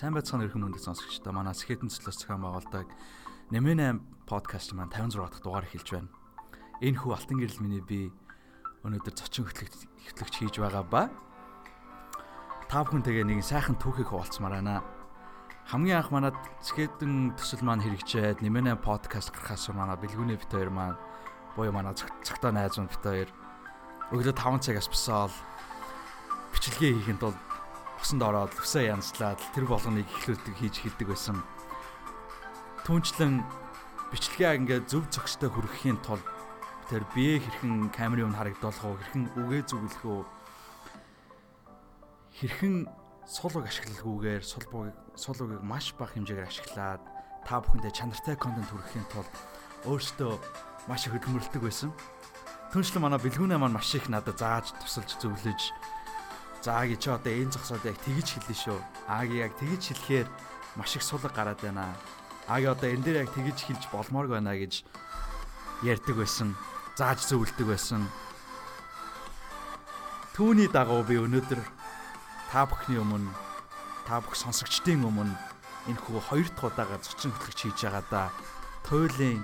Сайн 0.00 0.16
байцгаана 0.16 0.48
өрхөн 0.48 0.64
мөндөд 0.64 0.80
сонсогчдоо 0.80 1.28
манай 1.36 1.52
Сэхэтэн 1.52 1.92
цэцлээс 1.92 2.24
зохион 2.24 2.40
байгуулдаг 2.40 2.88
Нэмэн 3.52 4.00
8 4.00 4.24
подкаст 4.24 4.72
маань 4.72 4.88
56 4.88 5.28
дахь 5.28 5.44
дугаар 5.44 5.68
эхэлж 5.68 5.88
байна. 5.92 6.08
Энэ 6.80 7.04
хүү 7.04 7.12
алтан 7.12 7.36
гэрэл 7.36 7.60
миний 7.60 7.84
би 7.84 8.08
өнөөдөр 8.80 9.12
зочин 9.12 9.44
хөтлөгч 9.44 9.76
хөтлөгч 10.08 10.34
хийж 10.40 10.56
байгаа 10.56 10.88
ба 10.88 11.12
та 12.72 12.80
бүхэн 12.80 13.04
тэгээ 13.04 13.28
нэг 13.28 13.44
сайхан 13.44 13.76
түүхийг 13.76 14.08
хуваалцмаар 14.08 14.64
байна. 14.64 14.80
Хамгийн 15.68 16.00
анх 16.00 16.08
манад 16.16 16.36
Сэхэтэн 16.64 17.36
төсөл 17.36 17.60
маань 17.60 17.84
хэрэгжээд 17.84 18.40
Нэмэн 18.40 18.80
8 18.80 18.80
подкаст 18.80 19.36
гарахаас 19.36 19.68
манай 19.76 20.00
бэлгүүний 20.00 20.40
бит 20.40 20.48
хоёр 20.48 20.72
маань 20.72 20.96
буюу 21.52 21.76
манай 21.76 21.92
цагтаа 21.92 22.56
найз 22.56 22.80
маань 22.80 22.88
бит 22.88 23.04
хоёр 23.04 23.28
өглөө 24.16 24.32
5 24.32 24.64
цагаас 24.64 24.88
босоод 24.88 25.34
бичлэгээ 26.56 26.96
хийхэд 27.04 27.20
бол 27.20 27.36
усанд 28.00 28.24
ороод 28.24 28.56
өсөө 28.56 28.88
янзлаад 28.90 29.40
тэр 29.52 29.64
болгоныг 29.68 30.08
эхлүүлдэг 30.08 30.54
хийж 30.56 30.74
хэлдэг 30.80 31.08
байсан. 31.12 31.38
Түүнчлэн 32.88 33.44
бичлэгээ 34.10 34.58
ингээд 34.58 34.88
зөв 34.88 35.04
зохистой 35.12 35.52
хүргэхийн 35.52 36.00
тулд 36.02 36.24
тэр 36.88 37.06
бие 37.14 37.38
хэрхэн 37.38 37.94
камерын 37.94 38.32
өмнө 38.32 38.40
харагдуулах 38.40 38.82
уу, 38.82 38.98
хэрхэн 38.98 39.24
үгээ 39.38 39.62
зүгэлэх 39.68 40.04
үү, 40.10 40.22
хэрхэн 42.40 42.74
сул 43.30 43.54
үг 43.54 43.70
ашиглахгүйгээр 43.70 44.42
сул 44.42 44.66
бугийг 44.72 44.96
сул 45.14 45.38
үгийг 45.38 45.62
маш 45.62 45.94
бага 45.94 46.18
хэмжээгээр 46.18 46.50
ашиглаад 46.50 47.02
та 47.46 47.62
бүхэндээ 47.62 47.94
чанартай 47.94 48.34
контент 48.34 48.66
хүргэхийн 48.74 49.06
тулд 49.12 49.32
өөртөө 49.86 50.32
маш 50.90 51.06
их 51.06 51.14
хөдөлмөрлөдөг 51.14 51.62
байсан. 51.62 51.94
Түүнчлэн 52.74 53.02
манай 53.06 53.20
бэлгүүнээ 53.22 53.60
маань 53.60 53.78
маш 53.78 53.94
их 53.94 54.10
надад 54.10 54.40
зааж 54.40 54.74
тусалж 54.82 55.14
зөвлөж 55.22 55.60
Зааги 56.60 56.96
чи 57.00 57.08
одоо 57.08 57.32
энэ 57.32 57.56
зогсоод 57.56 57.88
яг 57.88 57.96
тэгж 58.04 58.36
хэлнэ 58.36 58.52
шүү. 58.52 58.78
Аги 59.08 59.40
яг 59.40 59.56
тэгж 59.56 59.96
хэлэхээр 59.96 60.28
маш 60.76 60.92
их 60.92 61.02
сулаг 61.02 61.32
гараад 61.32 61.56
байна. 61.64 61.96
Аги 62.44 62.68
одоо 62.68 62.92
энэ 62.92 63.00
дээр 63.00 63.20
яг 63.24 63.32
тэгж 63.32 63.64
хэлж 63.64 63.88
болмоорг 63.88 64.28
байна 64.36 64.52
гэж 64.52 64.84
ярьдаг 65.80 66.16
байсан. 66.20 66.52
Зааж 67.00 67.24
зөвлөдөг 67.24 67.64
байсан. 67.64 68.04
Түүний 70.36 70.68
дагуу 70.68 71.00
би 71.00 71.16
өнөөдөр 71.16 71.64
та 72.52 72.68
бүхний 72.68 73.00
өмнө 73.00 73.32
та 74.04 74.20
бүх 74.20 74.36
сонсогчдын 74.36 75.00
өмнө 75.00 75.32
энэ 75.88 75.96
хүү 75.96 76.20
хоёр 76.28 76.48
дахь 76.52 76.76
удаага 76.76 77.00
зочин 77.00 77.32
хөтлөгч 77.32 77.72
хийж 77.72 77.88
байгаа 77.88 78.04
да. 78.12 78.24
Туйлын 78.84 79.40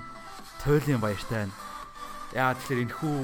туйлын 0.61 1.01
баяртай. 1.01 1.49
Яа 2.37 2.53
тэгэхээр 2.53 2.85
энэ 2.85 2.97
хүү 3.01 3.17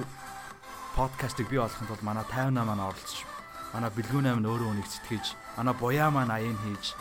подкастыг 0.97 1.53
бий 1.53 1.61
болгохын 1.61 1.92
тулд 1.92 2.00
манай 2.00 2.25
58 2.25 2.56
маань 2.56 2.88
оролцож 2.88 3.31
манай 3.73 3.91
бэлгүүн 3.97 4.28
амин 4.28 4.47
өөрөө 4.47 4.69
үнийг 4.73 4.89
сэтгэж 4.89 5.27
манай 5.56 5.75
буяа 5.75 6.11
маань 6.12 6.33
аян 6.33 6.59
хийж 6.61 6.92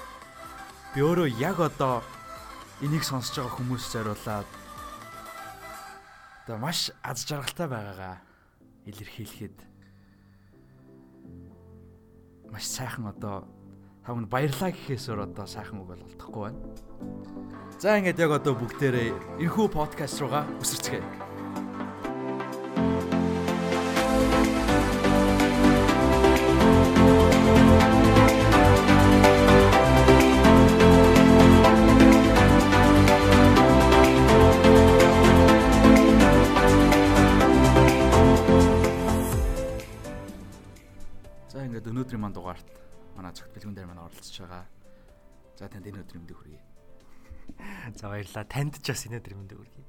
би 0.96 1.04
өөрөө 1.04 1.28
яг 1.40 1.60
одоо 1.60 2.00
энийг 2.82 3.04
сонсож 3.04 3.44
байгаа 3.44 3.56
хүмүүс 3.60 3.84
зориулаад 3.92 4.50
одоо 6.44 6.58
маш 6.58 6.92
аз 7.04 7.28
жаргалтай 7.28 7.68
байгаагаа 7.68 8.16
илэрхийлэхэд 8.90 9.58
маш 12.52 12.66
сайхан 12.68 13.08
одоо 13.08 13.48
тавд 14.04 14.28
баярлаа 14.28 14.72
гэхээс 14.72 15.08
өөр 15.08 15.32
одоо 15.32 15.46
сайхан 15.48 15.80
үг 15.80 15.88
бол 15.94 16.04
олдохгүй 16.04 16.42
байна. 16.50 16.60
За 17.80 17.96
ингээд 17.96 18.20
яг 18.20 18.32
одоо 18.42 18.54
бүгдээрээ 18.58 19.40
энэхүү 19.40 19.68
подкаст 19.72 20.20
руугаа 20.20 20.44
үсэрцгээе. 20.60 21.31
За 48.02 48.10
баярлалаа. 48.10 48.50
Танд 48.50 48.82
ч 48.82 48.90
бас 48.90 49.06
өдрийн 49.06 49.46
мэндийг 49.46 49.62
хүргэе. 49.62 49.86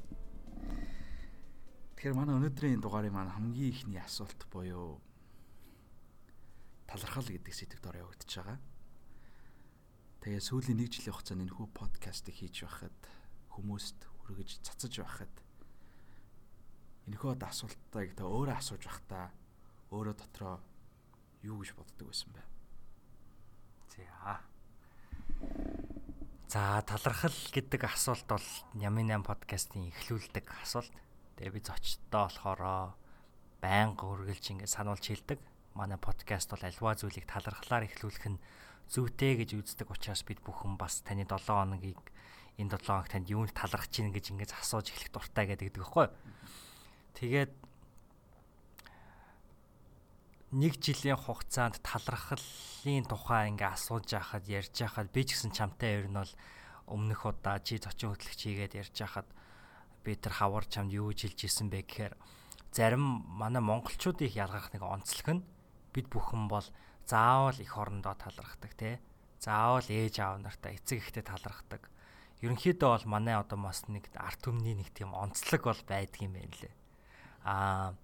Тэгэхээр 1.97 2.13
манай 2.13 2.37
өнөөдрийн 2.37 2.85
дугаарын 2.85 3.09
маань 3.09 3.33
хамгийн 3.33 3.73
ихний 3.73 3.97
асуулт 4.05 4.37
буюу 4.53 5.01
талархал 6.85 7.25
гэдэг 7.25 7.57
сэдвээр 7.57 7.89
ороо 7.89 8.13
явагдаж 8.13 8.29
байгаа. 8.37 8.61
Тэгээ 10.21 10.45
сүүлийн 10.45 10.77
нэг 10.77 10.93
жилийн 10.93 11.09
хугацаанд 11.17 11.41
энэ 11.41 11.57
хүү 11.57 11.69
подкастыг 11.73 12.37
хийж 12.37 12.69
байхад 12.69 12.99
хүмүүст 13.57 14.05
хүргэж 14.05 14.61
цацаж 14.61 14.93
байхад 15.01 15.33
энэхүү 17.09 17.41
асуултыг 17.41 18.13
та 18.13 18.29
өөрөө 18.29 18.61
асууж 18.61 18.93
байхдаа 18.93 19.33
өөрөө 19.89 20.15
дотроо 20.21 20.61
юу 21.49 21.65
гэж 21.65 21.81
боддог 21.81 22.13
байсан 22.13 22.29
бэ? 22.37 22.45
За. 23.89 24.37
За 26.53 26.85
талархал 26.85 27.33
гэдэг 27.33 27.89
асуулт 27.89 28.29
бол 28.29 28.45
Нямын 28.77 29.09
8 29.09 29.25
подкастын 29.25 29.89
эхлүүлдэг 29.89 30.45
асуулт. 30.61 30.93
Тэгээ 31.41 31.49
би 31.49 31.61
зочдтой 31.65 32.29
болохоро 32.29 32.93
байнга 33.65 34.05
үргэлж 34.05 34.53
ингэ 34.53 34.69
сануулж 34.69 35.01
хэлдэг. 35.01 35.41
Манай 35.73 35.97
подкаст 35.97 36.53
бол 36.53 36.61
альва 36.61 36.93
зүйлийг 36.93 37.25
талархлаар 37.25 37.89
эхлүүлэх 37.89 38.37
нь 38.37 38.43
зүйтэй 38.85 39.41
гэж 39.41 39.65
үздэг 39.65 39.89
учраас 39.97 40.29
бид 40.29 40.45
бүхэн 40.45 40.77
бас 40.77 41.01
таны 41.01 41.25
7 41.25 41.41
хоногийг 41.41 42.05
энэ 42.61 42.69
7 42.69 42.85
хоног 42.85 43.09
танд 43.09 43.33
юунд 43.33 43.57
талархаж 43.57 43.89
чинь 43.89 44.13
гэж 44.13 44.37
ингэж 44.37 44.53
асууж 44.53 44.93
эхлэх 44.93 45.09
дуртай 45.09 45.49
гэдэг 45.49 45.73
байхгүй. 45.73 46.13
Тэгээд 47.17 47.53
нэг 50.53 50.77
жилийн 50.85 51.17
хугацаанд 51.17 51.81
талархлын 51.81 53.09
тухай 53.09 53.49
ингээ 53.49 53.73
асууж 53.73 54.13
яхад 54.13 54.45
ярьж 54.45 54.77
яхад 54.85 55.09
би 55.09 55.25
ч 55.25 55.33
гэсэн 55.33 55.57
чамтай 55.57 56.05
ер 56.05 56.13
нь 56.13 56.19
бол 56.21 56.33
өмнөх 56.93 57.25
удаа 57.25 57.57
чи 57.65 57.81
зочин 57.81 58.13
хөтлөгч 58.13 58.41
хийгээд 58.45 58.77
ярьж 58.77 58.97
яхад 59.01 59.29
би 60.05 60.13
тэр 60.13 60.37
хавар 60.37 60.69
чамд 60.69 60.93
юу 60.93 61.17
жилж 61.17 61.49
исэн 61.49 61.73
бэ 61.73 61.89
гэхээр 61.89 62.15
зарим 62.69 63.25
манай 63.33 63.65
монголчуудын 63.65 64.29
ялгах 64.29 64.69
нэг 64.77 64.85
онцлог 64.85 65.29
нь 65.41 65.47
бид 65.97 66.07
бүхэн 66.13 66.49
бол 66.53 66.69
заавал 67.07 67.57
их 67.61 67.77
орондоо 67.77 68.15
талархдаг 68.15 68.73
те. 68.75 69.01
Заавал 69.39 69.85
ээж 69.89 70.21
аав 70.21 70.39
нартай 70.41 70.77
эцэг 70.77 71.03
ихтэй 71.03 71.23
талархдаг. 71.23 71.91
Ерөнхийдөө 72.41 72.89
бол 72.89 73.07
манай 73.07 73.37
одоо 73.37 73.59
бас 73.59 73.85
нэг 73.89 74.09
арт 74.15 74.41
түмний 74.45 74.75
нэг 74.75 74.91
тийм 74.95 75.13
онцлог 75.15 75.63
бол 75.65 75.83
байдгийм 75.87 76.33
байх 76.33 76.55
лээ. 76.63 76.75
Аа 77.45 77.95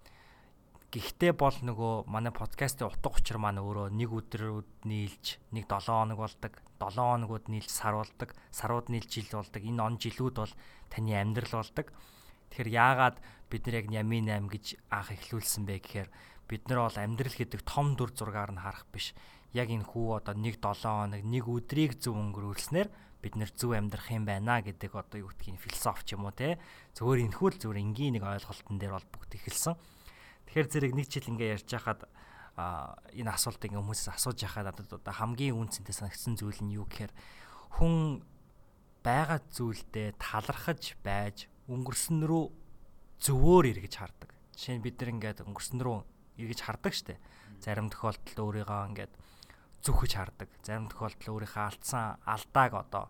Гэхдээ 0.88 1.36
бол 1.36 1.52
нөгөө 1.52 2.08
манай 2.08 2.32
подкастын 2.32 2.88
утга 2.88 3.12
учир 3.12 3.36
маань 3.36 3.60
өөрөө 3.60 3.92
нэг 3.92 4.08
өдрүүд 4.08 4.88
нийлж 4.88 5.36
нэг 5.52 5.68
7 5.68 5.84
хоног 5.84 6.16
болдог. 6.16 6.56
7 6.80 6.96
хоногуд 6.96 7.52
нийлж 7.52 7.68
сар 7.68 7.92
болдог. 7.92 8.32
Сарууд 8.48 8.88
нийлж 8.88 9.12
жил 9.12 9.28
болдог. 9.36 9.60
Энэ 9.68 9.84
он 9.84 10.00
жилүүд 10.00 10.36
бол 10.40 10.54
таны 10.88 11.12
амьдрал 11.12 11.60
болдог. 11.60 11.92
Тэгэхээр 12.48 12.72
яагаад 12.72 13.20
бид 13.52 13.68
нар 13.68 13.76
яг 13.84 13.86
Ямин 13.92 14.32
8 14.32 14.48
гэж 14.48 14.66
анх 14.88 15.12
эхлүүлсэн 15.12 15.68
бэ 15.68 15.76
гэхээр 15.76 16.08
бид 16.48 16.62
нар 16.72 16.88
бол 16.88 16.96
амьдрал 16.96 17.36
гэдэг 17.36 17.60
том 17.68 17.92
дүр 17.92 18.16
зургаар 18.16 18.56
нь 18.56 18.64
харах 18.64 18.88
биш. 18.88 19.12
Яг 19.52 19.68
энэ 19.68 19.84
хүү 19.84 20.24
одоо 20.24 20.40
нэг 20.40 20.56
7 20.56 20.88
хоног 20.88 21.20
нэг 21.20 21.44
өдрийг 21.52 22.00
зөв 22.00 22.16
өнгөрүүлснээр 22.16 22.88
бид 23.20 23.36
нэр 23.36 23.52
зөв 23.52 23.76
амьдрах 23.76 24.08
юм 24.08 24.24
байна 24.24 24.64
гэдэг 24.64 24.96
одоо 24.96 25.20
юу 25.20 25.28
гэдгийг 25.36 25.60
философи 25.60 26.08
ч 26.08 26.16
юм 26.16 26.24
уу 26.24 26.32
те. 26.32 26.56
Зөвөр 26.96 27.28
энэхүү 27.28 27.48
л 27.52 27.60
зөвөр 27.60 27.76
энгийн 27.76 28.16
нэг 28.16 28.24
ойлголтын 28.24 28.80
дээр 28.80 28.96
бол 28.96 29.08
бүгд 29.12 29.36
эхэлсэн. 29.36 29.76
Тэгэхээр 30.48 30.68
зэрэг 30.72 30.92
нэг 30.96 31.06
жил 31.12 31.28
ингээ 31.28 31.60
ярьж 31.60 31.68
хахад 31.68 32.08
энэ 32.56 33.30
асуултыг 33.36 33.68
ингээ 33.68 33.84
хүмүүсээс 33.84 34.16
асууж 34.16 34.38
яхад 34.42 34.72
надад 34.72 34.88
одоо 34.88 35.12
хамгийн 35.12 35.54
үнцэнтэй 35.54 35.92
санагдсан 35.92 36.40
зүйл 36.40 36.58
нь 36.64 36.74
юу 36.74 36.88
гэхээр 36.88 37.12
хүн 37.76 38.24
байгаа 39.04 39.44
зүйлдээ 39.52 40.16
талархаж 40.16 40.96
байж 41.04 41.52
өнгөрсөн 41.68 42.24
рүү 42.24 42.44
зөвөөр 43.20 43.64
эргэж 43.76 43.94
хардаг. 44.00 44.30
Жишээ 44.56 44.80
нь 44.80 44.84
бид 44.88 44.96
нар 44.98 45.12
ингээд 45.12 45.44
өнгөрсөн 45.44 45.80
рүү 45.84 45.98
эргэж 46.40 46.60
хардаг 46.64 46.92
штэ. 46.96 47.20
Зарим 47.60 47.92
тохиолдолд 47.92 48.38
өөрийгөө 48.40 48.88
ингээд 48.90 49.12
зүхэж 49.84 50.12
хардаг. 50.16 50.48
Зарим 50.64 50.88
тохиолдолд 50.90 51.28
өөрийнхөө 51.28 51.64
алдсан 51.68 52.18
алдааг 52.26 52.72
одоо 52.74 53.04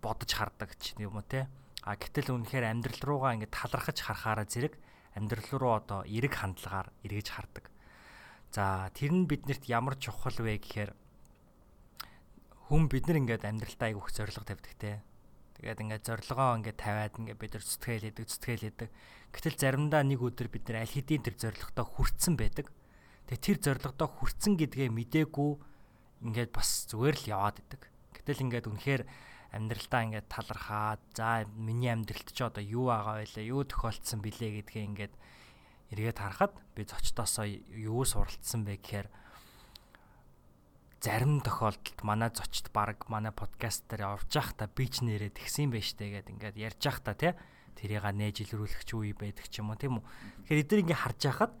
бодож 0.00 0.30
хардаг 0.32 0.78
ч 0.78 0.96
юм 1.02 1.18
уу 1.18 1.26
те. 1.26 1.50
А 1.82 1.98
гэтэл 1.98 2.32
үнэхээр 2.32 2.64
амьдрал 2.64 3.02
руугаа 3.02 3.34
ингээд 3.36 3.52
талархаж 3.52 3.98
харахаараа 4.00 4.46
зэрэг 4.48 4.74
амьдрал 5.16 5.50
руу 5.56 5.72
одоо 5.80 6.04
эрэг 6.04 6.36
хандлагаар 6.36 6.92
эргэж 7.02 7.28
хардаг. 7.32 7.72
За 8.52 8.92
тэр 8.92 9.16
нь 9.16 9.24
биднэрт 9.24 9.64
ямар 9.66 9.96
чухал 9.96 10.36
вэ 10.36 10.60
гэхээр 10.60 10.92
хүн 12.68 12.86
бид 12.92 13.08
нар 13.08 13.18
ингээд 13.24 13.48
амьдралтаа 13.48 13.88
айгүйх 13.90 14.12
зориг 14.12 14.36
тавьдаг 14.36 14.74
те. 14.76 15.00
Тэгээд 15.56 15.82
ингээд 15.88 16.04
зорилгоо 16.04 16.60
ингээд 16.60 16.78
тавиад 16.78 17.16
ингээд 17.16 17.40
бид 17.40 17.52
нар 17.56 17.64
зүтгэлээдэг 17.64 18.26
зүтгэлээдэг. 18.28 18.88
Гэтэл 19.32 19.56
заримдаа 19.56 20.02
нэг 20.04 20.20
өдөр 20.20 20.52
бид 20.52 20.68
нар 20.68 20.84
аль 20.84 20.92
хэдийн 20.92 21.24
тэр 21.24 21.36
зорилготой 21.40 21.86
хүрсэн 21.88 22.34
байдаг. 22.36 22.68
Тэгээд 23.32 23.44
тэр 23.44 23.58
зорилготой 23.64 24.08
хүрсэн 24.08 24.52
гэдгээ 24.60 24.92
мдээгүй 24.92 25.50
ингээд 26.28 26.50
бас 26.52 26.84
зүгээр 26.92 27.16
л 27.16 27.30
яваад 27.32 27.56
идэг. 27.64 27.82
Гэтэл 28.20 28.44
ингээд 28.44 28.68
үнэхээр 28.68 29.02
амьдралдаа 29.52 30.02
ингээд 30.06 30.26
талархаад 30.30 31.02
за 31.14 31.46
миний 31.54 31.92
амьдралд 31.92 32.30
ч 32.32 32.38
одоо 32.42 32.64
юу 32.64 32.90
байгаа 32.90 33.22
байлаа, 33.22 33.44
юу 33.44 33.62
тохиолдсон 33.62 34.20
билээ 34.24 34.62
гэдгээ 34.62 34.84
ингээд 34.90 35.14
эргээд 35.94 36.18
харахад 36.18 36.54
би 36.74 36.82
зочдоосоо 36.82 37.46
юу 37.46 38.02
суралцсан 38.02 38.66
бэ 38.66 38.82
гэхээр 38.82 39.08
зарим 40.98 41.38
тохиолдолд 41.38 41.98
манай 42.02 42.30
зочд 42.34 42.74
баг 42.74 43.06
манай 43.06 43.30
подкаст 43.30 43.86
дээр 43.86 44.18
орж 44.18 44.30
явах 44.34 44.58
та 44.58 44.66
би 44.66 44.90
ч 44.90 45.06
нэрээ 45.06 45.30
тэгсэн 45.30 45.70
байж 45.70 45.94
тээ 45.94 46.26
гэд 46.26 46.32
ингээд 46.34 46.56
ярьж 46.58 46.80
явах 46.82 47.00
та 47.06 47.14
тий 47.14 47.32
тэрийг 47.78 48.02
нээж 48.02 48.36
илрүүлэх 48.48 48.82
ч 48.82 48.90
үе 48.98 49.14
байдаг 49.14 49.46
ч 49.46 49.62
юм 49.62 49.70
уу 49.70 49.78
тийм 49.78 50.00
үү? 50.00 50.04
Тэгэхээр 50.48 50.62
эдгээр 50.66 50.82
ингээд 50.82 51.02
харж 51.04 51.20
яхад 51.28 51.52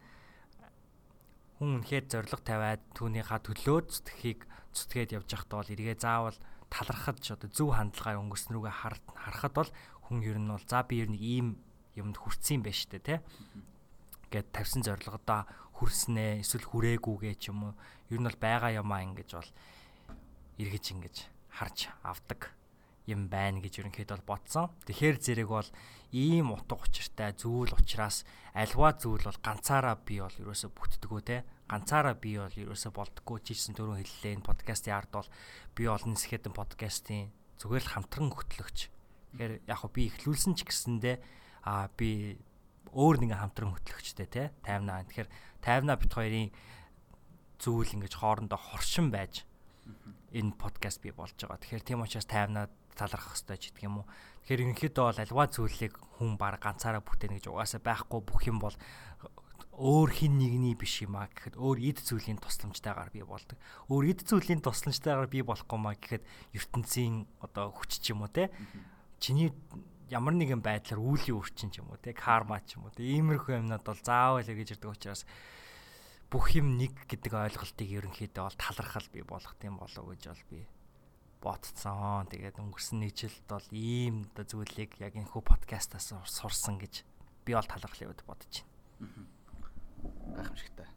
хүн 1.60 1.70
үнэхээр 1.80 2.04
зориг 2.10 2.42
тавиад 2.42 2.82
түүнийхээ 2.96 3.40
төлөө 3.46 3.78
зүтгэхийг 3.86 4.40
зүтгээд 4.74 5.14
явж 5.20 5.28
байхдаа 5.30 5.56
бол 5.60 5.74
эргээ 5.76 5.96
заавал 6.00 6.38
талархаж 6.72 7.24
одоо 7.34 7.50
зөв 7.50 7.70
хандлагаар 7.74 8.20
өнгөрснөрүүгээ 8.22 8.74
харахад 8.74 9.54
бол 9.54 9.70
хүн 10.06 10.18
ер 10.22 10.38
нь 10.38 10.50
бол 10.50 10.66
за 10.66 10.82
би 10.82 11.02
ер 11.02 11.10
нь 11.10 11.20
ийм 11.20 11.48
юмд 11.94 12.16
хүрсэн 12.18 12.60
юм 12.60 12.62
байна 12.66 12.80
штэ 12.80 12.98
тий 13.02 13.18
гэд 14.30 14.50
тавьсан 14.52 14.82
зорилгодоо 14.82 15.46
хүрснээ 15.78 16.40
эсвэл 16.42 16.66
хүрээгүйгээ 16.66 17.34
ч 17.36 17.52
юм 17.52 17.70
уу. 17.70 17.74
Ер 18.10 18.20
нь 18.20 18.26
бол 18.26 18.38
байгаа 18.40 18.80
юмаа 18.80 19.04
ингэж 19.04 19.30
бол 19.36 19.50
эргэж 20.56 20.84
ингэж 20.96 21.16
харж 21.52 21.92
авдаг 22.00 22.55
юм 23.06 23.30
байна 23.30 23.62
гэж 23.62 23.86
ерөнхийдөө 23.86 24.26
бол 24.26 24.36
бодсон. 24.36 24.70
Тэгэхээр 24.86 25.16
зэрэг 25.22 25.48
бол 25.48 25.70
ийм 26.10 26.50
утга 26.54 26.78
учиртай 26.78 27.34
зүйл 27.34 27.70
учраас 27.70 28.26
альва 28.54 28.94
зүйл 28.98 29.22
бол 29.22 29.40
ганцаараа 29.42 29.96
би 30.02 30.18
бол 30.22 30.36
ерөөсө 30.42 30.70
бүтдэггүй 30.74 31.22
те 31.22 31.46
ганцаараа 31.70 32.14
би 32.14 32.38
бол 32.38 32.54
ерөөсө 32.54 32.94
болдгоо 32.94 33.38
чийсэн 33.42 33.74
төрөө 33.74 34.02
хэллээ 34.02 34.34
энэ 34.38 34.46
подкастын 34.46 34.94
ард 34.94 35.10
бол 35.10 35.30
би 35.74 35.82
олон 35.90 36.14
сэхэдэн 36.14 36.54
подкастын 36.54 37.30
зүгээр 37.58 37.84
л 37.86 37.92
хамтран 37.94 38.30
хөтлөгч. 38.30 38.78
Тэгэхээр 39.34 39.54
яг 39.66 39.78
хөө 39.82 39.90
би 39.90 40.02
ихлүүлсэн 40.10 40.54
ч 40.54 40.62
гэсэндээ 40.62 41.16
а 41.66 41.90
би 41.98 42.38
өөр 42.94 43.16
нэгэн 43.26 43.42
хамтран 43.42 43.74
хөтлөгчтэй 43.74 44.28
те 44.30 44.42
тайвнаа. 44.62 45.02
Тэгэхээр 45.10 45.30
тайвнаа 45.58 45.96
бит 45.98 46.12
хоёрын 46.14 46.54
зүйл 47.58 47.90
ингэж 47.98 48.14
хоорондоо 48.14 48.60
хоршин 48.60 49.10
байж 49.10 49.42
энэ 50.30 50.54
подкаст 50.54 51.02
би 51.02 51.10
болж 51.10 51.34
байгаа. 51.34 51.58
Тэгэхээр 51.58 51.82
тийм 51.82 52.06
учраас 52.06 52.30
тайвнаа 52.30 52.70
талархах 52.96 53.36
хэрэгтэй 53.36 53.58
ч 53.60 53.64
гэдэг 53.70 53.84
юм 53.84 54.02
уу. 54.02 54.06
Тэгэхээр 54.48 54.62
ерөнхийдөө 54.64 55.04
бол 55.04 55.22
альва 55.22 55.44
зүйлийг 55.52 55.94
хүн 56.16 56.32
баг 56.40 56.58
ганцаараа 56.58 57.04
бүтээнэ 57.04 57.36
гэж 57.38 57.46
угаасаа 57.52 57.80
байхгүй 57.84 58.20
бүх 58.24 58.42
юм 58.48 58.58
бол 58.58 58.76
өөр 59.76 60.08
хин 60.08 60.40
нэгний 60.40 60.72
биш 60.72 61.04
юм 61.04 61.20
а 61.20 61.28
гэхэд 61.28 61.60
өөр 61.60 61.78
эд 61.84 62.00
зүйлийн 62.00 62.40
тусламжтайгаар 62.40 63.12
би 63.12 63.20
болдог. 63.20 63.60
Өөр 63.92 64.16
эд 64.16 64.24
зүйлийн 64.24 64.64
тусламжтайгаар 64.64 65.28
би 65.28 65.44
болохгүй 65.44 65.76
маа 65.76 65.92
гэхэд 66.00 66.24
ертөнцийн 66.56 67.28
одоо 67.44 67.76
хүч 67.76 68.00
ч 68.00 68.16
юм 68.16 68.24
уу 68.24 68.32
те. 68.32 68.48
Чиний 69.20 69.52
ямар 70.08 70.32
нэгэн 70.32 70.64
байдлаар 70.64 70.96
үүлийн 71.02 71.36
үрчин 71.36 71.68
ч 71.68 71.84
юм 71.84 71.92
уу 71.92 72.00
те 72.00 72.16
карма 72.16 72.64
ч 72.64 72.80
юм 72.80 72.88
уу 72.88 72.94
те 72.96 73.04
иймэрхүү 73.04 73.60
юмнууд 73.60 73.84
бол 73.84 74.00
заавал 74.00 74.46
гэж 74.46 74.80
ирдэг 74.80 74.96
учраас 74.96 75.28
бүх 76.30 76.54
юм 76.54 76.78
нэг 76.78 76.94
гэдэг 77.10 77.32
ойлголтыг 77.34 77.88
ерөнхийдөө 77.90 78.42
бол 78.46 78.56
талархал 78.56 79.06
би 79.10 79.20
болгох 79.26 79.58
юм 79.60 79.76
болов 79.76 80.04
гэж 80.08 80.22
бол 80.30 80.44
би 80.50 80.60
бодцсон. 81.42 82.26
Тэгээд 82.30 82.60
өнгөрсөн 82.60 83.00
нэг 83.02 83.12
жилд 83.16 83.44
бол 83.48 83.68
ийм 83.72 84.28
оо 84.36 84.44
зүйлийг 84.44 84.98
яг 85.00 85.14
энэ 85.16 85.30
хүү 85.30 85.42
подкастаас 85.44 86.12
сурсан 86.26 86.80
гэж 86.80 87.04
би 87.46 87.52
бол 87.54 87.66
талархлын 87.66 88.10
үед 88.10 88.22
бодож 88.26 88.64
байна. 89.00 89.26
Гайхамшигтай. 90.36 90.88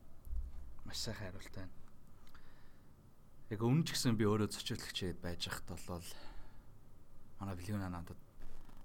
Маш 0.86 0.98
сайхан 1.04 1.32
хариулт 1.32 1.56
байна. 1.56 1.74
Яг 3.50 3.62
өмнө 3.66 3.86
ч 3.86 3.98
гэсэн 3.98 4.18
би 4.18 4.26
өөрөө 4.30 4.50
зочиолагч 4.54 5.00
байж 5.22 5.42
хат 5.50 5.68
бол 5.90 6.06
манай 7.40 7.56
Билгүн 7.58 7.86
надад 7.90 8.20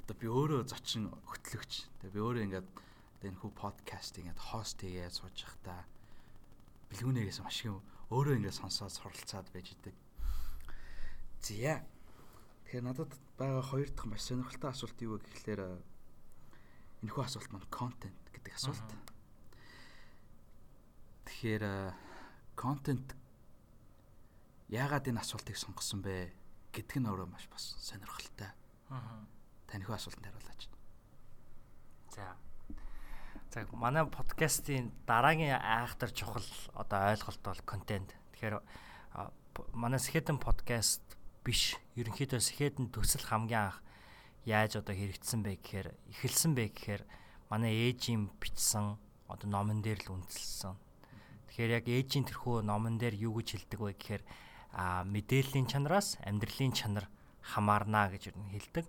одоо 0.05 0.17
би 0.21 0.29
өөрөө 0.29 0.69
зочин 0.69 1.09
хөтлөгч. 1.29 1.89
Тэгээ 2.01 2.15
би 2.15 2.21
өөрөө 2.21 2.45
ингээд 2.49 2.69
энэ 3.25 3.41
хүү 3.41 3.53
подкаст 3.56 4.21
ингээд 4.21 4.37
хост 4.37 4.85
хийгээ 4.85 5.09
сууж 5.09 5.37
явахдаа 5.41 5.89
бэлгүүнээс 6.93 7.41
маш 7.41 7.65
их 7.65 7.81
өөрөө 8.12 8.37
ингээд 8.37 8.61
сонсоод 8.61 8.93
суралцаад 8.93 9.49
байж 9.49 9.73
идэг. 9.73 9.97
Зя. 11.44 11.85
Тэгэхээр 12.64 12.85
надад 12.88 13.12
байгаа 13.37 13.61
хоёр 13.61 13.93
дахь 13.93 14.08
маш 14.08 14.25
сонирхолтой 14.25 14.73
асуулт 14.73 14.96
юу 15.05 15.20
вэ 15.20 15.29
гэхлээр 15.29 15.61
энэ 17.05 17.12
хүү 17.12 17.25
асуулт 17.29 17.52
маань 17.52 17.69
контент 17.69 18.17
гэдэг 18.32 18.56
асуулт. 18.56 18.88
Тэгэхээр 21.29 21.93
контент 22.56 23.12
яагаад 24.73 25.05
энэ 25.05 25.20
асуултыг 25.20 25.61
сонгосон 25.61 26.00
бэ 26.00 26.32
гэдг 26.73 26.96
нь 26.96 27.08
өөрөө 27.12 27.29
маш 27.29 27.44
бас 27.52 27.76
сонирхолтой. 27.76 28.49
Аа 28.88 29.29
танихуу 29.69 30.00
асуултанд 30.00 30.32
хариулаач. 30.32 30.69
За. 32.14 32.37
За 33.52 33.67
манай 33.76 34.06
подкастын 34.06 34.93
дараагийн 35.05 35.61
айхтар 35.61 36.08
чухал 36.08 36.46
одоо 36.73 37.12
ойлголт 37.12 37.41
бол 37.44 37.61
контент. 37.69 38.17
Тэгэхээр 38.32 38.64
манай 39.75 39.99
Сэхэдэн 40.00 40.38
подкаст 40.38 41.02
биш. 41.44 41.76
Ерөнхийдөө 42.00 42.41
Сэхэдэн 42.41 42.88
төсөл 42.88 43.29
хамгийн 43.29 43.69
анх 43.69 43.79
яаж 44.49 44.81
одоо 44.81 44.96
хэрэгжсэн 44.96 45.44
бэ 45.44 45.61
гэхээр 45.61 45.88
эхэлсэн 46.17 46.52
бэ 46.56 46.73
гэхээр 46.73 47.02
манай 47.52 47.93
ээжийн 47.93 48.32
бичсэн 48.41 48.96
одоо 49.29 49.49
номон 49.49 49.85
дээр 49.85 50.00
л 50.08 50.17
үндэслсэн. 50.17 50.75
Тэгэхээр 51.52 51.76
яг 51.79 51.87
ээжийн 51.87 52.25
тэрхүү 52.25 52.64
номон 52.64 52.96
дээр 52.96 53.14
юу 53.20 53.38
гэж 53.38 53.61
хэлдэг 53.61 53.81
вэ 53.81 53.93
гэхээр 53.94 54.23
а 54.75 55.05
мэдээллийн 55.05 55.69
чанараас 55.70 56.19
амьдралын 56.25 56.73
чанар 56.73 57.06
хамаарна 57.44 58.11
гэж 58.11 58.32
юу 58.32 58.49
хэлдэг. 58.50 58.88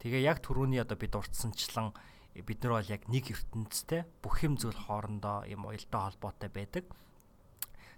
Тэгээ 0.00 0.24
яг 0.24 0.40
түрүүний 0.40 0.80
одоо 0.80 0.96
бид 0.96 1.14
урдсанчлан 1.14 1.92
бид 2.34 2.58
нар 2.64 2.80
бол 2.80 2.88
яг 2.90 3.04
нэг 3.06 3.30
ертөнцтэй 3.30 4.08
бүх 4.24 4.42
юм 4.42 4.56
зүйл 4.56 4.74
хоорондоо 4.74 5.44
юм 5.46 5.68
уялдаа 5.68 6.08
холбоотой 6.08 6.50
байдаг. 6.50 6.84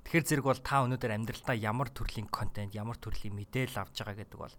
Тэгэхээр 0.07 0.27
зэрэг 0.27 0.47
бол 0.47 0.61
та 0.61 0.83
өнөөдөр 0.85 1.13
амьдралдаа 1.15 1.57
ямар 1.57 1.89
төрлийн 1.89 2.29
контент, 2.29 2.75
ямар 2.75 2.99
төрлийн 2.99 3.39
мэдээлэл 3.39 3.81
авч 3.81 4.03
байгаа 4.03 4.19
гэдэг 4.19 4.39
бол 4.39 4.55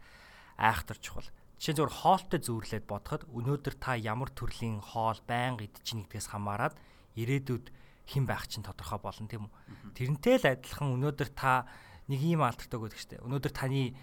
айхтар 0.58 0.98
чухал. 0.98 1.28
Жишээ 1.60 1.80
зөвхөн 1.80 2.00
хоолтой 2.04 2.40
зүүрлээд 2.44 2.86
бодоход 2.88 3.24
өнөөдөр 3.32 3.76
та 3.80 3.96
ямар 3.96 4.32
төрлийн 4.34 4.82
хоол 4.82 5.20
байнга 5.28 5.64
идэж 5.68 5.88
нэгдгээс 5.96 6.28
хамаарат 6.34 6.76
ирээдүйд 7.16 7.72
хэн 8.10 8.26
байх 8.28 8.48
чинь 8.52 8.66
тодорхой 8.66 9.00
болно 9.00 9.28
тийм 9.28 9.48
үү. 9.48 9.96
Тэрнтэй 9.96 10.36
л 10.44 10.50
адилхан 10.50 10.92
өнөөдөр 11.00 11.30
та 11.32 11.68
нэг 12.12 12.20
ийм 12.20 12.44
алдартай 12.44 12.78
өгöd 12.80 12.96
гэжтэй. 12.98 13.24
Өнөөдөр 13.24 13.54
таны 13.56 13.96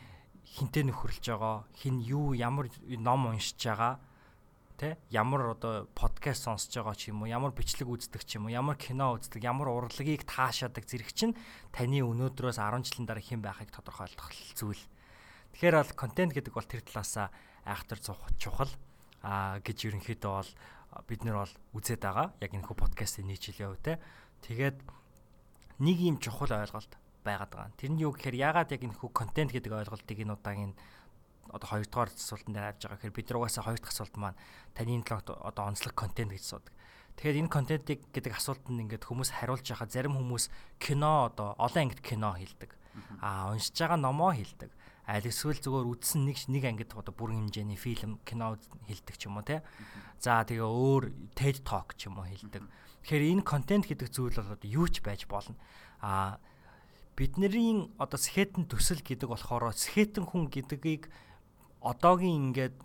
хинтээ 0.56 0.88
нөхөрлж 0.88 1.24
байгаа, 1.30 1.68
хин 1.76 2.00
юу 2.00 2.32
ямар 2.32 2.72
ном 2.96 3.28
уншиж 3.28 3.60
байгаа, 3.60 4.00
тэ 4.80 4.96
ямар 5.12 5.52
одоо 5.52 5.84
подкаст 5.92 6.48
сонсож 6.48 6.72
байгаа 6.72 6.96
ч 6.96 7.12
юм 7.12 7.20
уу, 7.20 7.28
ямар 7.28 7.52
бичлэг 7.52 7.84
үздэг 7.84 8.24
ч 8.24 8.40
юм 8.40 8.48
уу, 8.48 8.56
ямар 8.56 8.80
кино 8.80 9.12
үздэг, 9.20 9.44
ямар 9.44 9.68
урлагийг 9.68 10.24
таашаадаг 10.24 10.88
зэрэг 10.88 11.12
чинь 11.12 11.36
таны 11.68 12.00
өнөөдрөөс 12.00 12.56
10 12.56 12.88
жилийн 12.88 13.04
дараа 13.04 13.20
хэн 13.20 13.44
байхыг 13.44 13.68
тодорхойлох 13.68 14.32
зүйл. 14.56 14.80
Тэгэхээр 15.52 15.76
бол 15.76 15.92
контент 16.00 16.32
гэдэг 16.32 16.54
бол 16.56 16.64
тэр 16.64 16.80
талаасаа 16.80 17.28
айхтар 17.68 18.00
чухал 18.40 18.72
аа 19.20 19.60
гэж 19.60 19.92
ерөнхийдөө 19.92 20.32
бол 20.32 20.50
бид 21.04 21.20
нар 21.28 21.44
бол 21.44 21.54
үзээд 21.76 22.00
байгаа. 22.00 22.32
Яг 22.40 22.50
энэ 22.56 22.64
хүү 22.64 22.76
подкастын 22.80 23.28
нийтлэлийн 23.28 23.68
хувьд 23.68 23.84
те. 23.84 24.00
Тэгээд 24.48 24.78
нэг 25.84 25.96
юм 26.00 26.16
чухал 26.18 26.50
ойлголт 26.50 26.96
байгаад 27.24 27.52
байгаа. 27.52 27.76
Тэр 27.76 27.92
нь 27.92 28.00
юу 28.00 28.16
гэхээр 28.16 28.36
яагаад 28.40 28.72
яг 28.72 28.82
энэ 28.82 28.96
хүү 28.96 29.10
контент 29.12 29.52
гэдэг 29.52 29.72
ойлголтыг 29.76 30.18
энэ 30.18 30.34
удаагийн 30.34 30.72
одоо 31.52 31.68
хоёрдугаар 31.68 32.10
асуултанд 32.14 32.56
авч 32.56 32.86
байгаа 32.86 32.98
гэхээр 32.98 33.16
бид 33.18 33.26
нар 33.30 33.38
угаасаа 33.42 33.64
хоёр 33.66 33.80
дахь 33.82 33.94
асуулт 33.94 34.16
маань 34.16 34.38
таны 34.74 35.02
талд 35.02 35.28
одоо 35.30 35.64
онцлог 35.66 35.94
контент 35.94 36.30
гэж 36.32 36.42
асуудаг. 36.42 36.74
Тэгэхээр 37.20 37.40
энэ 37.44 37.52
контентыг 37.52 38.00
гэдэг 38.14 38.32
асуултанд 38.32 38.80
ингээд 38.80 39.04
хүмүүс 39.04 39.30
хариулж 39.36 39.66
яхаа 39.68 39.90
зарим 39.90 40.16
хүмүүс 40.16 40.48
кино 40.80 41.28
одоо 41.28 41.58
олон 41.60 41.90
ангид 41.90 42.00
кино 42.00 42.32
хийдэг. 42.38 42.72
Аа 43.20 43.52
уншиж 43.52 43.76
байгаа 43.76 44.00
номоо 44.00 44.32
хийдэг. 44.32 44.70
Аль 45.04 45.26
эсвэл 45.26 45.58
зүгээр 45.58 45.90
үзсэн 45.90 46.22
нэг 46.24 46.38
нэг 46.46 46.64
ангид 46.64 46.90
одоо 46.94 47.10
бүрэн 47.12 47.50
хэмжээний 47.50 47.76
фильм, 47.76 48.22
кино 48.22 48.56
хийдэг 48.86 49.18
ч 49.18 49.26
юм 49.26 49.36
уу 49.36 49.44
те. 49.44 49.66
За 50.22 50.46
тэгээ 50.46 50.64
өөр 50.64 51.34
TED 51.34 51.66
Talk 51.66 51.98
ч 51.98 52.06
юм 52.06 52.22
уу 52.22 52.30
хийдэг. 52.30 52.62
Тэгэхээр 53.04 53.36
энэ 53.36 53.42
контент 53.42 53.84
гэдэг 53.90 54.08
зүйл 54.08 54.38
бол 54.38 54.54
одоо 54.54 54.70
юу 54.70 54.86
ч 54.86 55.02
байж 55.02 55.26
болно. 55.26 55.58
Аа 56.00 56.38
бидний 57.20 57.90
одоо 57.98 58.16
сэхэтэн 58.16 58.64
төсөл 58.64 59.04
гэдэг 59.04 59.28
болохоор 59.28 59.76
сэхэтэн 59.76 60.24
хүн 60.24 60.48
гэдгийг 60.48 61.12
одоогийн 61.80 62.52
ингээд 62.52 62.76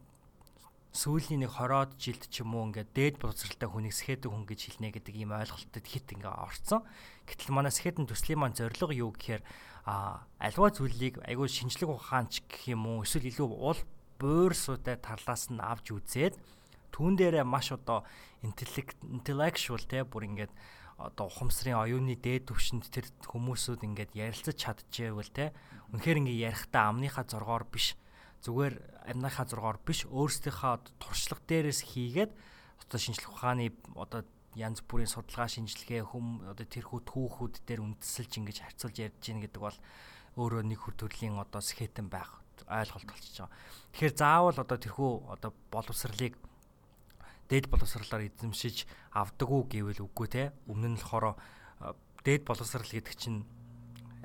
сүүлийн 0.95 1.43
нэг 1.43 1.51
20-од 1.59 1.91
жилд 1.99 2.23
ч 2.31 2.39
юм 2.39 2.55
уу 2.55 2.71
ингээд 2.71 2.95
дээд 2.95 3.15
боловсралтай 3.19 3.67
хүнийг 3.67 3.91
сэхэтэн 3.91 4.31
хүн 4.31 4.47
гэж 4.47 4.59
хэлнэ 4.79 4.95
гэдэг 4.95 5.15
ийм 5.19 5.35
ойлголтод 5.35 5.83
хит 5.83 6.07
ингээд 6.07 6.31
орцсон. 6.31 6.87
Гэтэл 7.27 7.51
манай 7.51 7.75
сэхэтэн 7.75 8.07
төслийн 8.07 8.39
маань 8.39 8.55
зорилго 8.55 8.95
юу 8.95 9.11
гэхээр 9.11 9.43
а 9.83 10.23
альва 10.39 10.71
зүйлийг 10.71 11.19
айгүй 11.27 11.51
шинжлэх 11.51 11.91
ухаанч 11.91 12.47
гэх 12.47 12.71
юм 12.71 12.87
уу 12.87 13.03
эсвэл 13.03 13.27
илүү 13.27 13.43
уул 13.43 13.79
буурсуудаа 14.23 14.95
тарлаас 14.95 15.51
нь 15.51 15.59
авч 15.59 15.91
үзээд 15.91 16.39
түүн 16.95 17.19
дээрээ 17.19 17.43
маш 17.43 17.75
одоо 17.75 18.07
intellectual 18.39 19.83
те 19.83 20.07
бүр 20.07 20.31
ингээд 20.31 20.53
одоо 20.95 21.27
ухамсарын 21.27 21.75
оюуны 21.75 22.15
дээд 22.15 22.47
түвшинд 22.47 22.87
тэр 22.87 23.11
хүмүүсүүд 23.27 23.83
ингээд 23.83 24.15
ярилцаж 24.15 24.55
чадчихвэл 24.55 25.27
те 25.35 25.51
үнэхээр 25.91 26.23
ингээд 26.23 26.43
ярихдаа 26.55 26.87
амныхаа 26.95 27.27
зоргоор 27.27 27.67
биш 27.67 27.99
зүгээр 28.45 28.75
амныхаа 29.09 29.45
зоргоор 29.49 29.81
биш 29.81 30.05
өөрсдийнхөө 30.05 31.01
туршлага 31.01 31.41
дээрээс 31.49 31.81
хийгээд 31.81 32.31
одоо 32.85 32.99
шинжлэх 33.01 33.33
ухааны 33.33 33.73
одоо 33.97 34.21
янз 34.55 34.79
бүрийн 34.85 35.09
судалгаа 35.09 35.49
шинжилгээ 35.49 36.05
хүм 36.05 36.45
одоо 36.53 36.65
тэрхүү 36.65 36.99
түүхүүд 37.09 37.55
дээр 37.67 37.81
үндэслэж 37.83 38.31
ингэж 38.39 38.57
харьцуулж 38.61 38.97
ярьж 39.01 39.19
гин 39.19 39.41
гэдэг 39.43 39.61
бол 39.61 39.77
өөрөө 40.39 40.63
нэг 40.63 40.79
хөр 40.79 40.95
төрлийн 40.95 41.35
одоо 41.41 41.59
схетэн 41.59 42.07
байх 42.07 42.39
ойлголт 42.69 43.09
болчихж 43.09 43.43
байгаа. 43.43 43.55
Тэгэхээр 43.91 44.15
заавал 44.15 44.57
одоо 44.61 44.77
тэрхүү 44.79 45.11
одоо 45.33 45.51
боловсролыг 45.73 46.33
дээд 47.51 47.65
боловсрлоор 47.67 48.23
эзэмшиж 48.25 48.87
авдаг 49.11 49.49
уу 49.51 49.67
гэвэл 49.67 50.07
үгүй 50.07 50.27
те. 50.31 50.43
Өмнө 50.71 50.95
нь 50.95 50.99
болохоор 50.99 51.35
дээд 52.23 52.47
боловсрал 52.47 52.87
гэдэг 52.87 53.15
чинь 53.15 53.43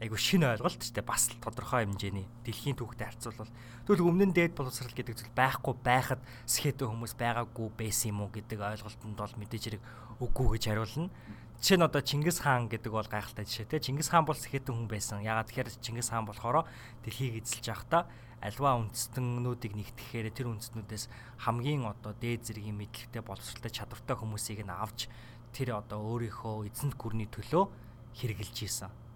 айгу 0.00 0.16
шинэ 0.16 0.56
ойлголт 0.56 0.80
ч 0.80 0.96
бас 1.04 1.28
л 1.28 1.36
тодорхой 1.44 1.84
хэмжээний 1.84 2.24
дэлхийн 2.48 2.72
түүхтэй 2.80 3.12
харьцуулбал 3.12 3.52
тэгвэл 3.84 4.08
өмнө 4.08 4.32
нь 4.32 4.36
дээд 4.36 4.56
боловсрал 4.56 4.96
гэдэг 4.96 5.12
зүйл 5.12 5.36
байхгүй 5.36 5.76
байхад 5.84 6.24
скетэ 6.48 6.88
хүмүүс 6.88 7.20
байгаагүй 7.20 7.68
байсан 7.76 8.16
юм 8.16 8.24
уу 8.24 8.32
гэдэг 8.32 8.64
ойлголтод 8.64 9.12
бол 9.12 9.34
мэдээж 9.36 9.64
хэрэг 9.76 9.82
үгүй 10.24 10.56
гэж 10.56 10.62
хариулна. 10.72 11.12
Жишээ 11.60 11.76
нь 11.76 11.84
одоо 11.84 12.00
Чингис 12.00 12.40
хаан 12.40 12.72
гэдэг 12.72 12.88
бол 12.88 13.04
гайхалтай 13.04 13.44
жишээ 13.44 13.68
те. 13.68 13.84
Чингис 13.84 14.08
хаан 14.08 14.24
бол 14.24 14.40
скетэ 14.40 14.72
хүн 14.72 14.88
байсан. 14.88 15.20
Ягаад 15.20 15.52
тэгэхээр 15.52 15.68
Чингис 15.84 16.08
хаан 16.08 16.24
болохоор 16.24 16.64
дэлхийг 17.04 17.44
эзэлж 17.44 17.68
байхдаа 17.68 18.08
альва 18.40 18.80
үндэстнүүдийг 18.80 19.76
нэгтгэхээр 19.76 20.32
тэр 20.32 20.48
үндэстнүүдээс 20.56 21.12
хамгийн 21.44 21.84
одоо 21.84 22.16
дээд 22.16 22.48
зэргийн 22.48 22.80
мэдлэгтэй 22.80 23.20
боловсролтой 23.20 23.68
чадвартай 23.68 24.16
хүмүүсийг 24.16 24.64
нь 24.64 24.72
авч 24.72 25.12
тэр 25.52 25.76
одоо 25.76 26.00
өөрийнхөө 26.00 26.72
эзэнт 26.72 26.96
гүрний 26.96 27.28
төлөө 27.28 27.68
хэрэгжилж 28.16 28.58
ийсэн. 28.64 29.09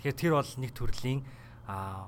Тэгэхээр 0.00 0.16
тэр 0.16 0.32
бол 0.32 0.52
нэг 0.56 0.72
төрлийн 0.72 1.20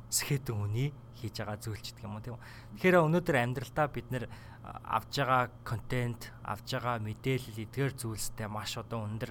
схетэн 0.09 0.57
хүний 0.57 0.91
хийж 1.21 1.39
байгаа 1.39 1.61
зүйлч 1.61 1.93
гэдэг 1.93 2.05
юм 2.09 2.17
уу 2.17 2.25
тийм 2.25 2.35
үү. 2.41 2.45
Тэгэхээр 2.81 3.05
өнөөдөр 3.05 3.37
амьдралдаа 3.37 3.87
бид 3.93 4.09
нэр 4.09 4.25
авж 4.65 5.13
байгаа 5.21 5.53
контент, 5.63 6.33
авж 6.43 6.67
байгаа 6.73 6.99
мэдээлэл 7.05 7.63
эдгээр 7.69 7.93
зүйлстэй 7.95 8.49
маш 8.49 8.81
одоо 8.81 9.05
өндөр 9.05 9.31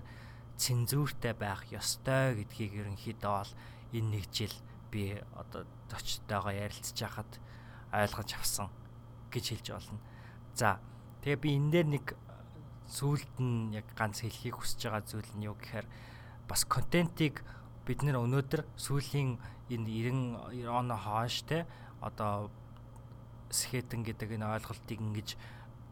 цензуртэй 0.62 1.34
байх 1.34 1.66
ёстой 1.74 2.38
гэдгийг 2.38 2.86
ерөнхийдөө 2.86 3.34
бол 3.34 3.54
энэ 3.98 4.10
нэг 4.14 4.26
жил 4.30 4.56
би 4.94 5.18
одоо 5.36 5.66
зочтойгоо 5.90 6.54
ярилцж 6.54 6.98
хахад 7.02 7.32
ойлгож 7.92 8.30
авсан 8.38 8.70
гэж 9.34 9.46
хэлж 9.58 9.68
болно. 9.74 10.00
За 10.54 10.80
тэгээ 11.26 11.44
би 11.44 11.50
энэ 11.58 11.72
дээр 11.74 11.88
нэг 11.98 12.06
сүүлд 12.88 13.36
нь 13.40 13.76
яг 13.76 13.88
ганц 13.96 14.22
хэлхийг 14.24 14.60
хүсэж 14.60 14.80
байгаа 14.86 15.04
зүйл 15.08 15.32
нь 15.36 15.48
юу 15.48 15.56
гэхээр 15.56 15.88
бас 16.48 16.68
контентийг 16.68 17.44
бид 17.86 18.00
нэр 18.06 18.22
өнөөдөр 18.22 18.62
сүүлийн 18.78 19.42
энэ 19.74 20.14
90 20.14 20.70
оны 20.70 20.96
хойш 20.96 21.42
те 21.50 21.66
одоо 22.02 22.52
схетэн 23.50 24.04
гэдэг 24.06 24.38
энэ 24.38 24.48
ойлголтыг 24.48 25.00
ингэж 25.02 25.30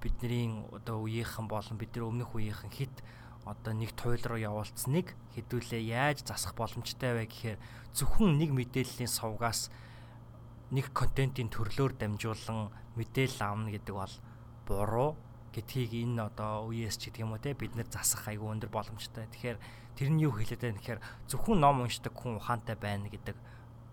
бидний 0.01 0.63
одоо 0.71 1.03
үеийнхэн 1.03 1.47
болон 1.47 1.75
бидний 1.77 2.03
өмнөх 2.03 2.35
үеийнхэн 2.35 2.71
хит 2.71 2.95
одоо 3.45 3.73
нэг 3.73 3.91
туйл 3.95 4.23
руу 4.23 4.39
явуулсныг 4.39 5.15
хэдүүлээ 5.35 5.83
яаж 5.91 6.23
засах 6.23 6.55
боломжтой 6.55 7.17
вэ 7.17 7.25
гэхээр 7.27 7.59
зөвхөн 7.97 8.37
нэг 8.37 8.51
мэдээллийн 8.55 9.11
сувгаас 9.11 9.71
нэг 10.71 10.93
контентын 10.93 11.49
төрлөөр 11.49 11.97
дамжуулан 11.97 12.69
мэдээлэл 12.95 13.41
авна 13.41 13.73
гэдэг 13.73 13.95
бол 13.95 14.15
буруу 14.67 15.09
гэдгийг 15.53 15.91
энэ 15.93 16.29
одоо 16.29 16.69
үеэс 16.69 16.97
ч 16.97 17.09
гэдэг 17.09 17.23
юм 17.25 17.33
уу 17.33 17.41
те 17.41 17.57
бид 17.57 17.73
нэр 17.73 17.89
засах 17.89 18.27
айгүй 18.29 18.49
өндөр 18.49 18.69
боломжтой. 18.69 19.25
Тэгэхээр 19.29 19.57
тэр 19.97 20.09
нь 20.13 20.21
юу 20.23 20.33
хэлээд 20.37 20.61
байна 20.61 20.79
гэхээр 20.79 21.01
зөвхөн 21.27 21.59
ном 21.59 21.83
уншдаг 21.83 22.13
хүн 22.13 22.37
ухаантай 22.37 22.77
байна 22.77 23.09
гэдэг 23.09 23.37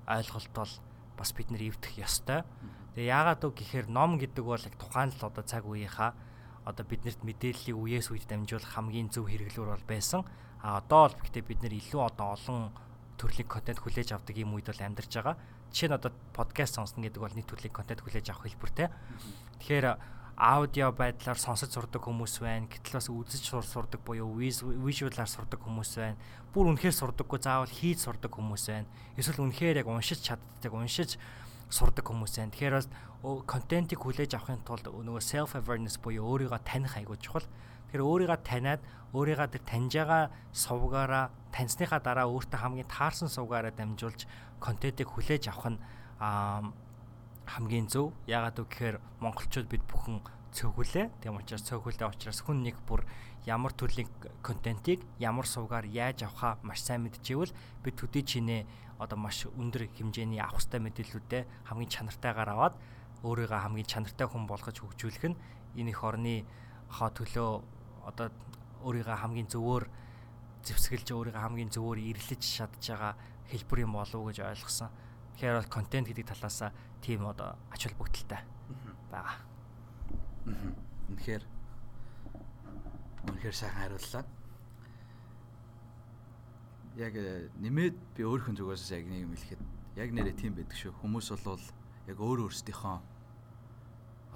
ойлголт 0.07 0.53
бол 0.53 0.73
бас 1.17 1.31
бид 1.33 1.49
нэр 1.51 1.73
эвдэх 1.73 1.97
ёстой. 1.97 2.45
Тэгээ 2.95 3.13
яагаад 3.13 3.43
вэ 3.45 3.51
гэхээр 3.57 3.87
ном 3.89 4.21
гэдэг 4.21 4.45
бол 4.45 4.61
яг 4.61 4.77
тухайн 4.77 5.11
л 5.11 5.27
одоо 5.27 5.45
цаг 5.45 5.65
үеийнхаа 5.65 6.13
одоо 6.67 6.85
биднэрт 6.85 7.23
мэдээллийг 7.23 7.77
үеэс 7.79 8.11
үед 8.11 8.27
дамжуулах 8.27 8.75
хамгийн 8.75 9.09
зөв 9.09 9.31
хэрэглүүр 9.31 9.71
бол 9.73 9.87
байсан. 9.87 10.27
А 10.61 10.83
одоо 10.83 11.09
бол 11.09 11.17
гэхдээ 11.23 11.45
бид 11.47 11.61
нэр 11.63 11.75
илүү 11.79 12.03
одоо 12.03 12.35
олон 12.35 12.75
төрлийн 13.17 13.49
контент 13.49 13.81
хүлээж 13.81 14.13
авдаг 14.13 14.37
юм 14.37 14.53
үед 14.59 14.69
бол 14.69 14.83
амьдарч 14.83 15.13
байгаа. 15.15 15.37
Жишээ 15.71 15.89
нь 15.89 15.97
одоо 15.97 16.13
подкаст 16.35 16.77
сонсно 16.77 17.07
гэдэг 17.07 17.23
бол 17.23 17.33
нэг 17.33 17.47
төрлийн 17.47 17.73
контент 17.73 18.03
хүлээж 18.03 18.27
авах 18.35 18.51
хэлбэртэй. 18.51 18.89
Тэгэхээр 19.63 19.87
аудио 20.37 20.93
байдлаар 20.93 21.41
сонсож 21.41 21.73
сурдаг 21.73 22.05
хүмүүс 22.05 22.45
байна. 22.45 22.69
Гэтэл 22.69 23.01
бас 23.01 23.09
үзэж 23.09 23.57
сурдаг 23.65 24.01
буюу 24.05 24.37
вижюалаар 24.37 25.29
сурдаг 25.29 25.65
хүмүүс 25.65 25.97
байна. 25.97 26.21
Бүр 26.53 26.77
үнэхээр 26.77 26.93
сурдаггүй 26.93 27.41
заавал 27.41 27.73
хийж 27.73 28.05
сурдаг 28.05 28.37
хүмүүс 28.37 28.69
байна. 28.69 28.89
Эсвэл 29.17 29.49
үнэхээр 29.49 29.81
яг 29.81 29.89
уншиж 29.89 30.21
чаддаг, 30.21 30.73
уншиж 30.77 31.17
сурдаг 31.73 32.05
хүмүүс 32.05 32.37
байна. 32.37 32.53
Тэгэхээр 32.53 32.77
бас 32.77 32.89
контентийг 33.49 34.01
хүлээж 34.05 34.37
авахын 34.37 34.61
тулд 34.61 34.85
нөгөө 34.93 35.25
self 35.25 35.57
awareness 35.57 35.97
буюу 35.97 36.29
өөрийгөө 36.29 36.61
таних 36.69 37.01
айгуу 37.01 37.17
чухал. 37.17 37.49
Тэгэхээр 37.89 38.05
өөрийгөө 38.05 38.39
таниад 38.45 38.85
өөрийгөө 39.17 39.49
тэр 39.57 39.65
таньж 39.65 39.93
байгаа 39.97 40.29
сувгаараа 40.53 41.33
таньсныхаа 41.49 42.01
дараа 42.05 42.29
өөртөө 42.29 42.61
хамгийн 42.61 42.93
таарсан 42.93 43.33
сувгаараа 43.33 43.73
дамжуулж 43.73 44.29
контентийг 44.61 45.09
хүлээж 45.09 45.49
авах 45.49 45.73
нь 45.73 45.81
хамгийн 47.47 47.87
зөв. 47.87 48.13
Яагаад 48.27 48.59
вэ 48.59 48.67
гэхээр 48.67 48.97
монголчууд 49.23 49.67
бид 49.71 49.83
бүхэн 49.87 50.21
цөөхүлээ. 50.53 51.07
Тийм 51.23 51.39
учраас 51.39 51.65
цөөхүлээ 51.69 52.11
учраас 52.11 52.41
хүн 52.43 52.67
нэг 52.67 52.77
бүр 52.87 53.07
ямар 53.47 53.71
төрлийн 53.71 54.11
контентийг 54.43 55.07
ямар 55.23 55.47
сувгаар 55.47 55.87
яаж 55.87 56.27
авахаа 56.27 56.59
маш 56.67 56.83
сайн 56.83 57.07
мэдчихвэл 57.07 57.55
бид 57.85 57.95
төдий 57.95 58.27
чинээ 58.27 58.67
одоо 58.99 59.19
маш 59.21 59.47
өндөр 59.47 59.87
хэмжээний 59.95 60.41
авах 60.43 60.65
хэвээр 60.65 60.83
мэдээллүүдээ 60.91 61.43
хамгийн 61.69 61.93
чанартайгаар 61.93 62.51
аваад 62.51 62.75
өөрийгөө 63.23 63.61
хамгийн 63.63 63.87
чанартай 63.87 64.27
хүн 64.27 64.49
болгож 64.51 64.77
хөгжүүлэх 64.81 65.25
нь 65.31 65.39
энэ 65.79 65.93
их 65.93 66.01
орны 66.03 66.43
хаа 66.89 67.13
төлөө 67.13 67.51
одоо 68.09 68.33
өөрийгөө 68.83 69.17
хамгийн 69.21 69.49
зөвөөр 69.53 69.85
зэвсгэлж 70.67 71.09
өөрийгөө 71.15 71.43
хамгийн 71.45 71.71
зөвөөр 71.71 71.99
ирлэж 72.03 72.43
чадж 72.43 72.83
байгаа 72.91 73.15
хэлбэр 73.53 73.85
юм 73.87 73.93
болов 73.95 74.19
уу 74.19 74.29
гэж 74.33 74.43
ойлгосон. 74.43 74.91
Тэгэхээр 75.37 75.61
бол 75.61 75.69
контент 75.69 76.09
гэдэг 76.09 76.33
талаасаа 76.33 76.73
тийм 77.05 77.29
одоо 77.29 77.61
ач 77.69 77.85
холбогдолтой 77.85 78.41
байгаа. 79.13 79.37
Үнэхээр 81.13 81.45
үнэхээр 83.29 83.57
сайхан 83.57 83.81
хариуллаа 83.85 84.25
яг 86.97 87.15
э, 87.21 87.53
нэмээд 87.61 87.97
би 88.17 88.23
өөрхөн 88.25 88.57
зүгээс 88.57 88.97
яг 88.97 89.05
нэг 89.05 89.29
юм 89.29 89.37
хэлэхэд 89.37 89.63
яг 90.01 90.09
нэрээ 90.17 90.37
тийм 90.41 90.57
байдаг 90.57 90.77
шүү. 90.81 90.97
Хүмүүс 91.05 91.29
бол 91.45 91.61
яг 92.09 92.17
өөр 92.17 92.49
өөрсдийнхөө 92.49 92.97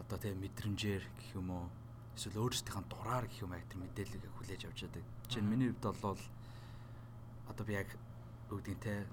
одоо 0.04 0.18
тийм 0.20 0.36
мэдрэмжээр 0.44 1.04
гэх 1.16 1.30
юм 1.40 1.48
уу 1.48 1.66
эсвэл 2.12 2.44
өөрсдийнхөө 2.44 2.84
дураар 2.92 3.24
гэх 3.24 3.48
юм 3.48 3.56
аа 3.56 3.64
тэр 3.64 3.80
мэдээллийг 3.80 4.28
хүлээж 4.36 4.68
авч 4.68 4.84
яадаг. 4.84 5.04
Жишээ 5.32 5.40
нь 5.40 5.48
миний 5.48 5.72
хувьд 5.72 5.96
бол 6.04 6.20
одоо 7.48 7.64
би 7.64 7.72
яг 7.80 7.88
үүдийн 8.52 8.80
те 8.84 9.08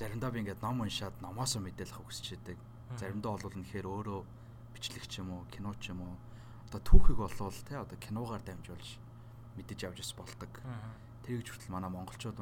заримдаа 0.00 0.32
би 0.32 0.40
ингээд 0.40 0.64
ном 0.64 0.80
уншаад 0.80 1.20
номоос 1.20 1.60
мэдээлэл 1.60 2.00
авах 2.00 2.08
хүсэж 2.08 2.40
яадаг. 2.40 2.58
Заримдаа 2.96 3.36
бол 3.36 3.52
үнэхээр 3.52 3.84
өөрөө 3.84 4.20
бичлэгч 4.72 5.20
юм 5.20 5.28
уу, 5.36 5.44
кино 5.52 5.76
ч 5.76 5.92
юм 5.92 6.00
уу 6.08 6.16
одоо 6.72 6.80
түүхийг 6.80 7.20
болвол 7.20 7.60
те 7.68 7.76
одоо 7.76 7.98
киногоор 8.00 8.40
дамжуулж 8.40 8.96
мэдэж 9.60 9.92
авч 9.92 10.00
бас 10.00 10.12
болдог. 10.16 10.52
Тэгж 11.28 11.46
хүртэл 11.52 11.74
манай 11.74 11.90
монголчууд 11.92 12.38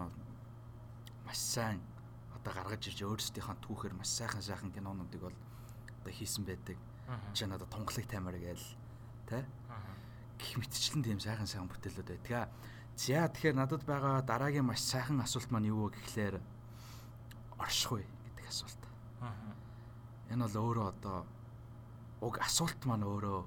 маш 1.27 1.39
сайн 1.43 1.83
одоо 2.37 2.53
гаргаж 2.55 2.95
ирж 2.95 3.03
өөрсдийнхөө 3.03 3.57
түүхээр 3.67 3.95
маш 3.99 4.15
сайхан 4.15 4.45
сайхан 4.45 4.71
кинонуудыг 4.71 5.19
бол 5.27 5.37
одоо 6.05 6.13
хийсэн 6.15 6.47
байдаг. 6.47 6.79
Жишээ 7.35 7.49
нь 7.51 7.57
одоо 7.59 7.67
тунгалаг 7.67 8.07
таймар 8.07 8.39
гээл 8.39 8.67
тэ 9.27 9.43
гих 10.39 10.55
мэтчлэн 10.63 11.03
тийм 11.03 11.19
сайхан 11.19 11.49
сайхан 11.49 11.73
бүтээлүүд 11.73 12.07
байдаг. 12.07 12.53
За 12.95 13.27
тэгэхээр 13.27 13.57
надад 13.57 13.83
байгаа 13.83 14.23
дараагийн 14.23 14.69
маш 14.69 14.85
сайхан 14.85 15.19
асуулт 15.25 15.51
маань 15.51 15.73
юу 15.73 15.89
вэ 15.89 15.97
гэхлээр 15.97 16.37
оршихуй 17.59 18.07
гэдэг 18.07 18.47
асуулт. 18.49 18.83
Энэ 20.31 20.45
бол 20.47 20.57
өөрөө 20.63 20.87
одоо 20.95 21.27
уг 22.21 22.39
асуулт 22.39 22.81
маань 22.87 23.07
өөрөө 23.07 23.45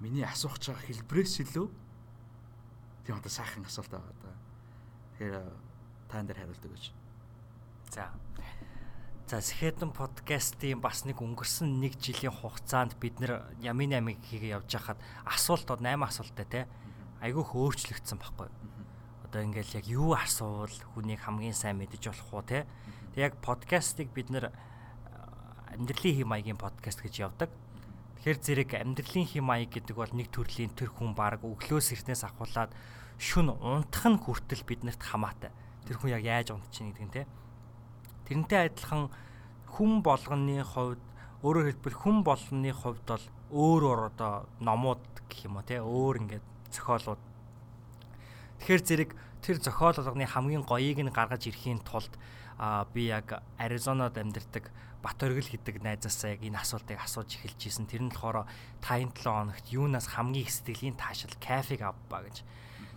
миний 0.00 0.24
асуух 0.24 0.58
байгаа 0.58 0.82
хэлбрээс 0.86 1.40
илүү 1.46 1.66
тийм 3.06 3.16
одоо 3.18 3.30
сайхан 3.30 3.64
асуулт 3.64 3.90
байгаа 3.90 4.14
да. 4.22 4.32
Тэгэхээр 5.16 5.34
таан 6.10 6.26
дээр 6.26 6.38
хариулдаг 6.42 6.70
гэж. 6.74 6.92
За. 7.90 8.10
За 9.26 9.40
Сэхэдэн 9.42 9.90
подкастын 9.90 10.78
бас 10.78 11.02
нэг 11.02 11.18
өнгөрсөн 11.18 11.82
1 11.82 11.98
жилийн 11.98 12.30
хугацаанд 12.30 12.94
бид 13.02 13.18
нэр 13.18 13.42
Ямин 13.58 13.94
амиг 13.98 14.22
хийгээ 14.22 14.54
явж 14.54 14.70
хахад 14.70 15.02
асуулт 15.26 15.66
8 15.66 15.82
асуулттай 15.82 16.46
те 16.46 16.60
айгүй 17.18 17.42
хөөрчлөгдсөн 17.42 18.22
байхгүй. 18.22 18.48
Одоо 19.26 19.40
ингээл 19.42 19.82
яг 19.82 19.86
юу 19.90 20.14
асуувал 20.14 20.70
хүнийг 20.94 21.26
хамгийн 21.26 21.58
сайн 21.58 21.82
мэдэж 21.82 22.06
болох 22.06 22.30
уу 22.34 22.44
те. 22.46 22.66
Яг 23.16 23.40
подкастыг 23.40 24.12
бид 24.12 24.28
нэр 24.28 24.52
амьдралын 25.72 26.16
хэм 26.20 26.28
маягийн 26.28 26.60
подкаст 26.60 27.00
гэж 27.00 27.24
явдаг. 27.24 27.48
Тэгэхээр 28.20 28.38
зэрэг 28.44 28.70
амьдралын 28.76 29.24
хэм 29.24 29.44
маяг 29.44 29.72
гэдэг 29.72 29.96
бол 29.96 30.12
нэг 30.12 30.28
төрлийн 30.28 30.72
тэр 30.76 30.92
хүн 30.92 31.16
баг 31.16 31.40
өглөөс 31.40 31.96
эртнээс 31.96 32.28
ахуулаад 32.28 32.76
шүн 33.16 33.56
унтах 33.56 34.04
нь 34.04 34.20
хүртэл 34.20 34.68
биднэрт 34.68 35.00
хамаатай. 35.00 35.48
Тэр 35.88 35.96
хүн 35.96 36.12
яг 36.12 36.28
яаж 36.28 36.52
унтчих 36.52 36.92
гэдэг 36.92 37.04
нь 37.08 37.14
те. 37.16 37.24
Тэрнтэй 38.28 38.68
адилхан 38.68 39.08
хүн 39.64 40.04
болгоны 40.04 40.60
хувьд 40.60 41.00
өөрөөр 41.40 41.66
хэлбэл 41.72 41.96
хүн 41.96 42.20
болгоны 42.20 42.70
хувьд 42.72 43.04
бол 43.08 43.24
өөр 43.48 43.82
өөр 43.84 44.00
одоо 44.12 44.44
номууд 44.60 45.00
гэх 45.32 45.48
юм 45.48 45.56
уу 45.56 45.64
те 45.64 45.80
өөр 45.80 46.20
ингээд 46.20 46.46
зохиолууд. 46.72 47.22
Тэгэхээр 48.60 48.82
зэрэг 48.84 49.10
тэр 49.40 49.56
зохиол 49.60 49.96
болгоны 50.00 50.26
хамгийн 50.26 50.64
гоёыг 50.64 51.00
нь 51.00 51.14
гаргаж 51.14 51.46
ирэхийн 51.46 51.80
тулд 51.86 52.10
би 52.94 53.12
яг 53.12 53.42
Аризонод 53.58 54.16
амьдардаг 54.16 54.72
Бат 55.06 55.22
оргил 55.22 55.46
гэдэг 55.46 55.86
найзаасаа 55.86 56.34
яг 56.34 56.42
энэ 56.42 56.58
асуултыг 56.58 56.98
асууж 56.98 57.38
эхэлж 57.38 57.60
ийсэн. 57.62 57.86
Тэр 57.86 58.08
нь 58.08 58.10
болохоор 58.10 58.48
та 58.82 58.98
энэ 58.98 59.14
7 59.14 59.54
хоногт 59.54 59.66
юунаас 59.70 60.10
хамгийн 60.10 60.42
их 60.42 60.50
сэтгэлийн 60.50 60.98
таашаал 60.98 61.36
кафег 61.38 61.86
авбаа 61.86 62.26
гэж. 62.26 62.42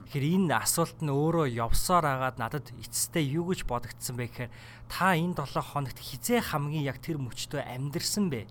Тэгэхээр 0.10 0.50
энэ 0.50 0.58
асуулт 0.58 1.06
нь 1.06 1.14
өөрөө 1.14 1.54
явсаар 1.54 2.06
агаад 2.10 2.42
надад 2.42 2.74
эцэстээ 2.82 3.38
юу 3.38 3.54
гэж 3.54 3.70
бодогдсон 3.70 4.18
бэ 4.18 4.26
гэхээр 4.26 4.52
та 4.90 5.14
энэ 5.14 5.38
7 5.38 5.62
хоногт 5.62 6.02
хизээ 6.02 6.50
хамгийн 6.50 6.90
яг 6.90 6.98
тэр 6.98 7.22
мөчтөө 7.22 7.62
амьдрсан 7.62 8.34
бэ 8.34 8.50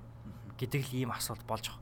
гэдэг 0.54 0.94
л 0.94 0.94
ийм 0.94 1.10
асуулт 1.10 1.42
болж 1.42 1.74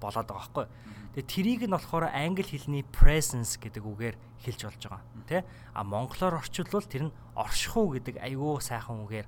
болоод 0.00 0.32
байгаа 0.32 0.48
байхгүй. 0.48 0.66
Тэгээ 1.12 1.28
трийг 1.28 1.60
нь 1.66 1.74
болохоор 1.76 2.08
англи 2.08 2.46
хэлний 2.46 2.88
presence 2.88 3.60
гэдэг 3.60 3.84
үгээр 3.84 4.16
хэлж 4.48 4.60
болж 4.64 4.82
байгаа. 4.86 5.02
Тэ? 5.28 5.44
А 5.74 5.84
монголоор 5.84 6.40
орчуулвал 6.40 6.88
тэр 6.88 7.10
нь 7.10 7.16
оршихуу 7.38 7.94
гэдэг 7.94 8.18
айгүй 8.18 8.58
сайхан 8.58 9.06
үгээр 9.06 9.26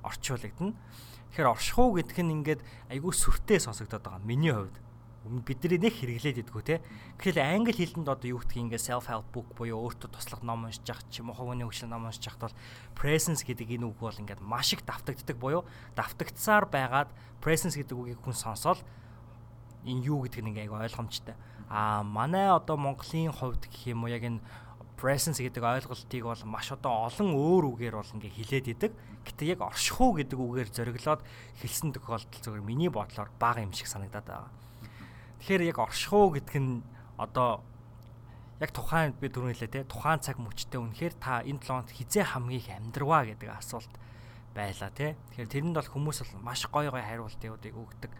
орчуулагдана. 0.00 0.72
Тэгэхээр 1.36 1.52
оршихуу 1.52 1.88
гэдэг 2.00 2.18
нь 2.24 2.34
ингээд 2.40 2.60
айгүй 2.88 3.12
сүртэй 3.12 3.60
сонсогдоод 3.60 4.00
байгаа. 4.00 4.24
Миний 4.24 4.52
хувьд 4.56 4.80
бидний 5.24 5.80
нэг 5.80 5.96
хэрэглээд 5.96 6.44
идэггүй 6.44 6.64
те. 6.64 6.84
Гэхэл 7.16 7.40
англи 7.40 7.72
хэлэнд 7.72 8.08
одоо 8.08 8.28
юу 8.28 8.40
гэдгийг 8.44 8.76
ингээ 8.76 8.80
self 8.80 9.08
help 9.08 9.24
book 9.32 9.56
буюу 9.56 9.80
өөртөө 9.88 10.12
туслах 10.12 10.44
ном 10.44 10.68
уншиж 10.68 10.84
явах 10.84 11.04
ч 11.08 11.24
юм 11.24 11.32
уу 11.32 11.36
хувийн 11.40 11.64
хөгжлийн 11.64 11.88
ном 11.96 12.04
уншиж 12.04 12.28
явахд 12.28 12.52
бол 12.52 12.56
presence 12.92 13.40
гэдэг 13.40 13.72
энэ 13.72 13.88
үг 13.88 13.96
бол 13.96 14.12
ингээд 14.12 14.44
маш 14.44 14.76
их 14.76 14.84
давтагддаг 14.84 15.36
буюу 15.40 15.64
давтагдсаар 15.96 16.68
байгаад 16.68 17.08
presence 17.40 17.80
гэдэг 17.80 17.96
үгийг 17.96 18.20
хүн 18.20 18.36
сонсоод 18.36 18.84
энэ 19.88 20.04
юу 20.04 20.28
гэдэг 20.28 20.44
нь 20.44 20.48
ингээ 20.52 20.68
айгүй 20.68 20.92
ойлгомжтой. 20.92 21.36
Аа 21.72 22.04
манай 22.04 22.52
одоо 22.52 22.76
Монголын 22.76 23.32
хувьд 23.32 23.64
гэх 23.64 23.96
юм 23.96 24.04
уу 24.04 24.12
яг 24.12 24.28
энэ 24.28 24.44
presence 25.04 25.44
гэдэг 25.44 25.60
ойлголтыг 25.60 26.24
бол 26.24 26.42
маш 26.48 26.72
одоо 26.72 27.12
олон 27.12 27.36
өөр 27.36 27.76
үгээр 27.76 27.94
бол 28.00 28.14
ингээ 28.16 28.32
хилээд 28.40 28.66
идэг. 28.72 28.92
Гэтэ 29.28 29.52
яг 29.52 29.60
оршихуу 29.60 30.16
гэдэг 30.16 30.38
үгээр 30.40 30.70
зориглоод 30.72 31.20
хэлсэн 31.60 31.92
тохиолдол 31.92 32.40
зөвхөн 32.40 32.64
миний 32.64 32.88
бодлоор 32.88 33.28
бага 33.36 33.60
юм 33.60 33.76
шиг 33.76 33.84
санагдаад 33.84 34.24
байгаа. 34.24 34.52
Тэгэхээр 35.44 35.68
яг 35.68 35.78
оршихуу 35.84 36.40
гэдг 36.40 36.56
нь 36.56 36.80
одоо 37.20 37.60
яг 38.64 38.72
тухайн 38.72 39.12
би 39.20 39.28
түрүү 39.28 39.52
хэлээ 39.52 39.72
те 39.76 39.84
тухайн 39.84 40.24
цаг 40.24 40.40
мөчтөө 40.40 40.80
үнэхээр 40.80 41.14
та 41.20 41.44
энэ 41.44 41.60
7 41.60 41.68
хоногт 41.68 41.92
хизээ 41.92 42.24
хамгийн 42.24 42.80
амьдрваа 42.88 43.28
гэдэг 43.28 43.48
асуулт 43.52 43.92
байла 44.56 44.88
те. 44.88 45.20
Тэгэхээр 45.36 45.52
тэрэнд 45.52 45.76
бол 45.76 45.92
хүмүүс 45.92 46.18
бол 46.24 46.48
маш 46.48 46.64
гой 46.72 46.88
гой 46.88 47.04
хариултуудыг 47.04 47.76
өгдөг. 47.76 48.12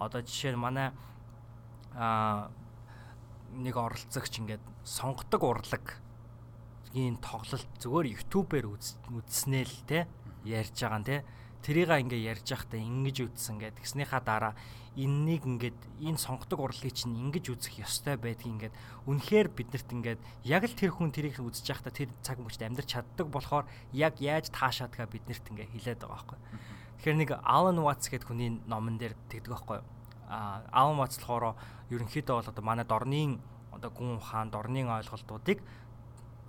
Одоо 0.00 0.24
жишээ 0.24 0.56
нь 0.56 0.62
манай 0.62 0.88
аа 1.92 2.48
нэг 3.52 3.76
оролцогч 3.76 4.40
ингээд 4.40 4.64
сонгодог 4.88 5.42
урлаг 5.44 6.00
ийн 6.94 7.18
тоглолт 7.18 7.68
зүгээр 7.82 8.06
YouTube-ээр 8.14 8.66
үзснээ 8.70 9.64
л 9.66 9.78
те 9.90 9.98
ярьж 10.46 10.78
байгаа 10.78 11.00
нь 11.02 11.08
те 11.10 11.16
тэрийг 11.66 11.90
ингээ 11.90 12.22
ярьж 12.30 12.46
байхдаа 12.54 12.78
ингэж 12.78 13.16
үтсэн 13.34 13.56
гэд 13.58 13.82
гиснийхаа 13.82 14.22
дараа 14.22 14.54
энэнийг 14.94 15.42
ингээд 15.42 15.80
энэ 16.06 16.22
сонгодог 16.22 16.60
урлагийг 16.60 16.94
чинь 16.94 17.18
ингэж 17.18 17.50
үзэх 17.50 17.82
ёстой 17.82 18.14
байдгийг 18.14 18.70
ингээд 18.70 18.74
үнэхээр 19.10 19.48
биднэрт 19.50 19.90
ингээд 19.90 20.20
яг 20.46 20.62
л 20.70 20.78
тэр 20.78 20.94
хүн 20.94 21.10
тэрийг 21.10 21.42
үзэж 21.42 21.66
байхдаа 21.66 21.90
тэр 21.90 22.10
цаг 22.22 22.38
мөчд 22.38 22.62
амьдрч 22.62 22.88
чаддаг 22.94 23.26
болохоор 23.26 23.66
яг 23.90 24.22
яаж 24.22 24.54
таашаадгаа 24.54 25.10
биднэрт 25.10 25.50
ингээд 25.50 25.72
хилээд 25.74 25.98
байгаа 25.98 26.14
байхгүй. 26.14 26.38
Тэгэхээр 27.02 27.18
нэг 27.18 27.30
Alan 27.42 27.78
Watts 27.82 28.06
гэдэг 28.06 28.28
хүний 28.30 28.50
номон 28.70 28.94
дээр 28.94 29.18
тэгдэг 29.26 29.50
байхгүй. 29.50 29.82
А 30.30 30.62
Alan 30.70 31.00
Watts 31.02 31.18
болохоор 31.18 31.58
ерөнхийдөө 31.90 32.34
бол 32.38 32.50
одоо 32.54 32.62
манай 32.62 32.86
дорны 32.86 33.42
одоо 33.74 33.90
гүн 33.90 34.22
ухаан 34.22 34.54
дорны 34.54 34.86
ойлголтуудыг 34.86 35.58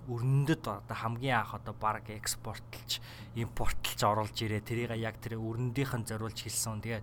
өрнөндөд 0.06 0.62
одоо 0.66 0.96
хамгийн 0.96 1.42
анх 1.42 1.58
одоо 1.58 1.74
баг 1.74 2.06
экспортлж 2.10 3.02
импортлж 3.34 4.00
оруулж 4.02 4.36
ирээ 4.38 4.62
тэрийг 4.62 4.94
яг 4.98 5.18
тэр 5.18 5.38
өрнөдийнхэн 5.38 6.06
зориулж 6.06 6.38
хэлсэн. 6.46 6.82
Тэгээ 6.82 7.02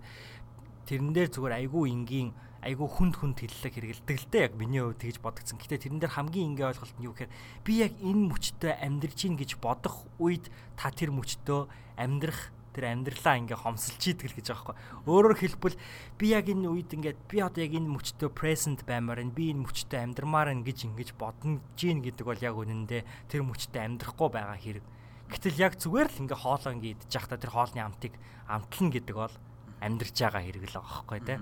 тэрэн 0.88 1.12
дээр 1.12 1.28
зүгээр 1.28 1.58
айгүй 1.60 1.84
энгийн 1.92 2.32
айгүй 2.64 2.88
хүнд 2.88 3.14
хүнд 3.20 3.38
хэллэг 3.44 3.72
хэрэгэлдэг 3.76 4.16
л 4.24 4.28
дээ 4.32 4.44
яг 4.48 4.54
миний 4.56 4.80
хувьд 4.80 5.04
тэгж 5.04 5.20
бодогдсон. 5.20 5.60
Гэтэ 5.60 5.84
тэрэн 5.84 6.00
дээр 6.00 6.16
хамгийн 6.16 6.56
энгийн 6.56 6.72
ойлголт 6.72 6.96
нь 6.96 7.04
юу 7.04 7.12
гэхээр 7.12 7.32
би 7.60 7.72
яг 7.84 7.92
энэ 8.00 8.24
мөчтөө 8.32 8.72
амьдрж 8.80 9.18
ийн 9.28 9.36
гэж 9.36 9.50
бодох 9.60 10.08
үед 10.16 10.48
та 10.72 10.88
тэр 10.88 11.12
мөчтөө 11.12 11.68
амьдрах 12.00 12.53
тэр 12.74 12.90
амьдралаа 12.90 13.38
ингээ 13.38 13.58
хомсолж 13.62 14.02
идэг 14.02 14.34
л 14.34 14.36
гэж 14.36 14.46
байгаа 14.50 14.74
байхгүй. 14.74 15.06
Өөрөөр 15.06 15.36
хэлбэл 15.38 15.76
би 16.18 16.26
яг 16.34 16.46
энэ 16.50 16.66
үед 16.66 16.90
ингээд 16.90 17.18
би 17.30 17.38
одоо 17.38 17.62
яг 17.62 17.72
энэ 17.78 17.94
мөчтөө 17.94 18.30
present 18.34 18.82
баймаар 18.82 19.22
энэ 19.22 19.32
би 19.32 19.54
энэ 19.54 19.64
мөчтөө 19.64 20.00
амьдрмаар 20.02 20.50
энэ 20.52 20.66
гэж 20.66 20.78
ингэж 20.90 21.10
бодно 21.14 21.62
гин 21.78 22.02
гэдэг 22.02 22.26
бол 22.26 22.42
яг 22.42 22.54
үнэндээ 22.58 23.02
тэр 23.30 23.40
мөчтөө 23.46 23.80
амьдрахгүй 23.80 24.28
байгаа 24.34 24.58
хэрэг. 24.58 24.84
Гэтэл 25.30 25.62
яг 25.62 25.72
зүгээр 25.78 26.08
л 26.10 26.20
ингээ 26.26 26.42
хоолоо 26.42 26.72
ингээ 26.74 26.94
идэж 26.98 27.10
явахдаа 27.14 27.38
тэр 27.38 27.52
хоолны 27.54 27.80
амтыг 27.80 28.12
амтлна 28.50 28.90
гэдэг 28.92 29.16
бол 29.16 29.34
амьдрж 29.80 30.16
байгаа 30.18 30.42
хэрэг 30.42 30.64
л 30.68 30.76
байгаа 30.76 30.90
байхгүй 30.90 31.20
тий. 31.24 31.38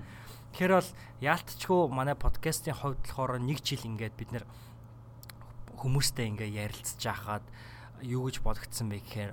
Тэгэхээр 0.53 0.75
бол 0.77 0.90
яалтчгүй 1.25 1.81
манай 1.88 2.16
подкастын 2.16 2.77
хувьд 2.77 3.03
болохоор 3.09 3.40
нэг 3.40 3.59
жил 3.64 3.88
ингээд 3.88 4.14
бид 4.21 4.31
нэр 4.37 4.45
хүмүүстэй 5.81 6.29
ингээ 6.31 6.51
ярилцж 6.68 7.01
байхад 7.03 7.45
юу 8.05 8.29
гэж 8.29 8.45
бодогдсон 8.45 8.87
бэ 8.92 9.03
гэхээр 9.03 9.33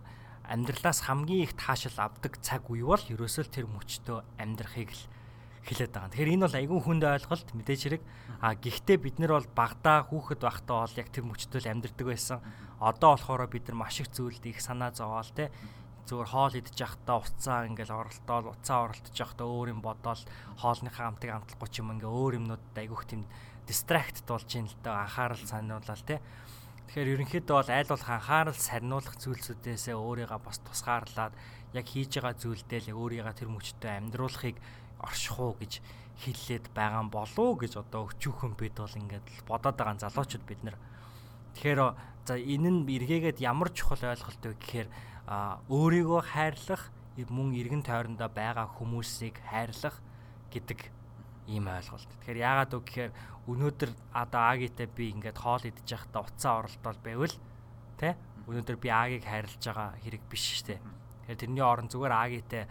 амьдралаас 0.50 1.06
хамгийн 1.06 1.46
их 1.46 1.54
таашаал 1.54 2.10
авдаг 2.10 2.42
цаг 2.42 2.66
үе 2.74 2.82
бол 2.82 3.00
ерөөсөө 3.00 3.46
тэр 3.54 3.70
мөчтөө 3.70 4.42
амьдрахыг 4.42 4.90
л 4.90 5.04
хэлээд 5.70 5.94
байгаа. 5.94 6.10
Тэгэхээр 6.10 6.34
энэ 6.34 6.46
бол 6.50 6.58
айгүй 6.58 6.80
хүнд 6.82 7.04
ойлголт 7.06 7.50
мэдээж 7.54 7.82
хэрэг. 7.86 8.04
А 8.42 8.58
гэхдээ 8.58 8.98
бид 8.98 9.18
нар 9.22 9.38
бол 9.38 9.48
багада 9.54 10.10
хүүхэд 10.10 10.42
байхдаа 10.42 10.78
бол 10.90 10.98
яг 10.98 11.10
тэр 11.14 11.26
мөчтөө 11.30 11.60
л 11.62 11.72
амьдрдаг 11.78 12.08
байсан. 12.10 12.40
Одоо 12.82 13.14
болохоор 13.14 13.46
бид 13.46 13.70
нар 13.70 13.78
маш 13.78 14.02
их 14.02 14.10
зүйлд 14.10 14.44
их 14.50 14.58
санаа 14.58 14.90
зовоол 14.90 15.30
те 15.38 15.54
зүгээр 16.10 16.30
хоол 16.34 16.58
идэж 16.58 16.74
явахдаа 16.82 17.18
уцаа 17.22 17.60
ингээл 17.70 17.94
оролтоол 17.94 18.50
уцаа 18.50 18.90
оролтож 18.90 19.14
явахдаа 19.14 19.46
өөр 19.46 19.70
юм 19.78 19.82
бодоол 19.86 20.24
хоолныхаа 20.58 21.06
амтыг 21.14 21.30
амтлахгүй 21.30 21.70
ч 21.70 21.76
юм 21.86 21.94
ингээ 21.94 22.10
өөр 22.10 22.34
юмнуудад 22.42 22.78
айгүйх 22.82 23.06
тийм 23.06 23.30
дистракт 23.70 24.26
болж 24.26 24.50
ин 24.58 24.66
л 24.66 24.78
даа 24.82 25.06
анхаарал 25.06 25.46
сануулаад 25.46 26.02
те 26.10 26.18
Тэгэхээр 26.90 27.14
ерөнхийдөө 27.22 27.54
бол 27.54 27.70
айл 27.70 27.86
болох 27.94 28.10
анхаарал 28.10 28.58
сарниулах 28.58 29.14
зүйлсүүдээсээ 29.22 29.94
өөрийгөө 29.94 30.42
бас 30.42 30.58
тусгаарлаад 30.66 31.38
яг 31.78 31.86
хийж 31.86 32.18
байгаа 32.18 32.34
зүйлдээ 32.34 32.90
л 32.90 32.98
өөрийгөө 32.98 33.34
тэр 33.38 33.50
мөчтөд 33.54 34.10
амьдруулахыг 34.10 34.58
орших 34.98 35.38
уу 35.38 35.54
гэж 35.62 35.86
хэллээд 36.18 36.66
байгаа 36.74 37.06
болов 37.14 37.62
гэж 37.62 37.78
одоо 37.78 38.10
өчүүхэн 38.10 38.58
бид 38.58 38.74
бол 38.74 38.90
ингээд 39.06 39.28
бодоод 39.46 39.78
байгаа 39.78 40.02
залуучууд 40.02 40.46
бид 40.50 40.62
нэр 40.66 40.82
тэгэхээр 41.54 41.80
за 42.26 42.34
энэ 42.42 42.70
нь 42.74 42.82
эргээгээд 42.90 43.38
ямар 43.38 43.70
чухал 43.70 44.02
ойлголт 44.10 44.42
вэ 44.42 44.58
гэхээр 44.58 44.90
өөрийгөө 45.70 46.22
хайрлах 46.26 46.90
мөн 47.30 47.54
эргэн 47.54 47.86
тойрондоо 47.86 48.34
байгаа 48.34 48.66
хүмүүсийг 48.66 49.38
хайрлах 49.46 50.02
гэдэг 50.50 50.90
ийм 51.50 51.66
ойлголт. 51.66 52.10
Тэгэхээр 52.22 52.38
яагаад 52.46 52.72
үг 52.78 52.86
гэхээр 52.86 53.12
өнөөдөр 53.50 53.92
одоо 54.14 54.44
агитай 54.54 54.86
би 54.86 55.10
ингээд 55.14 55.38
хоол 55.42 55.64
идэж 55.66 55.88
байхдаа 55.90 56.22
уцаа 56.22 56.54
оролдол 56.62 57.00
байвал 57.02 57.36
тэ 57.98 58.14
өнөөдөр 58.46 58.78
би 58.78 58.90
агийг 58.90 59.26
хайрлаж 59.26 59.62
байгаа 59.62 59.98
хэрэг 60.02 60.24
биш 60.30 60.62
штэ. 60.62 60.78
Тэгэхээр 60.78 61.42
тэрний 61.42 61.66
орон 61.66 61.90
зүгээр 61.90 62.14
агитай 62.14 62.64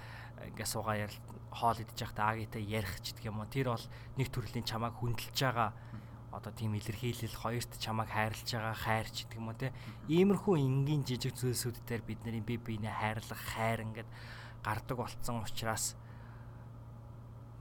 ингээд 0.55 0.71
суугаа 0.71 0.97
ярил 1.03 1.19
хоол 1.51 1.79
идэж 1.83 1.99
байхдаа 1.99 2.27
агитай 2.35 2.63
ярих 2.63 2.95
ч 3.03 3.15
гэх 3.15 3.31
юм 3.31 3.43
уу. 3.43 3.51
Тэр 3.51 3.75
бол 3.75 3.87
нэг 4.19 4.29
төрлийн 4.31 4.67
чамааг 4.67 4.95
хүндэлж 4.99 5.39
байгаа 5.39 5.71
одоо 6.31 6.53
тийм 6.53 6.77
илэрхийлэл 6.77 7.41
хоёрт 7.41 7.73
чамааг 7.81 8.11
хайрлаж 8.13 8.47
байгаа 8.47 8.77
хайр 8.77 9.09
ч 9.11 9.27
гэдэг 9.27 9.39
юм 9.41 9.49
уу 9.51 9.59
те. 9.59 9.75
Иймэрхүү 10.07 10.55
энгийн 10.61 11.03
жижиг 11.03 11.35
зүйлсүүд 11.35 11.83
дээр 11.89 12.03
бидний 12.07 12.45
бие 12.45 12.61
биенээ 12.61 12.95
хайрлах 12.95 13.43
хайр 13.55 13.83
ингээд 13.83 14.11
гардаг 14.63 14.97
болцсон 14.99 15.43
учраас 15.43 15.97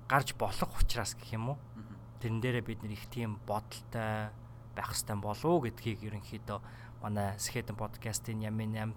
гарч 0.07 0.35
болох 0.35 0.71
учраас 0.77 1.15
гэх 1.15 1.33
юм 1.33 1.55
уу. 1.55 1.57
Тэрэн 2.17 2.41
дээрээ 2.41 2.65
бид 2.65 2.81
их 2.89 3.05
тийм 3.13 3.37
бодолтой 3.45 4.33
байх 4.73 4.89
хэрэгтэй 4.89 5.17
болов 5.21 5.61
гэдгийг 5.65 6.01
ерөнхийдөө 6.05 6.59
манай 7.01 7.37
Skeleton 7.37 7.77
podcast-ийн 7.77 8.41
Ямин 8.41 8.73
8 8.73 8.93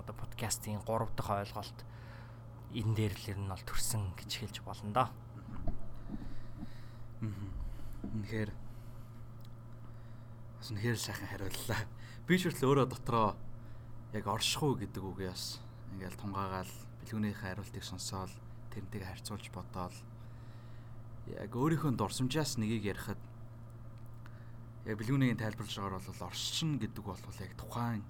одоо 0.00 0.14
подкастын 0.16 0.80
3 0.80 1.12
дахь 1.16 1.30
ойлголт 1.30 1.78
энэ 2.72 2.94
дээр 2.96 3.14
л 3.14 3.28
ер 3.30 3.38
нь 3.38 3.48
бол 3.52 3.64
төрсэн 3.68 4.16
гэж 4.16 4.30
хэлж 4.32 4.56
болно 4.64 4.90
доо. 4.96 5.08
Үнэхээр 8.02 8.50
бас 10.58 10.68
үнэхээр 10.72 10.98
сайхан 10.98 11.28
хариуллаа. 11.30 11.80
Би 12.26 12.34
ч 12.40 12.48
хүртэл 12.48 12.68
өөрөө 12.68 12.86
дотроо 12.88 13.36
яг 14.16 14.24
оршихуу 14.24 14.80
гэдэг 14.80 15.04
үгээ 15.04 15.30
бас 15.30 15.60
ингээл 15.92 16.16
тунгаагаал 16.16 16.72
бэлгүүнийхээ 17.04 17.44
хариултыг 17.44 17.84
сонсоол 17.84 18.32
тэрнтэйг 18.72 19.04
харьцуулж 19.04 19.46
бодоол 19.52 19.96
яг 21.32 21.52
өөрийнхөө 21.56 21.96
дурсамжаас 21.96 22.60
нэгийг 22.60 22.84
ярихад 22.92 23.20
яг 24.84 24.96
бэлгүүнийг 25.00 25.40
тайлбарлаж 25.40 25.76
байгаа 25.80 26.02
бол 26.04 26.28
орчин 26.28 26.76
гэдэг 26.76 27.04
бол 27.04 27.40
яг 27.40 27.52
тухайн 27.56 28.02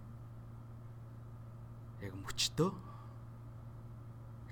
яг 2.03 2.12
мөчтөө 2.18 2.70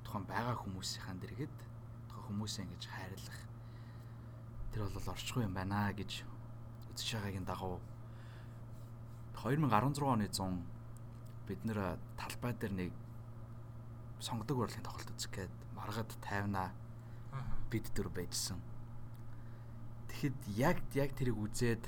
тухайн 0.07 0.25
байгаа 0.31 0.57
хүмүүсийн 0.63 1.19
дэргэд 1.19 1.57
тухайн 2.07 2.27
хүмүүсээ 2.31 2.63
ингэж 2.63 2.85
хайрлах 2.87 3.41
тэр 4.71 4.87
бол 4.87 5.11
орчгүй 5.11 5.43
юм 5.43 5.55
байна 5.59 5.91
гэж 5.91 6.23
үзэж 6.95 7.09
байгаагийн 7.19 7.49
дагуу 7.49 7.83
2016 9.43 10.07
оны 10.07 10.31
100 10.31 10.63
бид 11.51 11.61
нэр 11.67 11.99
талбай 12.15 12.53
дээр 12.55 12.73
нэг 12.79 12.93
сонгодог 14.23 14.63
урлагийн 14.63 14.87
тоглолт 14.87 15.11
үзэх 15.11 15.33
гээд 15.35 15.55
маргад 15.75 16.11
тайвнаа 16.23 16.71
бид 17.71 17.87
дөр 17.97 18.09
байжсан. 18.09 18.61
Тэгэхэд 20.09 20.37
яг 20.57 20.79
яг 20.95 21.11
тэрийг 21.17 21.39
үзээд 21.41 21.85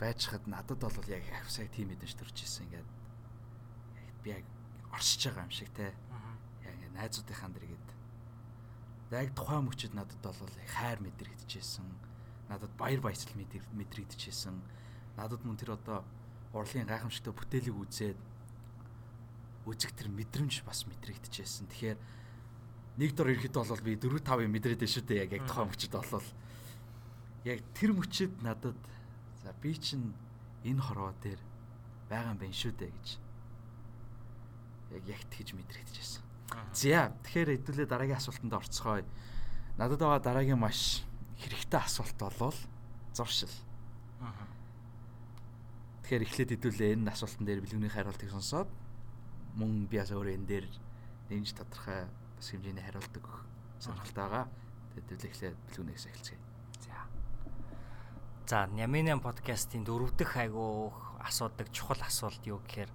байжхад 0.00 0.46
надад 0.46 0.80
бол 0.80 1.08
яг 1.08 1.24
авсаг 1.40 1.68
тийм 1.72 1.92
мэдэж 1.92 2.16
төрж 2.16 2.36
ирсэн 2.44 2.64
ингээд 2.68 2.88
би 4.24 4.28
яг 4.32 4.44
оршиж 4.92 5.28
байгаа 5.28 5.44
юм 5.44 5.52
шиг 5.52 5.70
те. 5.76 5.92
Яг 6.64 6.74
ингээд 6.76 6.96
найзуудынхаа 6.96 7.50
дэргэд 7.52 7.86
яг 9.12 9.30
тухайн 9.34 9.64
мөчөд 9.68 9.94
надад 9.94 10.20
бол 10.24 10.36
хайр 10.66 10.98
мэдрэгдэжсэн. 11.00 11.86
Надад 12.48 12.72
баяр 12.76 13.00
баясгал 13.00 13.38
мэдрэгдэжсэн. 13.38 14.56
Надад 15.16 15.44
мөн 15.44 15.56
тэр 15.56 15.78
одоо 15.78 16.04
урлагийн 16.52 16.90
гайхамшигтай 16.90 17.32
бүтээлийг 17.32 17.76
үзээд 17.76 18.18
үзэг 19.66 19.92
тэр 19.94 20.08
мэдрэмж 20.10 20.62
бас 20.66 20.86
мэдрэгдэжсэн. 20.90 21.70
Тэгэхээр 21.70 21.98
нэг 22.96 23.10
дор 23.12 23.32
ирэхэд 23.32 23.56
бол 23.56 23.84
би 23.84 23.96
4 23.96 24.24
5-ыг 24.24 24.48
мэдрээд 24.48 24.80
байна 24.80 24.94
шүү 24.94 25.04
дээ. 25.04 25.22
Яг 25.28 25.32
яг 25.36 25.44
тухайн 25.44 25.68
мөчөд 25.68 25.92
болол 25.92 26.28
яг 27.44 27.60
тэр 27.76 27.90
мөчөд 27.92 28.32
надад 28.42 28.78
за 29.44 29.52
би 29.60 29.72
чинь 29.76 30.16
энэ 30.64 30.80
хороо 30.80 31.12
дээр 31.22 31.40
байгаа 32.08 32.32
юм 32.32 32.40
байна 32.40 32.56
шүү 32.56 32.72
дээ 32.74 32.90
гэж 32.90 33.08
яг 34.96 35.04
ягт 35.06 35.30
гэж 35.30 35.48
мэдрэгдэжсэн. 35.54 36.22
За 36.72 37.12
тэгэхээр 37.26 37.50
хэдүүлээ 37.60 37.86
дараагийн 37.86 38.18
асуултанд 38.18 38.54
орцгоё. 38.54 39.04
Надад 39.76 40.00
байгаа 40.00 40.22
дараагийн 40.22 40.58
маш 40.58 41.04
хэрэгтэй 41.36 41.80
асуулт 41.80 42.16
болвол 42.16 42.58
зуршил. 43.12 43.52
Тэгэхээр 46.02 46.22
эхлээд 46.22 46.50
хэдүүлээ 46.54 46.94
энэ 46.96 47.12
асуултан 47.12 47.44
дээр 47.44 47.60
бэлгүүний 47.66 47.90
хариултыг 47.90 48.30
сонсоод 48.30 48.70
мөн 49.58 49.90
би 49.90 49.98
бас 49.98 50.14
өөрөө 50.14 50.34
энэ 50.38 50.46
дээр 50.46 50.66
нэмж 51.30 51.50
тодорхой 51.58 52.06
бас 52.36 52.46
хэмжээний 52.52 52.84
хариулт 52.84 53.14
өгөх 53.16 53.36
сонирхолтой 53.80 54.24
байгаа. 54.24 54.46
Тэгээд 54.96 55.26
эхлээд 55.28 55.56
бэлгүүнээс 55.68 56.04
эхэлцгээе. 56.08 56.40
За. 56.84 56.96
За, 58.46 58.58
Няминэн 58.72 59.20
подкастын 59.20 59.84
дөрөв 59.84 60.16
дэх 60.16 60.36
айгуу 60.36 60.92
асуудаг 61.20 61.68
чухал 61.72 62.00
асуулт 62.00 62.40
юу 62.46 62.62
гэхээр 62.64 62.90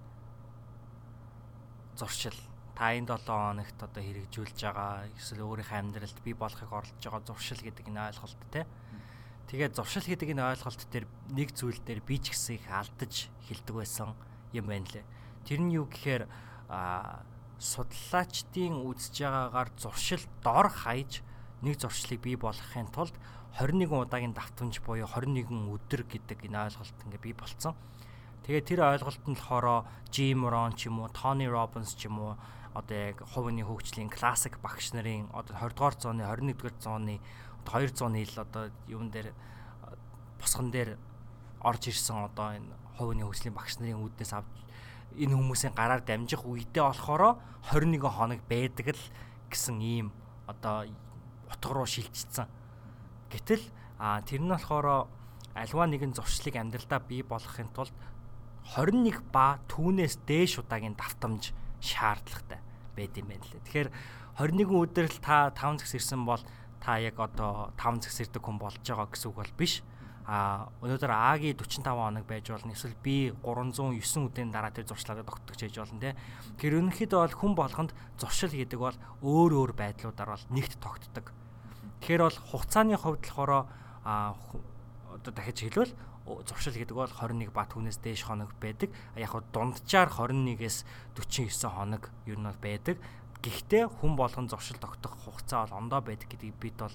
зуршил 1.98 2.38
та 2.76 2.98
энэ 2.98 3.14
7 3.14 3.30
хоногт 3.30 3.78
одоо 3.78 4.02
хэрэгжүүлж 4.02 4.58
байгаа 4.58 5.06
эсвэл 5.20 5.46
өөрийнхөө 5.46 5.78
амьдралд 5.78 6.18
бий 6.26 6.34
болохыг 6.34 6.72
оролдож 6.72 6.98
байгаа 7.04 7.22
зуршил 7.28 7.62
гэдэг 7.62 7.86
энэ 7.92 8.10
ойлголт 8.10 8.42
те. 8.50 8.66
Тэгээд 9.52 9.76
зуршил 9.76 10.08
гэдэг 10.08 10.34
энэ 10.34 10.50
ойлголт 10.56 10.82
дээр 10.90 11.06
нэг 11.36 11.50
зүйл 11.54 11.78
дээр 11.84 12.02
би 12.02 12.18
ч 12.18 12.34
гэсэн 12.34 12.58
их 12.58 12.66
алдаж 12.72 13.28
хэлдэг 13.46 13.76
байсан 13.76 14.16
юм 14.56 14.66
байна 14.66 14.88
лээ. 14.88 15.06
Тэр 15.46 15.60
нь 15.62 15.76
юу 15.76 15.86
гэхээр 15.92 16.26
а 16.72 17.22
судлаачдын 17.62 18.82
үзэж 18.90 19.22
байгаагаар 19.22 19.70
зуршил 19.78 20.26
дор 20.42 20.68
хаяж 20.74 21.22
нэг 21.62 21.78
зуршлыг 21.78 22.20
бий 22.26 22.34
болгохын 22.34 22.90
тулд 22.90 23.14
21 23.62 24.10
удаагийн 24.10 24.34
давтамж 24.34 24.82
буюу 24.82 25.06
21 25.06 25.70
өдөр 25.70 26.02
гэдэг 26.10 26.50
энэ 26.50 26.58
ойлголт 26.66 26.98
ингээ 27.06 27.22
бий 27.22 27.36
болцсон. 27.38 27.78
Тэгээд 28.50 28.66
тэр 28.66 28.82
ойлголт 28.82 29.22
нь 29.30 29.38
болохоор 29.38 29.86
Jim 30.10 30.42
Rohn 30.50 30.74
ч 30.74 30.90
юм 30.90 31.06
уу, 31.06 31.14
Tony 31.14 31.46
Robbins 31.46 31.94
ч 31.94 32.10
юм 32.10 32.18
уу 32.18 32.34
одоо 32.74 32.98
яг 32.98 33.22
хувийн 33.30 33.62
хөгжлийн 33.62 34.10
классик 34.10 34.58
багш 34.64 34.98
нарын 34.98 35.30
одоо 35.30 35.54
20 35.60 35.78
дугаар 35.78 35.96
зууны 36.02 36.24
21 36.26 36.58
дугаар 36.58 36.76
зууны 36.82 37.20
200 37.62 38.26
жил 38.26 38.42
одоо 38.42 38.64
юун 38.88 39.12
дээр 39.12 39.36
босгон 40.40 40.72
дээр 40.72 40.98
орж 41.62 41.92
ирсэн 41.92 42.26
одоо 42.26 42.58
энэ 42.58 42.74
хувийн 42.98 43.28
хөгжлийн 43.28 43.54
багш 43.54 43.78
нарын 43.78 44.02
үүднээс 44.02 44.34
авч 44.34 44.56
энэ 45.18 45.36
хүмүүсийн 45.36 45.76
гараар 45.76 46.02
дамжих 46.04 46.46
үедээ 46.46 46.84
болохоор 46.84 47.40
21 47.72 48.08
хоног 48.08 48.40
байдаг 48.48 48.96
л 48.96 49.04
гэсэн 49.52 49.78
ийм 49.82 50.08
одоо 50.48 50.88
утга 51.48 51.72
руу 51.74 51.88
шилжчихсэн. 51.88 52.48
Гэтэл 53.32 53.64
тэр 54.00 54.42
нь 54.42 54.52
болохоор 54.52 55.08
альва 55.56 55.84
нэгэн 55.88 56.16
зуршлыг 56.16 56.56
амьдралдаа 56.56 57.00
бий 57.04 57.24
болгохын 57.24 57.70
тулд 57.76 57.94
21 58.76 59.20
ба 59.34 59.60
түүнээс 59.68 60.24
дээш 60.24 60.64
удаагийн 60.64 60.96
давтамж 60.96 61.52
шаардлагатай 61.84 62.60
байд 62.96 63.18
юм 63.20 63.28
байна 63.28 63.46
лээ. 63.52 63.64
Тэгэхээр 63.68 63.90
21 64.40 64.72
өдөр 64.72 65.08
л 65.12 65.20
та 65.20 65.52
5 65.52 65.84
цагс 65.84 65.94
ирсэн 65.98 66.24
бол 66.24 66.40
та 66.80 66.98
яг 67.02 67.20
одоо 67.20 67.76
5 67.76 68.06
цагс 68.08 68.22
ирдэг 68.24 68.42
хүн 68.42 68.58
болж 68.62 68.80
байгаа 68.80 69.12
гэсэн 69.12 69.28
үг 69.30 69.38
бол 69.38 69.54
биш 69.60 69.84
а 70.26 70.70
өнөөдөр 70.86 71.12
А-гийн 71.12 71.58
45 71.58 71.82
хоног 71.82 72.26
байж 72.30 72.46
болно 72.52 72.74
эсвэл 72.74 72.96
би 73.02 73.34
309 73.42 74.30
өдрийн 74.30 74.54
дараа 74.54 74.70
тэр 74.70 74.86
зуршлагыг 74.86 75.26
тогтдогч 75.26 75.66
хийж 75.66 75.78
болно 75.82 76.00
те. 76.00 76.16
Тэр 76.62 76.78
өнөхөд 76.78 77.12
бол 77.18 77.34
хүн 77.34 77.54
болгонд 77.58 77.92
зуршил 78.22 78.54
гэдэг 78.54 78.80
бол 78.80 78.98
өөр 79.26 79.52
өөр 79.58 79.72
байдлуудаар 79.74 80.38
бол 80.38 80.46
нэгт 80.54 80.78
тогтдог. 80.78 81.34
Тэгэхээр 82.06 82.22
бол 82.22 82.38
хугацааны 82.54 82.98
хувьд 82.98 83.26
болохоор 83.26 83.66
а 84.06 84.38
одоо 85.10 85.34
дахиж 85.34 85.66
хэлвэл 85.66 85.94
зуршил 86.46 86.78
гэдэг 86.78 86.96
бол 86.96 87.10
21 87.10 87.50
ба 87.50 87.66
түүнээс 87.66 87.98
дээш 88.02 88.30
хоног 88.30 88.54
байдаг. 88.62 88.94
Яг 89.18 89.34
хуу 89.34 89.42
дунджаар 89.54 90.10
21-ээс 90.10 90.86
49 91.18 91.66
хоног 91.66 92.14
ер 92.30 92.38
нь 92.38 92.46
бол 92.46 92.62
байдаг. 92.62 92.98
Гэхдээ 93.42 93.90
хүн 93.90 94.14
болгон 94.14 94.46
зуршил 94.50 94.78
тогтох 94.78 95.18
хугацаа 95.26 95.66
бол 95.66 95.82
ондоо 95.82 96.02
байдаг 96.02 96.30
гэдгийг 96.30 96.58
бид 96.62 96.78
бол 96.78 96.94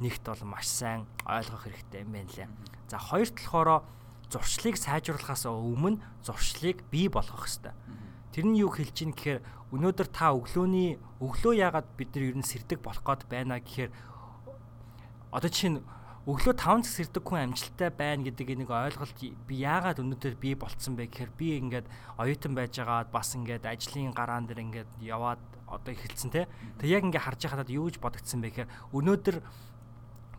нэгт 0.00 0.24
бол 0.24 0.56
маш 0.56 0.66
сайн 0.66 1.04
ойлгох 1.28 1.68
хэрэгтэй 1.68 2.02
юм 2.02 2.12
байна 2.16 2.32
лээ. 2.32 2.48
За 2.88 2.98
хоёрт 2.98 3.36
болохоор 3.36 3.84
зуршлыг 4.32 4.76
сайжруулахаас 4.80 5.44
өмнө 5.44 6.00
зуршлыг 6.24 6.82
бий 6.90 7.08
болгох 7.12 7.44
хэрэгтэй. 7.44 7.74
Тэр 8.32 8.44
нь 8.48 8.60
юу 8.62 8.72
хэлж 8.72 8.96
ийн 9.04 9.12
гэхээр 9.12 9.40
өнөөдөр 9.74 10.08
та 10.08 10.32
өглөөний 10.32 10.98
өглөө 11.20 11.54
яагаад 11.60 11.88
бид 11.98 12.14
нар 12.14 12.24
ер 12.30 12.36
нь 12.38 12.46
сэрдэг 12.46 12.78
болох 12.80 13.02
гээд 13.02 13.26
байна 13.26 13.58
гэхээр 13.58 13.90
одоо 15.34 15.50
чинь 15.50 15.82
өглөө 16.30 16.54
5 16.54 16.86
цаг 16.86 16.94
сэрдэг 16.94 17.22
хүн 17.26 17.50
амжилттай 17.50 17.90
байна 17.90 18.22
гэдэг 18.26 18.62
нэг 18.62 18.70
ойлголт 18.70 19.18
би 19.18 19.54
яагаад 19.62 19.98
өнөөдөр 19.98 20.34
бий 20.38 20.54
болцсон 20.54 20.94
бэ 20.94 21.10
гэхээр 21.10 21.32
би 21.34 21.58
ингээд 21.58 21.86
оюутан 22.18 22.54
байжгаад 22.54 23.10
бас 23.10 23.34
ингээд 23.34 23.66
ажлын 23.66 24.14
гараан 24.14 24.46
дээр 24.46 24.62
ингээд 24.62 24.90
яваад 25.02 25.42
одоо 25.66 25.90
эхэлсэн 25.94 26.30
те. 26.30 26.46
Тэг 26.78 26.90
яг 26.90 27.02
ингээд 27.06 27.24
харж 27.24 27.40
байхад 27.46 27.70
юу 27.70 27.90
гэж 27.90 27.98
бодогдсон 27.98 28.42
бэ 28.42 28.50
гэхээр 28.52 28.70
өнөөдөр 28.94 29.36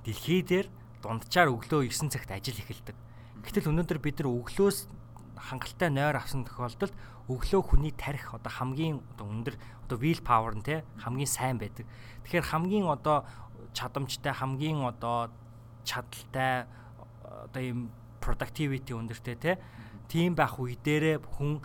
дэлхий 0.06 0.42
дээр 0.42 0.68
дунджаар 1.02 1.50
өглөө 1.54 1.90
9 1.90 2.14
цагт 2.14 2.32
ажил 2.32 2.58
эхэлдэг. 2.58 2.98
Гэтэл 3.42 3.70
өнөөдөр 3.74 4.00
бид 4.02 4.22
нар 4.22 4.30
өглөөс 4.30 4.90
хангалттай 5.38 5.90
нойр 5.90 6.18
авсан 6.18 6.46
тохиолдолд 6.46 6.94
өглөө 7.26 7.62
хүний 7.66 7.94
тарих 7.94 8.34
одоо 8.34 8.52
хамгийн 8.52 9.02
одоо 9.18 9.26
өндөр 9.26 9.56
одоо 9.86 9.98
will 9.98 10.22
power 10.22 10.54
нь 10.54 10.62
те 10.66 10.86
хамгийн 11.02 11.30
сайн 11.30 11.58
байдаг. 11.58 11.86
Тэгэхээр 12.26 12.50
хамгийн 12.50 12.86
одоо 12.86 13.26
чадамжтай 13.74 14.34
хамгийн 14.34 14.86
одоо 14.86 15.34
чадaltaй 15.86 16.70
одоо 17.26 17.62
ийм 17.62 17.90
productivity 18.22 18.94
өндөртэй 18.94 19.36
те 19.38 19.58
тийм 20.10 20.38
байх 20.38 20.60
үе 20.62 20.78
дээрээ 20.78 21.18
хүн 21.26 21.62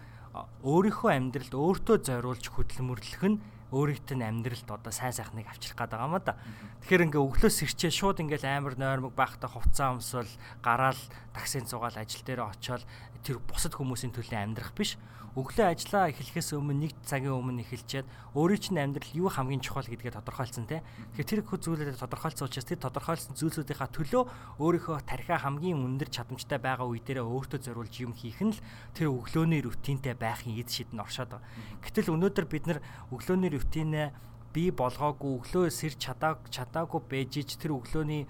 өөрийнхөө 0.64 1.10
амьдралд 1.12 1.52
өөртөө 1.52 1.96
зориулж 2.04 2.44
хөдөлмөрлөх 2.52 3.22
нь 3.28 3.40
өөрийнх 3.76 4.08
нь 4.16 4.24
амьдралд 4.24 4.68
одоо 4.72 4.92
сайн 4.92 5.12
сайхныг 5.12 5.44
авчрах 5.52 5.76
байгаа 5.76 6.08
юм 6.08 6.16
да. 6.24 6.40
Тэгэхээр 6.80 7.12
ингээ 7.12 7.20
өглөөс 7.20 7.58
ирчээ 7.68 7.92
шууд 7.92 8.24
ингээл 8.24 8.48
амар 8.48 8.74
нойрмог 8.80 9.12
байхдаа 9.12 9.52
хувцас 9.52 9.92
өмсөл 9.92 10.32
гараал 10.64 11.00
таксинд 11.36 11.68
цугаал 11.68 12.00
ажил 12.00 12.24
дээр 12.24 12.48
очиод 12.48 12.82
тэр 13.20 13.36
бусад 13.44 13.76
хүмүүсийн 13.76 14.16
төлөө 14.16 14.40
амьдрах 14.40 14.72
биш 14.72 14.96
өглөө 15.36 15.68
ажиллаа 15.68 16.08
эхлэхээс 16.16 16.56
өмнө 16.56 16.88
нэг 16.88 16.92
цагийн 17.04 17.36
өмнө 17.36 17.60
эхэлчихэд 17.60 18.08
өөрийн 18.32 18.56
чинь 18.56 18.80
амьдрал 18.80 19.12
юу 19.12 19.28
хамгийн 19.28 19.60
чухал 19.60 19.84
гэдгээ 19.84 20.16
тодорхойлсон 20.16 20.64
те. 20.64 20.80
Тэгэхээр 21.12 21.28
тэр 21.28 21.40
их 21.44 21.52
зүйлээ 21.60 22.00
тодорхойлсон 22.00 22.48
учраас 22.48 22.64
тэр 22.64 22.80
тодорхойлсон 22.80 23.36
зүйлсүүдийнхаа 23.36 23.92
төлөө 23.92 24.22
өөрийнхөө 24.64 24.96
тархиа 25.04 25.36
хамгийн 25.44 25.76
өндөр 25.76 26.08
чадамжтай 26.08 26.56
байгаа 26.56 26.88
үе 26.88 27.04
дээрээ 27.04 27.28
өөртөө 27.28 27.60
зориулж 27.68 27.94
юм 28.00 28.16
хийх 28.16 28.40
нь 28.40 28.56
л 28.56 28.64
тэр 28.96 29.12
өглөөний 29.12 29.60
рутинтэй 29.60 30.16
байхын 30.16 30.56
эд 30.56 30.72
шид 30.72 30.96
нь 30.96 31.04
оршоод 31.04 31.36
байгаа. 31.36 31.44
Гэтэл 31.84 32.16
өнөөдөр 32.16 32.46
бид 32.48 32.64
нар 32.64 32.80
өглөөний 33.12 33.52
рутинээ 33.52 34.08
бий 34.56 34.72
болгоогүй 34.72 35.36
өглөө 35.36 35.68
сэр 35.68 36.00
чадааг 36.00 36.48
чадаагүй 36.48 37.00
байж 37.12 37.44
тэр 37.60 37.76
өглөөний 37.76 38.24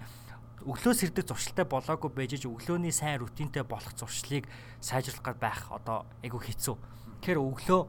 өглөө 0.67 0.93
сэрдэг 0.93 1.23
зуршилтай 1.31 1.63
болоогүй 1.63 2.11
байж 2.11 2.43
өглөөний 2.43 2.91
сайн 2.91 3.23
рутинтэй 3.23 3.63
болох 3.63 3.95
зуршлыг 3.95 4.45
сайжруулах 4.83 5.39
байх 5.39 5.71
одоо 5.71 6.03
айгу 6.19 6.43
хэцүү 6.43 6.75
Тэгэхээр 7.17 7.41
өглөө 7.41 7.81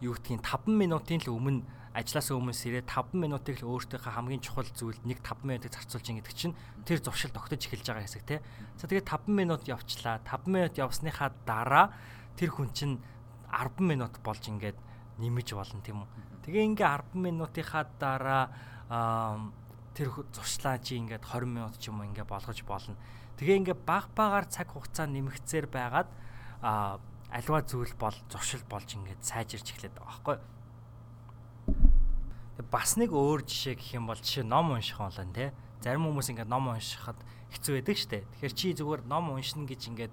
юу 0.00 0.12
гэдгийг 0.16 0.40
5 0.40 0.72
минутын 0.72 1.20
л 1.28 1.36
өмнө 1.36 1.62
ажлаас 1.92 2.32
өмнөөс 2.32 2.60
ирээд 2.64 2.88
5 2.88 3.12
минутыг 3.12 3.60
л 3.60 3.68
өөртөөхөө 3.76 4.14
хамгийн 4.16 4.40
чухал 4.40 4.64
зүйлд 4.64 5.04
нэг 5.04 5.20
5 5.20 5.44
минутыг 5.44 5.76
зарцуулж 5.76 6.06
ин 6.08 6.18
гэдэг 6.24 6.34
чинь 6.34 6.56
тэр 6.88 7.04
зуршил 7.04 7.28
тогтож 7.30 7.60
эхэлж 7.60 7.84
байгаа 7.84 8.06
хэсэг 8.08 8.24
тий. 8.24 8.40
За 8.80 8.88
тэгээд 8.88 9.04
5 9.04 9.28
минут 9.28 9.68
явчлаа. 9.68 10.24
5 10.24 10.48
минут 10.48 10.74
явсныхаа 10.80 11.30
дараа 11.44 11.92
тэр 12.40 12.56
хүн 12.56 12.72
чинь 12.72 12.96
10 13.52 13.84
минут 13.84 14.16
болж 14.24 14.42
ингээд 14.48 14.78
нэмэж 15.20 15.48
болно 15.52 15.84
тийм 15.84 16.02
үү. 16.02 16.08
Тэгээ 16.48 16.66
ингээ 16.72 16.88
10 16.88 17.20
минутынхаа 17.20 17.84
дараа 18.00 18.48
тэр 19.94 20.08
зуршлаа 20.32 20.78
чи 20.78 20.96
ингээд 20.96 21.24
20 21.24 21.46
минут 21.50 21.74
ч 21.78 21.90
юм 21.90 22.00
уу 22.00 22.08
ингээ 22.08 22.26
болгож 22.28 22.62
болно. 22.66 22.96
Тэгээ 23.36 23.58
ингээ 23.64 23.78
баг 23.86 24.10
багаар 24.14 24.46
цаг 24.46 24.70
хугацаа 24.70 25.06
нэмэгцээр 25.10 25.66
байгаад 25.66 26.08
а 26.62 27.00
альва 27.30 27.62
зүйл 27.62 27.94
бол 27.98 28.14
зуршил 28.30 28.62
болж 28.68 28.94
ингээд 28.94 29.24
сайжирч 29.24 29.74
эхлэдэг 29.74 30.02
байгаа 30.02 30.14
байхгүй 30.14 30.38
бас 32.70 32.94
нэг 33.00 33.10
өөр 33.10 33.42
жишээ 33.46 33.74
гэх 33.74 33.96
юм 33.96 34.06
бол 34.06 34.18
жишээ 34.18 34.44
ном 34.44 34.76
унших 34.76 34.98
болон 35.00 35.32
те. 35.32 35.52
Зарим 35.80 36.06
хүмүүс 36.06 36.28
ингээд 36.30 36.50
ном 36.50 36.68
уншихад 36.68 37.16
хэцүү 37.50 37.72
байдаг 37.80 37.96
штэ. 37.96 38.24
Тэгэхээр 38.36 38.54
чи 38.54 38.68
зүгээр 38.76 39.02
ном 39.08 39.32
уншина 39.32 39.64
гэж 39.64 39.82
ингээд 39.90 40.12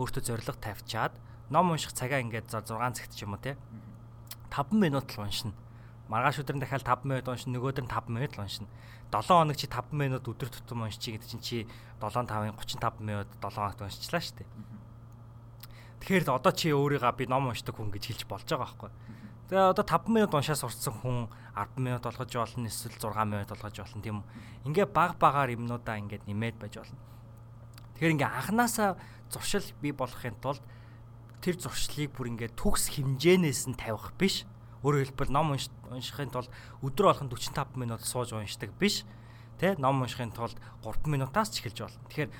өөртөө 0.00 0.22
зориг 0.24 0.56
тавьчаад 0.56 1.12
ном 1.52 1.70
унших 1.70 1.92
цагаа 1.92 2.24
ингээд 2.24 2.48
6 2.48 2.72
цагт 2.96 3.12
ч 3.12 3.22
юм 3.28 3.36
уу 3.36 3.42
те. 3.42 3.60
5 4.48 4.72
минут 4.72 5.06
л 5.12 5.22
уншина 5.22 5.52
маргааш 6.08 6.42
өдөр 6.42 6.56
нь 6.56 6.62
дахиад 6.62 6.86
5 6.86 7.04
минут 7.06 7.26
уншина 7.28 7.58
нөгөөдөр 7.58 7.84
нь 7.86 7.92
5 7.92 8.10
минут 8.10 8.32
л 8.38 8.42
уншина 8.42 8.68
7 9.12 9.26
хоног 9.28 9.56
чи 9.58 9.66
5 9.66 9.92
минут 9.92 10.24
өдөр 10.26 10.48
тутам 10.50 10.82
уншчих 10.86 11.18
гэдэг 11.18 11.28
чинь 11.28 11.44
чи 11.44 11.58
7 12.00 12.26
5-ын 12.26 12.56
35 12.58 13.02
минут 13.02 13.28
7 13.38 13.52
хоногт 13.52 13.82
уншчихлаа 13.82 14.22
штэ 14.22 14.46
Тэгэхээр 16.02 16.34
одоо 16.34 16.50
чи 16.50 16.74
өөрийгөө 16.74 17.14
би 17.14 17.30
ном 17.30 17.46
уншдаг 17.50 17.78
хүн 17.78 17.94
гэж 17.94 18.10
хэлж 18.10 18.22
болж 18.26 18.46
байгаа 18.50 18.66
байхгүй 18.66 18.90
Тэгээ 19.52 19.68
одоо 19.76 19.84
5 19.84 20.08
минут 20.08 20.32
уншаа 20.32 20.56
сурцсан 20.56 20.96
хүн 20.96 21.28
10 21.52 21.76
минут 21.76 22.08
болгож 22.08 22.32
болно 22.32 22.72
эсвэл 22.72 22.96
6 22.96 23.28
минут 23.28 23.52
болгож 23.52 23.76
болно 23.84 24.00
тийм 24.00 24.16
үү. 24.24 24.26
Ингээ 24.64 24.88
баг 24.88 25.20
багаар 25.20 25.52
юмнуудаа 25.52 26.00
ингээд 26.00 26.24
нэмээд 26.24 26.56
байж 26.56 26.80
болно. 26.80 26.96
Тэгэхээр 27.92 28.14
ингээ 28.16 28.32
анханасаа 28.32 28.96
зуршил 29.28 29.68
бий 29.84 29.92
болохын 29.92 30.40
тулд 30.40 30.64
тэр 31.44 31.60
зуршлыг 31.60 32.16
бүр 32.16 32.32
ингээ 32.32 32.56
төгс 32.56 32.96
хэмжээнээс 32.96 33.68
нь 33.68 33.76
тавих 33.76 34.16
биш. 34.16 34.48
Өөрөөр 34.82 35.14
хэлбэл 35.14 35.32
ном 35.34 35.54
уншихын 35.54 36.30
тулд 36.34 36.50
өдөр 36.82 37.06
болгон 37.10 37.30
45 37.30 37.78
минут 37.78 38.02
сууж 38.02 38.34
уншдаг 38.34 38.74
биш. 38.78 39.06
Тэ 39.58 39.78
ном 39.78 40.02
уншихын 40.02 40.34
тулд 40.34 40.58
3 40.82 41.06
минутаас 41.06 41.54
ч 41.54 41.62
эхэлж 41.62 41.86
болно. 41.86 42.02
Тэгэхээр 42.10 42.30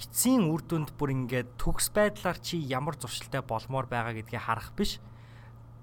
эцсийн 0.00 0.48
үр 0.48 0.64
дүнд 0.64 0.96
бүр 0.96 1.12
ингээд 1.12 1.60
төгс 1.60 1.92
байдлаар 1.92 2.40
чи 2.40 2.56
ямар 2.56 2.96
зуршилтай 2.96 3.44
болмоор 3.44 3.84
байгаа 3.84 4.16
гэдгийг 4.16 4.40
харах 4.40 4.72
биш 4.72 4.96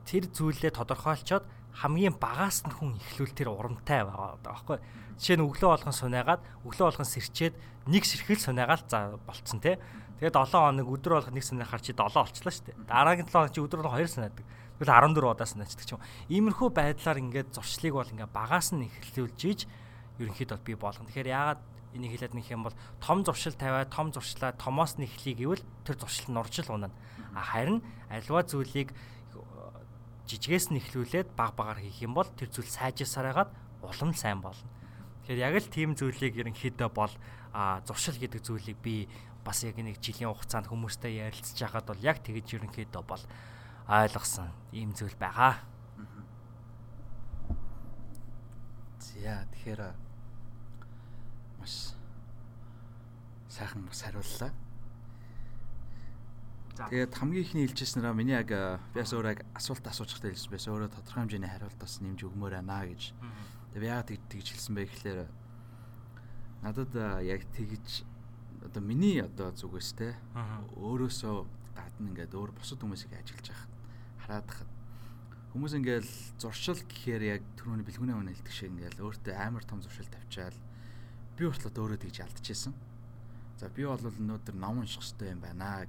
тэр 0.10 0.26
зүйлээ 0.32 0.74
тодорхойлцоод 0.74 1.46
хамгийн 1.78 2.18
багаас 2.18 2.66
нь 2.66 2.74
хүн 2.74 2.98
ихлүүл 2.98 3.38
тэр 3.38 3.54
урамтай 3.54 4.02
байгаа 4.02 4.42
байхгүй. 4.42 4.82
Жишээ 5.22 5.38
нь 5.38 5.46
өглөө 5.46 5.70
болгон 5.78 5.94
сунаагаад 5.94 6.42
өглөө 6.66 6.86
болгон 6.90 7.06
сэрчээд 7.06 7.54
нэг 7.92 8.04
сэрхэл 8.08 8.42
сунаагаал 8.42 8.82
за 8.90 9.20
болцсон 9.28 9.62
те. 9.62 9.78
Тэгээд 10.18 10.34
7 10.34 10.58
хоног 10.58 10.88
өдөр 10.90 11.14
болгон 11.22 11.36
нэг 11.38 11.46
сунаахаар 11.46 11.84
чи 11.86 11.94
7 11.94 12.10
болчлаа 12.10 12.54
шүү 12.56 12.66
дээ. 12.74 12.82
Дараагийн 12.90 13.30
7 13.30 13.38
хоног 13.38 13.54
чи 13.54 13.62
өдөр 13.62 13.80
болгон 13.86 14.02
2 14.02 14.10
сунаадаг. 14.10 14.46
Тэгвэл 14.78 14.94
14 14.94 15.26
удаа 15.26 15.48
сунаачдаг 15.50 15.86
ч 15.86 15.92
юм. 15.98 16.02
Иймэрхүү 16.30 16.70
байдлаар 16.70 17.18
ингээд 17.18 17.50
зуршлыг 17.50 17.94
бол 17.98 18.14
ингээд 18.14 18.30
багаас 18.30 18.74
нь 18.78 18.86
ихлүүлж 18.86 19.40
ийж 19.50 19.60
ерөнхийдөө 20.22 20.58
би 20.62 20.78
болгоно. 20.78 21.10
Тэгэхээр 21.10 21.34
яагаад 21.34 21.62
энийг 21.98 22.14
хэлээд 22.14 22.38
нэг 22.38 22.46
юм 22.54 22.70
бол 22.70 22.78
том 23.02 23.26
зуршил 23.26 23.58
тавиад 23.58 23.90
том 23.90 24.14
зуршлаа 24.14 24.54
томоос 24.54 25.02
нь 25.02 25.10
эхлэе 25.10 25.34
гэвэл 25.34 25.66
тэр 25.82 25.98
зуршил 25.98 26.30
нь 26.30 26.38
уржил 26.38 26.70
унана. 26.70 26.94
А 27.34 27.42
харин 27.42 27.82
альва 28.10 28.46
зүйлийг 28.46 28.94
жижигээс 30.30 30.70
нь 30.70 30.78
эхлүүлээд 30.78 31.34
баг 31.34 31.58
багаар 31.58 31.82
хийх 31.82 32.06
юм 32.06 32.14
бол 32.14 32.30
тэр 32.30 32.54
зүйл 32.54 32.70
сайжирсараагаад 32.70 33.50
улам 33.82 34.14
сайн 34.14 34.46
болно. 34.46 34.70
Тэгэхээр 35.26 35.42
яг 35.42 35.56
л 35.58 35.74
тийм 35.74 35.98
зүйлийг 35.98 36.38
ерөнхийдөө 36.38 36.90
бол 36.94 37.14
зуршил 37.88 38.18
гэдэг 38.20 38.42
зүйлийг 38.46 38.78
би 38.84 39.10
бас 39.42 39.64
яг 39.64 39.80
нэг 39.80 40.04
жилийн 40.04 40.30
хугацаанд 40.30 40.68
хүмүүстэй 40.68 41.24
ярилцж 41.24 41.56
байхад 41.56 41.88
бол 41.88 42.04
яг 42.04 42.20
тэгэж 42.20 42.60
ерөнхийдөө 42.60 43.04
бол 43.08 43.24
ойлгосон 43.88 44.52
ийм 44.76 44.92
зүйл 44.92 45.16
байгаа. 45.16 45.64
За 49.00 49.48
тэгэхээр 49.56 49.82
маш 51.60 51.96
сайхан 53.48 53.88
бас 53.88 54.04
хариуллаа. 54.04 54.52
Тэгээд 56.78 57.16
хамгийн 57.16 57.44
ихний 57.44 57.66
хэлжсэнээр 57.66 58.14
миний 58.14 58.36
яг 58.36 58.52
би 58.94 59.00
бас 59.00 59.12
өөрөө 59.16 59.34
яг 59.34 59.42
асуулт 59.56 59.88
асуучихтай 59.88 60.36
хэлсэн 60.36 60.52
байсан. 60.52 60.74
Өөрөө 60.76 60.92
тодорхой 60.92 61.24
хэмжээний 61.24 61.50
хариулт 61.50 61.80
бас 61.80 61.98
нэмж 62.04 62.20
өгмөр 62.28 62.60
байна 62.60 62.86
гэж. 62.86 63.16
Тэгээд 63.72 63.82
би 63.82 63.88
яагаад 63.88 64.12
тэгж 64.30 64.48
хэлсэн 64.52 64.74
бэ 64.76 64.84
гэхлээр 64.86 65.20
надад 66.62 66.94
яг 67.24 67.42
тэгж 67.56 68.04
одоо 68.68 68.82
миний 68.84 69.24
одоо 69.24 69.50
зүгээс 69.56 69.90
те 69.98 70.14
өөрөөсөө 70.76 71.36
гадна 71.74 72.08
ингээд 72.14 72.36
өөр 72.38 72.52
бусад 72.52 72.82
хүмүүсийг 72.82 73.14
ажиллаж 73.16 73.48
байхад 73.50 73.77
хараад 74.28 74.50
хахад 74.52 74.72
хүмүүс 75.56 75.74
ингээл 75.80 76.12
зуршил 76.38 76.78
гэхээр 76.84 77.24
яг 77.40 77.42
түрүүний 77.56 77.88
бэлгүүний 77.88 78.16
өмнө 78.20 78.36
хэлдэг 78.36 78.54
шиг 78.54 78.70
ингээл 78.76 79.02
өөртөө 79.08 79.34
амар 79.34 79.64
том 79.64 79.80
зуршил 79.82 80.12
тавьчаал 80.12 80.58
би 81.40 81.44
хүртэл 81.48 81.80
өөрөө 81.80 82.00
тэгж 82.04 82.18
алдчихсан. 82.28 82.76
За 83.58 83.72
би 83.72 83.88
бол 83.88 84.04
өнөөдөр 84.04 84.56
ном 84.60 84.84
унших 84.84 85.02
хэрэгтэй 85.02 85.32
юм 85.32 85.42
байна 85.42 85.88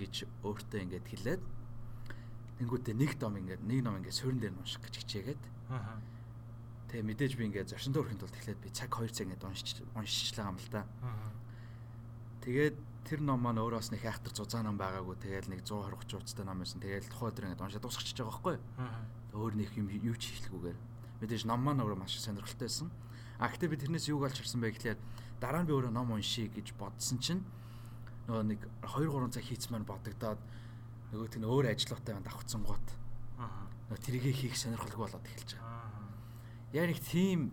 гэж 0.00 0.14
өөртөө 0.42 0.80
ингээд 0.82 1.06
хэлээд 1.06 1.42
тэнгуүтээ 2.58 2.94
нэг 2.96 3.12
ном 3.20 3.38
ингээд 3.38 3.62
нэг 3.62 3.80
ном 3.84 4.00
ингээд 4.00 4.18
суурин 4.18 4.40
дээр 4.40 4.56
нь 4.56 4.60
унших 4.64 4.82
гэж 4.82 4.94
хичээгээд 5.04 5.42
аа 5.70 6.00
Тэгээ 6.88 7.04
мэдээж 7.04 7.32
би 7.36 7.44
ингээд 7.52 7.68
зочинд 7.68 8.00
өрхийн 8.00 8.16
тулд 8.16 8.32
эхлээд 8.32 8.64
би 8.64 8.72
цаг 8.72 8.88
2 8.88 9.12
цаг 9.12 9.28
ингээд 9.28 9.44
уншиж 9.44 9.84
уншижлаа 9.92 10.48
юм 10.48 10.56
л 10.56 10.68
да. 10.72 10.88
Тэгээд 12.48 12.76
тэр 13.04 13.20
ном 13.20 13.44
маань 13.44 13.60
өөрөөс 13.60 13.92
нэг 13.92 14.08
хайхтар 14.08 14.32
зузаан 14.32 14.64
ном 14.64 14.80
байгаагүй 14.80 15.20
тэгээд 15.20 15.52
нэг 15.52 15.68
120 15.68 16.00
30 16.00 16.16
хуудастай 16.16 16.44
ном 16.48 16.64
байсан. 16.64 16.80
Тэгээд 16.80 17.12
тухай 17.12 17.28
өдөр 17.28 17.44
ингээд 17.44 17.60
уншаад 17.60 17.84
дуусчихж 17.84 18.16
байгаа 18.16 18.32
байхгүй 18.32 18.54
юу? 18.56 18.64
Өөр 19.36 19.52
нэг 19.60 19.70
юм 19.76 19.92
юу 19.92 20.16
ч 20.16 20.32
хийлгүүгээр. 20.32 20.78
Мэдээж 21.20 21.44
ном 21.44 21.60
маань 21.60 21.84
өөрөө 21.84 22.00
маш 22.00 22.16
сонирхолтой 22.16 22.72
байсан. 22.72 22.88
А 23.36 23.52
гэхдээ 23.52 23.68
би 23.68 23.76
тэрнээс 23.84 24.08
юуг 24.08 24.24
олж 24.24 24.40
харсан 24.40 24.64
бэ 24.64 24.72
гэхлээр 24.80 24.96
дараа 25.44 25.60
нь 25.60 25.68
би 25.68 25.76
өөрөө 25.76 25.92
ном 25.92 26.08
уншия 26.16 26.48
гэж 26.48 26.72
бодсон 26.72 27.20
чинь 27.20 27.44
нөгөө 28.32 28.44
нэг 28.48 28.60
2 28.80 29.12
3 29.12 29.28
цаг 29.28 29.44
хийцмээр 29.44 29.84
бодогдоод 29.84 30.40
нөгөө 31.12 31.28
тийм 31.28 31.44
өөр 31.44 31.68
ажлуутай 31.68 32.16
байна 32.16 32.24
давхцсан 32.32 32.64
гот. 32.64 32.88
Аа. 33.36 33.68
Нөгөө 33.92 34.00
тэрийгэ 34.08 34.32
хийх 34.32 34.56
сонирхолгүй 34.56 35.04
болоод 35.04 35.28
эхэлж 35.28 35.60
байгаа. 35.60 36.16
Яг 36.72 36.96
нэг 36.96 37.00
тийм 37.04 37.52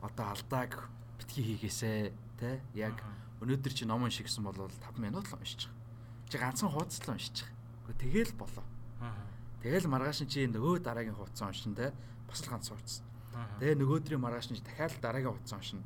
одоо 0.00 0.32
алдааг 0.32 0.88
битгий 1.20 1.44
хийгээсэ 1.52 2.16
тэ 2.40 2.64
яг 2.80 2.96
өнөөдөр 3.40 3.72
чи 3.72 3.84
ном 3.88 4.04
унших 4.04 4.28
гэсэн 4.28 4.44
бол 4.44 4.56
5 4.56 5.00
минут 5.00 5.26
л 5.28 5.36
уншиж 5.40 5.68
байгаа. 5.68 6.28
Чи 6.28 6.36
ганцхан 6.38 6.70
хуудас 6.70 7.00
л 7.00 7.12
уншиж 7.12 7.36
байгаа. 7.44 7.56
Гэхдээ 7.88 8.00
тэгэл 8.04 8.32
болоо. 8.36 8.66
Тэгэл 9.64 9.88
маргааш 9.88 10.24
нь 10.24 10.30
чи 10.32 10.46
нөгөө 10.48 10.84
дараагийн 10.84 11.16
хуудас 11.16 11.40
уншин 11.40 11.74
тэ 11.74 11.92
бас 12.28 12.40
л 12.44 12.50
ганц 12.52 12.68
хуудас. 12.68 13.00
Тэгээ 13.60 13.80
нөгөөдрийн 13.80 14.20
маргааш 14.20 14.52
нь 14.52 14.60
дахиад 14.60 14.96
дараагийн 15.00 15.32
хуудас 15.32 15.56
уншин 15.56 15.80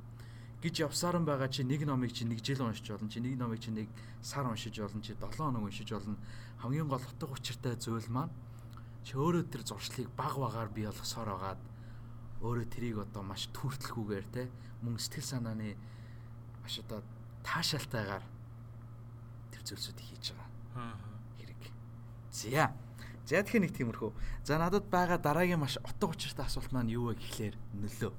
гэж 0.64 0.80
явсаар 0.88 1.20
нь 1.20 1.28
байгаа 1.28 1.52
чи 1.52 1.60
нэг 1.60 1.84
номыг 1.84 2.16
чи 2.16 2.24
нэг 2.24 2.40
жил 2.40 2.64
уншиж 2.64 2.88
болно 2.88 3.12
чи 3.12 3.20
нэг 3.20 3.36
номыг 3.36 3.60
чи 3.60 3.68
нэг 3.68 3.84
сар 4.24 4.48
уншиж 4.48 4.80
болно 4.80 5.04
чи 5.04 5.12
7 5.12 5.36
хоног 5.36 5.60
уншиж 5.60 5.92
болно 5.92 6.16
хамгийн 6.56 6.88
гол 6.88 7.04
утга 7.04 7.36
учиртай 7.36 7.76
зүйл 7.76 8.08
маань 8.08 8.32
чи 9.04 9.20
өөрөө 9.20 9.44
тэр 9.52 9.60
зуршлыг 9.68 10.08
баг 10.16 10.40
багаар 10.40 10.72
бий 10.72 10.88
болгосоор 10.88 11.28
байгаад 11.36 11.60
өөрөө 12.40 12.66
тэрийг 12.72 12.96
одоо 13.04 13.20
маш 13.20 13.52
түүртэлгүйгээр 13.52 14.26
те 14.32 14.48
мөн 14.80 14.96
сэтгэл 14.96 15.36
санааны 15.36 15.76
маш 16.64 16.80
одоо 16.80 17.04
таашаалтайгаар 17.44 18.24
тэр 19.52 19.62
зүйлсүүдийг 19.68 20.08
хийж 20.08 20.26
байгаа 20.32 20.96
хэрэг. 21.38 21.62
За. 22.32 22.72
За 23.24 23.40
тэгэхээр 23.40 23.64
нэг 23.68 23.72
тиймэрхүү. 23.76 24.10
За 24.44 24.58
надад 24.58 24.88
байгаа 24.90 25.20
дараагийн 25.20 25.60
маш 25.60 25.78
утга 25.78 26.10
учиртай 26.10 26.48
асуулт 26.48 26.72
маань 26.72 26.92
юу 26.92 27.12
вэ 27.12 27.20
гэхлээр 27.20 27.56
нөлөө 27.78 28.12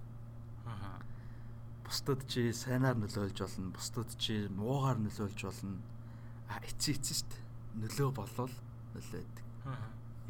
бусдад 1.85 2.25
чи 2.27 2.51
сайнаар 2.51 2.97
нөлөөлж 2.97 3.37
болно, 3.39 3.69
бусдад 3.71 4.09
чи 4.17 4.49
муугаар 4.49 4.97
нөлөөлж 4.97 5.39
болно. 5.45 5.77
А 6.49 6.57
эцээ 6.65 6.97
эцээ 6.97 7.15
шүү 7.21 7.29
дээ. 7.29 7.43
Нөлөө 7.85 8.09
болвол 8.11 8.53
нөлөө 8.97 9.21
өгдөг. 9.21 9.45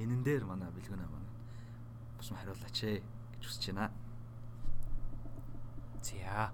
Энэн 0.04 0.22
дээр 0.24 0.44
манай 0.44 0.70
бэлгүнэ 0.76 1.08
манай 1.08 1.34
бас 2.20 2.28
хариулаач 2.28 2.78
ээ 2.84 3.00
гэж 3.00 3.44
хүсэж 3.48 3.64
байна. 3.72 3.88
За 6.04 6.52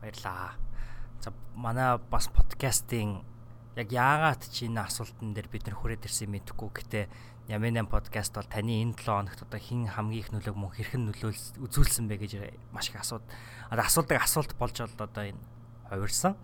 баярлаа. 0.00 0.54
За 1.20 1.32
манай 1.54 1.98
бас 2.10 2.28
подкастын 2.32 3.20
яг 3.76 3.92
яагаад 3.92 4.40
чи 4.48 4.66
энэ 4.72 4.88
асуултан 4.88 5.36
дээр 5.36 5.52
бид 5.52 5.68
нар 5.68 5.76
хүрээд 5.76 6.08
ирсэн 6.08 6.32
мэдэхгүй 6.32 6.70
гэтээ 6.72 7.06
Ямэн 7.50 7.90
подкаст 7.90 8.32
бол 8.38 8.46
таны 8.46 8.78
энэ 8.78 8.94
7 8.94 9.26
хоногт 9.26 9.42
одоо 9.42 9.58
хин 9.58 9.90
хамгийн 9.90 10.22
их 10.22 10.30
нөлөөг 10.30 10.54
мөн 10.54 10.70
хэрхэн 10.70 11.10
нөлөөлс 11.10 11.58
үзүүлсэн 11.58 12.06
бэ 12.06 12.22
гэж 12.22 12.32
маш 12.70 12.94
их 12.94 13.02
асууд. 13.02 13.26
Одоо 13.74 13.84
асуудаг 13.90 14.22
асуулт 14.22 14.54
болж 14.54 14.78
одоо 14.78 15.10
энэ 15.10 15.42
хувирсан. 15.90 16.38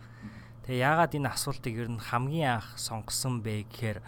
Тэгээ 0.67 0.83
яагаад 0.83 1.15
энэ 1.15 1.31
асуултыг 1.31 1.75
ер 1.79 1.89
нь 1.95 2.03
хамгийн 2.03 2.59
анх 2.59 2.75
сонгосон 2.75 3.39
бэ 3.39 3.71
гэхээр 3.71 4.03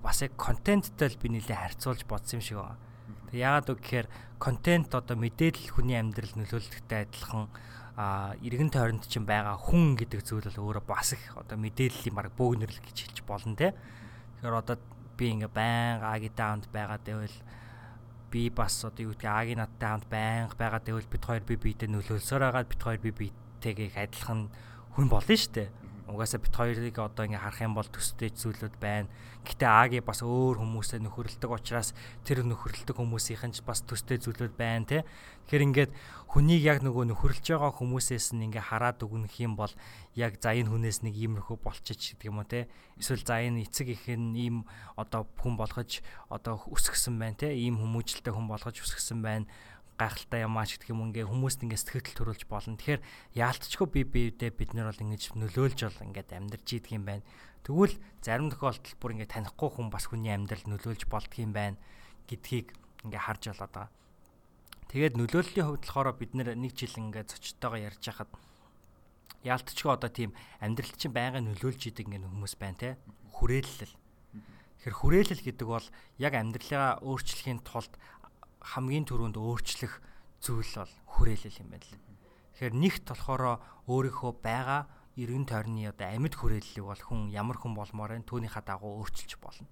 бас 0.00 0.24
яг 0.24 0.32
контенттэй 0.40 1.12
л 1.12 1.20
би 1.20 1.28
нэлээд 1.28 1.60
харьцуулж 1.60 2.08
бодсон 2.08 2.40
юм 2.40 2.42
шиг 2.42 2.56
байна. 2.64 2.80
Тэг 3.28 3.36
яагаад 3.36 3.68
үг 3.76 3.80
гэхээр 3.84 4.08
контент 4.40 4.90
одоо 4.96 5.20
мэдээлэл 5.20 5.76
хүний 5.76 6.00
амьдрал 6.00 6.34
нөлөөлөлттэй 6.40 7.04
адилхан 7.04 7.52
а 8.00 8.32
иргэн 8.40 8.72
тойронд 8.72 9.04
чинь 9.04 9.28
байгаа 9.28 9.60
хүн 9.60 9.92
гэдэг 10.00 10.24
зүйл 10.24 10.48
бол 10.48 10.72
өөрөө 10.72 10.84
бас 10.88 11.12
их 11.12 11.36
одоо 11.36 11.60
мэдээллийн 11.60 12.16
баг 12.16 12.32
бөөгнөрлөг 12.32 12.80
гэж 12.88 12.96
хэлж 12.96 13.18
болно 13.28 13.52
те. 13.60 13.76
Тэгэхээр 14.40 14.56
одоо 14.56 14.76
би 15.20 15.26
ингээ 15.36 15.52
байн 15.52 16.00
агийн 16.00 16.32
таамд 16.32 16.64
байгаа 16.72 16.96
гэвэл 16.96 17.36
би 18.32 18.48
бас 18.48 18.80
одоо 18.88 19.04
юу 19.04 19.12
гэдэг 19.12 19.28
агийн 19.28 19.60
надтай 19.60 19.88
хамт 19.92 20.08
байнга 20.08 20.56
байгаа 20.56 20.80
гэвэл 20.80 21.12
бид 21.12 21.24
хоёр 21.28 21.44
би 21.44 21.54
биедээ 21.60 21.92
нөлөөлсөөр 21.92 22.42
байгаа 22.48 22.64
бид 22.64 22.80
хоёр 22.80 23.00
би 23.04 23.12
биетэйгээ 23.12 24.00
адилхан 24.00 24.48
хүн 24.96 25.06
болно 25.12 25.36
шүү 25.36 25.52
дээ 25.52 25.68
Угаасаа 26.10 26.42
бит 26.42 26.50
хоёрыг 26.50 26.98
одоо 26.98 27.24
ингээ 27.24 27.38
харах 27.38 27.62
юм 27.62 27.74
бол 27.78 27.86
төстэй 27.86 28.34
зүйлүүд 28.34 28.74
байна. 28.82 29.06
Гэтэ 29.46 29.62
Аги 29.62 29.98
бас 30.02 30.26
өөр 30.26 30.58
хүмүүсээ 30.58 30.98
нөхөрлөдөг 31.06 31.50
учраас 31.54 31.94
тэр 32.26 32.42
нөхөрлөдөг 32.42 32.98
хүмүүсийнх 32.98 33.46
нь 33.46 33.62
бас 33.62 33.86
төстэй 33.86 34.18
зүйлүүд 34.18 34.54
байна 34.58 34.84
те. 34.90 34.98
Тэгэхээр 35.46 35.66
ингээд 35.70 35.92
хүнийг 36.34 36.62
яг 36.66 36.78
нөгөө 36.82 37.14
нөхөрлж 37.14 37.46
байгаа 37.46 37.70
хүмүүсээс 37.78 38.34
нь 38.34 38.50
ингээ 38.50 38.68
хараад 38.74 38.98
өгнөх 39.06 39.34
юм 39.38 39.54
бол 39.54 39.70
яг 40.18 40.42
за 40.42 40.50
энэ 40.50 40.70
хүнээс 40.70 41.06
нэг 41.06 41.14
иймэрхүү 41.14 41.56
болчих 41.62 41.98
гэдэг 41.98 42.26
юм 42.26 42.42
уу 42.42 42.46
те. 42.46 42.66
Эсвэл 42.98 43.22
за 43.22 43.38
энэ 43.46 43.70
эцэг 43.70 43.94
их 43.94 44.04
нь 44.10 44.34
ийм 44.34 44.56
одоо 44.98 45.30
хүн 45.38 45.54
болгож 45.54 46.02
одоо 46.26 46.58
өсгсөн 46.70 47.18
байна 47.22 47.38
те. 47.38 47.54
Ийм 47.54 47.78
хүмүүжлтэй 47.78 48.34
хүн 48.34 48.50
болгож 48.50 48.82
өсгсөн 48.82 49.22
байна 49.22 49.46
гайхалтай 50.00 50.48
юм 50.48 50.56
ач 50.56 50.80
гэдэг 50.80 50.88
юм 50.88 51.12
ингээ 51.12 51.28
хүмүүст 51.28 51.60
ингээ 51.60 51.76
сэтгэл 51.76 52.16
төрүүлж 52.16 52.48
болно. 52.48 52.80
Тэгэхээр 52.80 53.04
яалтчгүй 53.36 53.86
би 53.92 54.00
биедээ 54.08 54.50
бид 54.56 54.72
нар 54.72 54.88
бол 54.88 55.04
ингэж 55.04 55.36
нөлөөлж 55.36 55.78
бол 55.84 56.04
ингээд 56.08 56.32
амьдарч 56.32 56.68
идэг 56.80 56.96
юм 56.96 57.04
байна. 57.04 57.24
Тэгвэл 57.60 58.00
зарим 58.24 58.48
тохиолдолд 58.48 58.96
бүр 58.96 59.12
ингээ 59.20 59.28
танихгүй 59.28 59.68
хүн 59.68 59.92
бас 59.92 60.08
хүний 60.08 60.32
амьдрал 60.32 60.64
нөлөөлж 60.64 61.04
болдго 61.12 61.36
юм 61.44 61.52
байна 61.52 61.76
гэдгийг 62.24 62.72
ингээ 63.04 63.20
харж 63.20 63.52
болоод 63.52 63.72
байгаа. 63.76 63.92
Тэгээд 64.88 65.14
нөлөөллийн 65.20 65.66
хувьд 65.68 65.84
болохоор 65.84 66.16
бид 66.16 66.32
нэг 66.34 66.72
жил 66.74 66.96
ингээ 66.96 67.28
зочдтойгоо 67.28 67.78
ярьж 67.78 68.00
хахад 68.00 68.32
яалтчгүй 69.44 69.92
одоо 69.92 70.10
тийм 70.10 70.34
амьдралд 70.60 70.96
чинь 70.96 71.14
байнга 71.14 71.40
нөлөөлж 71.40 71.92
идэг 71.92 72.08
ингээ 72.08 72.26
хүмүүс 72.26 72.54
байна 72.58 72.76
те. 72.76 72.90
Хүрээлэл. 73.36 73.94
Тэгэхээр 74.80 74.96
хүрээлэл 74.96 75.44
гэдэг 75.44 75.68
бол 75.68 75.86
яг 76.18 76.32
амьдралаа 76.34 77.00
өөрчлөхийн 77.04 77.60
тулд 77.64 77.92
хамгийн 78.60 79.08
түрүүнд 79.08 79.36
өөрчлөх 79.40 80.00
зүйл 80.40 80.72
бол 80.76 80.94
хүрээлэл 81.16 81.60
юм 81.64 81.68
байна 81.72 81.84
л. 81.84 81.96
Тэгэхээр 82.56 82.74
нэгт 82.76 83.04
болохоор 83.08 83.42
өөрийнхөө 83.88 84.32
байгаа 84.44 84.82
эргэн 85.16 85.46
тойрны 85.48 85.88
одоо 85.88 86.06
амьд 86.06 86.34
хүрээллийг 86.36 86.84
бол 86.84 87.02
хүн 87.02 87.32
ямар 87.32 87.56
хүн 87.56 87.74
болмоор 87.76 88.16
энэ 88.20 88.28
түүнийхээ 88.28 88.64
дагуу 88.64 89.00
өөрчилж 89.04 89.40
болно. 89.40 89.68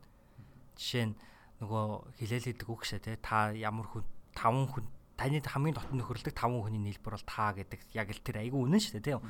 Жишээ 0.77 1.05
нь 1.13 1.15
нөгөө 1.61 1.85
хилээл 2.21 2.49
гэдэг 2.53 2.69
үг 2.69 2.83
шээ 2.85 3.01
те 3.05 3.17
та 3.21 3.53
ямар 3.53 3.87
хүн 3.89 4.05
таван 4.37 4.67
хүн 4.69 4.85
таны 5.19 5.43
хамгийн 5.43 5.77
дотн 5.77 5.99
нөхөрлөдөг 5.99 6.35
таван 6.37 6.63
хүний 6.63 6.83
нийлбэр 6.85 7.17
бол 7.17 7.27
та 7.27 7.53
гэдэг 7.57 7.81
яг 7.97 8.09
л 8.13 8.25
тэр 8.25 8.45
айгүй 8.45 8.61
үнэн 8.61 8.79
дээ 8.79 9.05
тийм. 9.05 9.23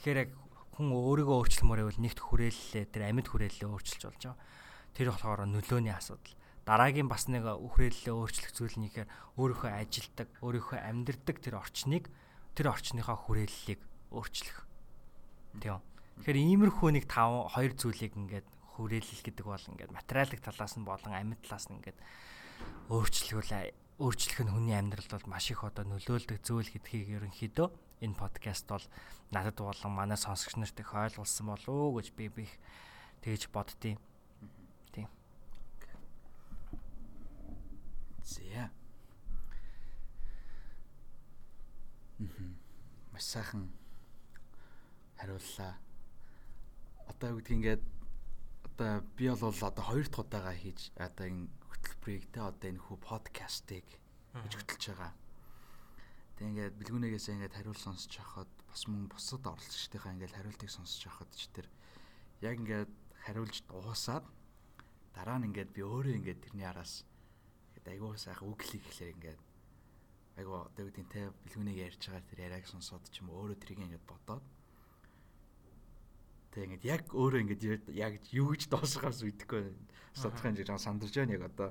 Тэгэхээр 0.00 0.22
яг 0.24 0.30
хүн 0.74 0.88
өөрийгөө 0.90 1.36
өөрчлөмөр 1.38 1.80
байвал 1.84 2.00
нэгт 2.00 2.20
хүрээллээ 2.22 2.84
тэр 2.88 3.02
амьд 3.12 3.28
хүрээллээ 3.28 3.68
өөрчилж 3.68 4.02
болж 4.08 4.22
байгаа. 4.24 4.38
Тэр 4.96 5.08
болохоор 5.12 5.40
нөлөөний 5.44 5.94
асуудал 5.94 6.34
дараагийн 6.64 7.08
бас 7.08 7.28
нэг 7.28 7.44
үхрээллээ 7.44 8.14
өөрчлөх 8.14 8.52
зүйл 8.56 8.76
нь 8.80 8.88
ихээр 8.88 9.08
өөрийнхөө 9.36 9.70
ажилдаг, 9.70 10.28
өөрийнхөө 10.40 10.78
амьдрдаг 10.80 11.36
тэр 11.44 11.60
орчныг 11.60 12.08
тэр 12.56 12.72
орчныхаа 12.72 13.16
хүрээллийг 13.20 13.80
өөрчлөх. 14.12 14.64
Тийм. 15.60 15.84
Тэгэхээр 16.24 16.38
иймэрхүү 16.40 16.90
нэг 16.96 17.04
тав 17.10 17.52
хоёр 17.52 17.72
зүйлийг 17.76 18.16
ингээд 18.16 18.46
хүрээлэл 18.74 19.22
гэдэг 19.22 19.46
бол 19.46 19.66
ингээд 19.74 19.92
материалын 19.92 20.40
талаас 20.40 20.74
нь 20.78 20.86
болон 20.86 21.12
амьд 21.14 21.40
талаас 21.42 21.66
нь 21.68 21.78
ингээд 21.78 21.98
өөрчлөхүүл 22.90 23.52
өөрчлөх 23.98 24.40
нь 24.42 24.50
хүний 24.50 24.74
амьдралд 24.74 25.10
бол 25.10 25.30
маш 25.30 25.50
их 25.50 25.62
одоо 25.62 25.86
нөлөөлдөг 25.86 26.38
зүйл 26.42 26.66
гэдгийг 26.66 27.14
ерөнхийдөө 27.18 27.68
энэ 28.02 28.18
подкаст 28.18 28.66
бол 28.66 28.82
надад 29.30 29.58
болон 29.58 29.92
манай 29.94 30.18
сонсогч 30.18 30.58
нарт 30.58 30.78
их 30.82 30.90
ойлгуулсан 30.90 31.46
болов 31.46 31.70
уу 31.70 31.98
гэж 31.98 32.10
би 32.18 32.26
би 32.30 32.46
тэгж 33.22 33.50
боддtiin. 33.54 33.98
За. 38.24 38.70
Мм. 42.18 42.56
Маш 43.12 43.22
сайхан 43.22 43.68
хариуллаа. 45.18 45.76
Одоо 47.06 47.28
юу 47.30 47.38
гэдгийг 47.38 47.58
ингээд 47.58 47.82
одоо 48.64 49.04
би 49.16 49.28
бол 49.28 49.52
одоо 49.52 49.84
хоёр 49.84 50.08
дахь 50.08 50.24
удаага 50.24 50.52
хийж 50.56 50.90
одоо 50.96 51.26
энэ 51.28 51.48
хөтөлбөрийг 51.68 52.24
те 52.32 52.40
одоо 52.40 52.68
энэ 52.72 52.80
хүү 52.80 52.96
подкастыг 52.96 53.84
гэж 54.32 54.52
хөтөлж 54.56 54.84
байгаа. 54.88 55.12
Тэг 56.36 56.46
ингээд 56.48 56.74
бэлгүүнээс 56.80 57.28
ингээд 57.28 57.56
хариул 57.60 57.76
сонсож 57.76 58.08
байхад 58.16 58.50
бас 58.68 58.82
мөн 58.88 59.04
бусад 59.12 59.44
оролцогчдийнхаа 59.44 60.14
ингээд 60.16 60.36
хариултыг 60.36 60.70
сонсож 60.72 61.02
байхад 61.06 61.30
ч 61.36 61.52
тэр 61.52 61.66
яг 62.40 62.56
ингээд 62.56 62.90
хариулж 63.28 63.56
дуусаад 63.68 64.24
дараа 65.12 65.38
нь 65.38 65.52
ингээд 65.52 65.70
би 65.76 65.84
өөрөө 65.84 66.18
ингээд 66.18 66.40
тэрний 66.48 66.66
араас 66.66 67.04
ингээд 67.84 68.00
айгүй 68.00 68.16
сайхан 68.16 68.48
үглийг 68.48 68.84
ихлээр 68.88 69.12
ингээд 69.12 69.40
айгүй 70.40 70.56
одоо 70.56 70.84
үгдийн 70.88 71.08
те 71.12 71.28
бэлгүүнийг 71.44 71.78
ярьж 71.84 72.00
байгаа 72.08 72.24
тэр 72.24 72.40
яриаг 72.48 72.64
сонсоод 72.64 73.04
ч 73.12 73.20
юм 73.20 73.28
өөрөө 73.28 73.60
тэрийг 73.60 73.84
ингээд 73.84 74.08
бодоод 74.08 74.44
тэг 76.52 76.64
ингээд 76.64 76.84
яг 76.88 77.04
өөрөө 77.12 77.40
ингээд 77.44 77.92
яг 77.92 78.14
юу 78.32 78.56
гэж 78.56 78.72
дуусгахаас 78.72 79.20
үдэхгүй 79.20 79.76
судалгаа 80.16 80.48
хийж 80.56 80.64
байгаа 80.64 80.80
сандарч 80.80 81.12
байна 81.12 81.36
яг 81.36 81.44
одоо 81.52 81.68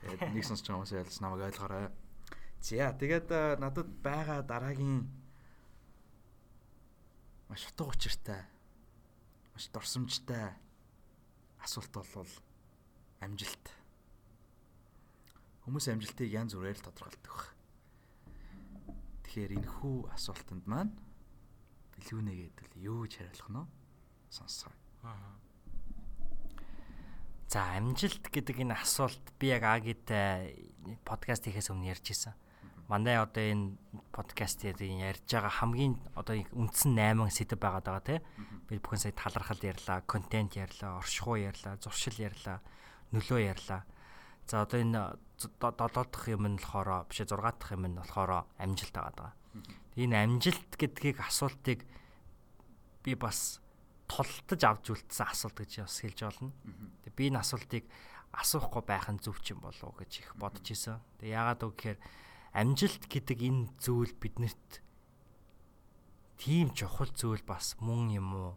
тэгээд 0.00 0.32
нэг 0.32 0.44
сонсож 0.48 0.66
байгаа 0.66 0.80
хүмүүс 0.80 0.96
ялс 0.96 1.20
намайг 1.20 1.46
ойлгоорой. 1.52 1.86
За 2.64 2.88
тэгээд 2.96 3.28
надад 3.60 3.88
байгаа 4.00 4.40
дараагийн 4.40 5.04
маш 7.52 7.62
утга 7.68 7.92
учиртай 7.92 8.40
маш 9.52 9.68
дурсамжтай 9.68 10.56
асуулт 11.60 11.92
бол 11.92 12.32
амжилт 13.20 13.81
Хүмүүс 15.62 15.86
амжилтыг 15.94 16.26
янз 16.26 16.58
бүрээр 16.58 16.74
л 16.74 16.86
тодорхойлдог 16.90 17.30
баг. 17.30 17.54
Тэгэхээр 19.22 19.62
энэ 19.62 19.70
хүү 19.78 20.10
асуултанд 20.10 20.66
маань 20.66 20.90
бэлгүүнэ 21.94 22.32
гэдэл 22.34 22.82
юу 22.82 23.06
гэж 23.06 23.22
хариулах 23.22 23.50
нь 23.54 23.70
сонсгоо. 24.26 24.74
За 27.46 27.78
амжилт 27.78 28.26
гэдэг 28.26 28.58
энэ 28.66 28.74
асуулт 28.74 29.22
би 29.38 29.54
яг 29.54 29.62
Агид 29.62 30.02
подкаст 31.06 31.46
хийхээс 31.46 31.70
өмнө 31.70 31.94
ярьж 31.94 32.10
исэн. 32.10 32.34
Манай 32.90 33.22
одоо 33.22 33.46
энэ 33.46 33.78
подкастын 34.10 34.74
ярьж 34.82 35.30
байгаа 35.30 35.62
хамгийн 35.62 35.94
одоо 36.18 36.42
үндсэн 36.58 36.98
8 36.98 37.30
сэдв 37.30 37.62
байгаад 37.62 37.86
байгаа 37.86 38.02
тий. 38.02 38.20
Би 38.66 38.82
бүхэн 38.82 38.98
сая 39.06 39.14
талархал 39.14 39.62
ярьлаа, 39.62 40.02
контент 40.10 40.58
ярьлаа, 40.58 40.98
оршихуй 40.98 41.46
ярьлаа, 41.46 41.78
зуршил 41.78 42.18
ярьлаа, 42.18 42.58
нөлөө 43.14 43.40
ярьлаа. 43.46 43.86
За 44.48 44.66
одоо 44.66 44.80
энэ 44.82 45.16
7 45.48 45.90
дахь 46.12 46.28
юм 46.28 46.44
нь 46.46 46.58
болохоор 46.60 47.06
биш 47.08 47.22
6 47.24 47.30
дахь 47.32 47.72
юм 47.72 47.84
нь 47.88 47.98
болохоор 47.98 48.46
амжилт 48.58 48.94
байгаа. 48.94 49.32
Энэ 49.96 50.16
амжилт 50.24 50.70
гэдгийг 50.78 51.18
асуултыг 51.20 51.84
би 53.02 53.12
бас 53.14 53.60
тултаж 54.06 54.60
авч 54.62 54.84
үлдсэн 54.92 55.26
асуулт 55.28 55.58
гэж 55.58 55.84
бас 55.84 55.96
хэлж 56.00 56.20
болно. 56.22 56.52
Тэгээ 57.04 57.16
би 57.16 57.24
энэ 57.32 57.40
асуултыг 57.40 57.84
асуухгүй 58.32 58.82
байх 58.88 59.08
нь 59.12 59.20
зөв 59.20 59.36
ч 59.44 59.52
юм 59.52 59.60
болов 59.60 59.92
уу 59.92 60.00
гэж 60.00 60.12
их 60.24 60.32
бодож 60.40 60.64
исэн. 60.64 61.00
Тэгээ 61.20 61.36
яагаад 61.36 61.60
үг 61.68 61.74
гэхээр 61.76 61.98
амжилт 62.56 63.04
гэдэг 63.08 63.38
энэ 63.44 63.62
зүйл 63.76 64.12
биднэрт 64.16 64.80
тийм 66.40 66.72
чухал 66.72 67.12
зүйл 67.12 67.44
бас 67.44 67.76
мөн 67.80 68.16
юм 68.16 68.28
уу 68.32 68.52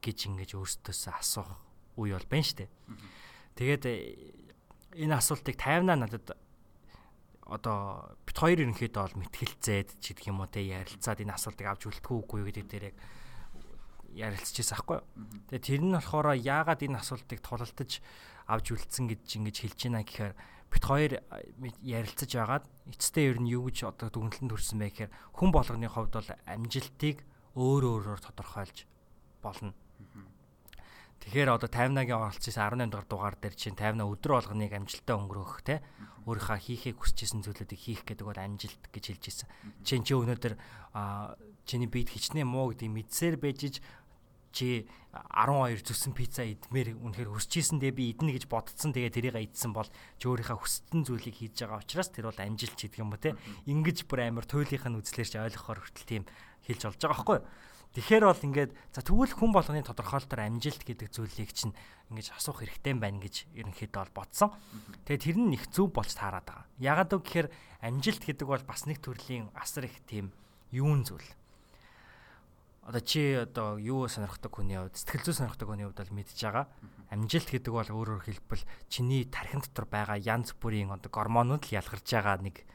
гэж 0.00 0.32
ингэж 0.32 0.50
өөрсдөөсөө 0.56 1.14
асуух 1.20 1.50
үе 2.00 2.16
бол 2.16 2.28
байна 2.32 2.52
дээ. 2.56 2.70
Тэгээд 3.56 3.84
энэ 4.96 5.14
асуултыг 5.16 5.56
тайвнаа 5.56 5.96
надад 5.96 6.36
одоо 7.46 8.16
бит 8.24 8.36
хоёр 8.38 8.64
ерөнхийдөө 8.64 9.02
бол 9.02 9.20
мэтгэлцээд 9.26 10.00
ч 10.00 10.16
гэдэг 10.16 10.30
юм 10.32 10.40
уу 10.40 10.48
те 10.48 10.64
ярилцаад 10.64 11.20
энэ 11.20 11.36
асуултыг 11.36 11.66
авч 11.68 11.82
үлдэхгүй 11.90 12.16
үгүй 12.22 12.40
гэдэг 12.48 12.66
дээр 12.70 12.84
яг 12.90 12.96
ярилцчихсан 14.32 14.76
аахгүй. 14.76 14.98
Тэгээ 15.52 15.66
тэр 15.66 15.82
нь 15.84 15.96
болохоор 15.96 16.36
яагаад 16.36 16.80
энэ 16.84 17.00
асуултыг 17.00 17.40
тулалдаж 17.44 18.00
авч 18.48 18.66
үлдсэн 18.72 19.04
гэж 19.08 19.24
ингэж 19.36 19.56
хэлж 19.64 19.80
байна 19.88 20.04
гэхээр 20.04 20.34
бит 20.72 20.84
хоёр 20.84 21.12
ярилцаж 21.84 22.30
байгаад 22.32 22.64
эцэстээ 22.92 23.24
ер 23.32 23.38
нь 23.40 23.52
юу 23.52 23.68
гэж 23.68 23.88
одоо 23.88 24.08
дүгнэлтэнд 24.08 24.52
хүрсэн 24.52 24.78
бэ 24.80 24.88
гэхээр 24.92 25.12
хүн 25.36 25.50
болгоны 25.52 25.88
хувьд 25.88 26.12
бол 26.16 26.30
амжилтыг 26.48 27.16
өөр 27.56 27.82
өөрөөр 27.84 28.20
тодорхойлж 28.24 28.88
болно. 29.44 29.76
Тэгэхээр 31.22 31.54
одоо 31.54 31.70
50-агийн 31.70 32.18
оролцсон 32.18 32.50
18 32.50 32.90
дугаар 32.90 33.06
дугаар 33.06 33.36
дээр 33.38 33.54
чинь 33.54 33.78
50-а 33.78 34.10
өдөр 34.10 34.32
болгоныг 34.42 34.74
амжилттай 34.74 35.14
өнгөрөөх 35.14 35.62
те 35.62 35.78
өөрийнхөө 36.26 36.58
хийхийг 36.58 36.98
хүсэж 36.98 37.18
исэн 37.30 37.40
зүйлүүдийг 37.46 37.78
хийх 37.78 38.02
гэдэг 38.02 38.26
бол 38.26 38.42
амжилт 38.42 38.82
гэж 38.90 39.04
хэлж 39.06 39.24
ирсэн. 39.30 39.48
Чин 39.86 40.02
чи 40.02 40.18
өнөөдөр 40.18 40.58
чиний 41.62 41.86
биед 41.86 42.10
хичнээн 42.10 42.46
муу 42.46 42.74
гэдгийг 42.74 42.90
мэдсээр 42.90 43.36
байж 43.38 43.78
чи 44.52 44.84
12 45.12 45.80
зүсэн 45.86 46.12
пицца 46.12 46.44
идмээр 46.44 47.00
үнэхээр 47.00 47.32
хүсчихсэн 47.32 47.80
дээ 47.80 47.92
би 47.96 48.12
идэнэ 48.12 48.36
гэж 48.36 48.44
бодцсон 48.52 48.92
тэгээ 48.92 49.32
тэрийг 49.32 49.36
идсэн 49.48 49.72
бол 49.72 49.88
чи 50.20 50.24
өөрийнхөө 50.28 50.58
хүссэн 50.60 51.08
зүйлийг 51.08 51.36
хийж 51.36 51.64
байгаа 51.64 51.80
учраас 51.80 52.12
тэр 52.12 52.28
бол 52.28 52.40
амжилт 52.40 52.76
ч 52.76 52.88
гэдэг 52.88 53.00
юм 53.00 53.12
уу 53.12 53.20
те 53.20 53.36
ингэж 53.64 54.04
бүр 54.08 54.28
амар 54.28 54.44
туйлынх 54.44 54.84
нь 54.88 54.98
үзлэр 55.00 55.28
чи 55.28 55.40
ойлгохоор 55.40 55.80
хүртэл 55.80 56.08
тийм 56.08 56.24
хэлж 56.68 56.80
олж 56.84 57.00
байгаа 57.00 57.16
байхгүй 57.16 57.36
юу 57.40 57.44
Тэгэхээр 57.92 58.24
бол 58.24 58.46
ингээд 58.48 58.72
за 58.88 59.04
тэгвэл 59.04 59.36
хүн 59.36 59.52
болгоны 59.52 59.84
тодорхойлолтоор 59.84 60.48
амжилт 60.48 60.80
гэдэг 60.80 61.12
зүйлийг 61.12 61.52
чинь 61.52 61.76
ингэж 62.08 62.32
асуух 62.32 62.64
хэрэгтэй 62.64 62.96
байна 62.96 63.20
гэж 63.20 63.52
ерөнхийдөө 63.52 64.00
бол 64.08 64.24
бодсон. 64.24 64.56
Тэгээ 65.04 65.20
тэр 65.20 65.36
нь 65.36 65.52
их 65.52 65.68
зөв 65.68 65.92
болж 65.92 66.08
таарад 66.16 66.48
байгаа. 66.48 66.64
Ягаад 66.80 67.12
гэвэл 67.20 67.52
амжилт 67.84 68.24
гэдэг 68.24 68.48
бол 68.48 68.64
бас 68.64 68.88
нэг 68.88 69.04
төрлийн 69.04 69.52
асар 69.52 69.92
их 69.92 70.00
тийм 70.08 70.32
юун 70.72 71.04
зүйл. 71.04 71.28
Одоо 72.82 73.04
чи 73.04 73.36
одоо 73.38 73.76
юу 73.76 74.08
сонирхдаг 74.08 74.50
хүний 74.50 74.74
хувьд 74.74 74.96
сэтгэл 74.96 75.28
зүй 75.28 75.36
сонирхдаг 75.38 75.68
хүний 75.68 75.86
хувьд 75.86 76.00
бол 76.00 76.16
мэдж 76.16 76.34
байгаа. 76.34 76.66
Амжилт 77.12 77.48
гэдэг 77.52 77.70
бол 77.76 77.86
өөрөөр 77.92 78.24
хэлбэл 78.26 78.64
чиний 78.88 79.28
тархин 79.28 79.62
дотор 79.62 79.86
байгаа 79.86 80.18
янз 80.18 80.56
бүрийн 80.56 80.90
одоо 80.90 81.12
гормонууд 81.12 81.62
л 81.62 81.76
ялгарч 81.76 82.08
байгаа 82.08 82.42
нэг 82.42 82.66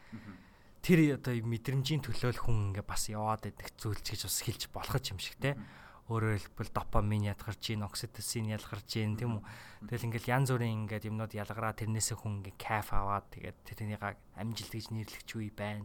тэр 0.88 1.20
одоо 1.20 1.36
мэдрэмжийн 1.36 2.00
төлөөл 2.00 2.40
хүн 2.48 2.72
ингээ 2.72 2.88
бас 2.88 3.12
яваад 3.12 3.52
идэх 3.52 3.76
зүйлч 3.76 4.08
гэж 4.08 4.22
бас 4.24 4.40
хэлж 4.40 4.64
болох 4.72 4.96
юм 5.04 5.20
шиг 5.20 5.36
те. 5.36 5.60
Өөрөөр 6.08 6.40
хэлбэл 6.40 6.72
допамин 6.72 7.28
ядгарч 7.28 7.76
гин 7.76 7.84
окситоцин 7.84 8.48
ялгарч 8.48 8.96
гин 8.96 9.20
тийм 9.20 9.44
үү? 9.44 9.44
Тэгэл 9.92 10.08
ингээл 10.08 10.32
янз 10.32 10.48
бүрийн 10.56 10.88
ингээд 10.88 11.12
юмнууд 11.12 11.36
ялгараа 11.36 11.76
тэрнээсээ 11.76 12.16
хүн 12.24 12.40
ингээ 12.40 12.56
кайф 12.56 12.96
аваад 12.96 13.28
тэгээд 13.36 13.58
тэрнийг 13.68 14.00
амжилт 14.40 14.72
гэж 14.72 14.88
нэрлэгч 14.96 15.30
үе 15.36 15.52
байна. 15.52 15.84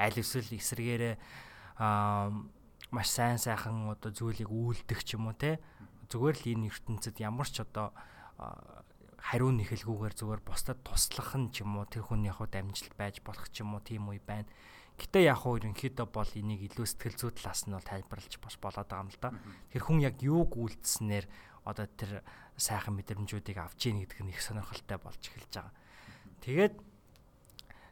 Аль 0.00 0.16
эсвэл 0.16 0.56
эсрэгээрээ 0.56 1.14
аа 1.84 2.32
маш 2.88 3.12
сайн 3.12 3.36
сайхан 3.36 3.92
одоо 3.92 4.08
зүйлийг 4.08 4.48
үйлдэх 4.48 5.04
ч 5.04 5.20
юм 5.20 5.28
уу 5.28 5.36
те. 5.36 5.60
Зүгээр 6.08 6.36
л 6.40 6.48
энэ 6.56 6.72
ертөнцид 6.72 7.20
ямар 7.20 7.44
ч 7.44 7.60
одоо 7.60 7.92
хариу 9.18 9.50
нэхэлгүйгээр 9.50 10.14
зүгээр 10.14 10.42
бусдад 10.46 10.78
туслах 10.86 11.34
нь 11.34 11.50
ч 11.50 11.66
юм 11.66 11.76
уу 11.76 11.86
тэр 11.90 12.06
хүний 12.06 12.30
яг 12.30 12.38
дамжилт 12.38 12.94
байж 12.94 13.20
болох 13.26 13.50
ч 13.50 13.66
юм 13.66 13.74
уу 13.74 13.82
тийм 13.82 14.08
үе 14.08 14.22
байна. 14.22 14.46
Гэтэ 14.98 15.26
яг 15.26 15.42
уу 15.46 15.58
ерөнхийдөө 15.58 16.06
бол 16.10 16.30
энийг 16.34 16.70
илүү 16.70 16.86
сэтгэл 16.86 17.18
зүй 17.18 17.30
талаас 17.34 17.66
нь 17.66 17.74
бол 17.74 17.86
тайлбарлаж 17.86 18.34
бас 18.42 18.56
болоод 18.58 18.88
байгаа 18.88 19.04
юм 19.06 19.10
л 19.14 19.20
да. 19.22 19.30
Тэр 19.70 19.82
хүн 19.86 19.98
яг 20.02 20.16
юуг 20.22 20.58
үйлдэлснээр 20.58 21.26
одоо 21.66 21.86
тэр 21.86 22.22
сайхан 22.58 22.98
мэдрэмжүүдийг 22.98 23.58
авч 23.62 23.90
ийн 23.90 24.02
гэдэг 24.02 24.18
нь 24.26 24.32
их 24.34 24.42
сонирхолтой 24.42 24.98
болж 24.98 25.22
эхэлж 25.22 25.52
байгаа. 25.54 25.74
Тэгээд 26.42 26.74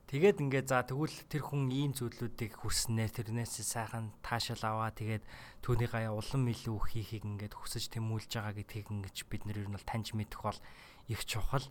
Тэгээд 0.06 0.38
ингээд 0.38 0.70
за 0.70 0.86
тэгвэл 0.86 1.18
тэр 1.26 1.42
хүн 1.42 1.66
ийм 1.66 1.90
зүйлүүдийг 1.90 2.62
хүрснээр 2.62 3.10
тэрнээс 3.10 3.58
сайхан 3.66 4.14
таашаал 4.22 4.62
аваа 4.86 4.94
тэгээд 4.94 5.26
түүний 5.66 5.90
гаяа 5.90 6.14
улам 6.14 6.46
илүү 6.46 6.78
хийхийг 6.94 7.26
ингээд 7.26 7.58
хүсэж 7.58 7.90
тэмүүлж 7.90 8.38
байгаа 8.38 8.54
гэдгийг 8.54 8.86
ингээд 8.86 9.18
бид 9.26 9.42
нэр 9.50 9.66
нь 9.66 9.74
бол 9.74 9.82
таньж 9.82 10.14
мэдэх 10.14 10.46
бол 10.46 10.60
их 11.08 11.24
чухал. 11.24 11.64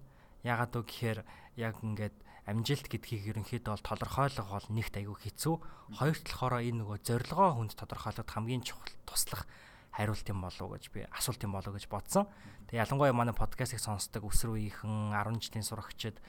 Ягаад 0.44 0.76
вэ 0.76 0.82
гэхээр 0.86 1.20
яг 1.58 1.76
ингээд 1.82 2.16
амжилт 2.46 2.86
гэдгийг 2.86 3.34
ерөнхийдөө 3.34 3.74
бол 3.74 3.90
тодорхойлох 3.90 4.50
бол 4.54 4.68
нэгт 4.70 5.02
айгүй 5.02 5.18
хэцүү. 5.18 5.56
Хоёр 5.98 6.18
талаараа 6.22 6.62
энэ 6.62 6.86
нөгөө 6.86 6.98
зорилгоо 7.02 7.50
хүнд 7.58 7.74
тодорхойлоход 7.74 8.30
хамгийн 8.30 8.62
чухал 8.62 8.94
туслах 9.10 9.50
хариулт 9.96 10.28
юм 10.30 10.46
болов 10.46 10.62
уу 10.62 10.76
гэж 10.78 10.86
би 10.94 11.08
асуулт 11.10 11.42
юм 11.42 11.58
болов 11.58 11.74
гэж 11.74 11.90
бодсон. 11.90 12.30
Тэгээ 12.70 12.84
ялангуяа 12.86 13.16
манай 13.16 13.34
подкастыг 13.34 13.80
сонсдог 13.82 14.28
өсвөр 14.28 14.60
үеийнхэн 14.60 15.16
10 15.16 15.42
жилийн 15.42 15.66
сурагчид 15.66 16.20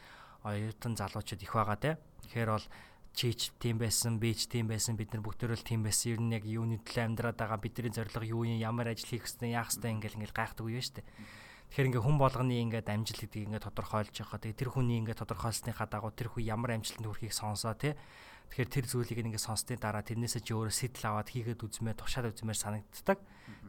оюутан 0.46 0.94
залуучууд 0.96 1.42
их 1.42 1.52
байгаа 1.52 1.76
те. 1.76 1.90
Тэгэхээр 2.24 2.50
бол 2.54 2.66
чийч 3.16 3.50
тийм 3.58 3.82
байсан, 3.82 4.20
би 4.22 4.36
ч 4.38 4.46
тийм 4.46 4.70
байсан, 4.70 4.94
бид 4.94 5.10
нар 5.12 5.24
бүгдөө 5.26 5.56
л 5.56 5.66
тийм 5.66 5.82
байсан. 5.82 6.14
Ер 6.14 6.20
нь 6.22 6.36
яг 6.36 6.44
юуны 6.46 6.78
төлөө 6.84 7.04
амьдраад 7.10 7.40
байгаа, 7.40 7.58
бидний 7.58 7.90
зорилго 7.90 8.22
юу 8.22 8.46
юм, 8.46 8.60
ямар 8.60 8.92
ажил 8.92 9.08
хийх 9.08 9.26
хэвээр 9.26 9.56
яах 9.56 9.72
хэвээр 9.72 9.94
ингээл 9.98 10.16
ингээл 10.20 10.36
гайхдаг 10.36 10.64
үе 10.68 10.80
шүү 10.84 10.94
дээ. 11.00 11.06
Тэгэхээр 11.70 11.88
ингээ 11.90 12.04
хүн 12.06 12.18
болгоны 12.18 12.54
ингээ 12.62 12.86
амжилт 12.86 13.20
гэдгийг 13.26 13.46
ингээ 13.50 13.66
тодорхойлж 13.66 14.14
байгаа. 14.14 14.40
Тэгээ 14.40 14.60
тэр 14.60 14.70
хүний 14.70 14.98
ингээ 15.02 15.18
тодорхойлсныхаа 15.18 15.88
дагуу 15.90 16.12
тэр 16.14 16.30
хүн 16.30 16.46
ямар 16.46 16.78
амжилтанд 16.78 17.06
хүрэхийг 17.10 17.34
сонсоо 17.34 17.74
тий. 17.74 17.94
Тэгэхээр 18.50 18.70
тэр 18.70 18.86
зүйлийг 18.86 19.18
ингээ 19.26 19.42
сонсны 19.42 19.74
дараа 19.74 20.06
тэрнээсээ 20.06 20.42
чи 20.46 20.54
өөрөө 20.54 20.70
сэтэл 20.70 21.10
аваад 21.10 21.28
хийгээд 21.34 21.66
үзмээр 21.66 21.98
тушаад 21.98 22.30
үзмээр 22.30 22.54
санагддаг. 22.54 23.18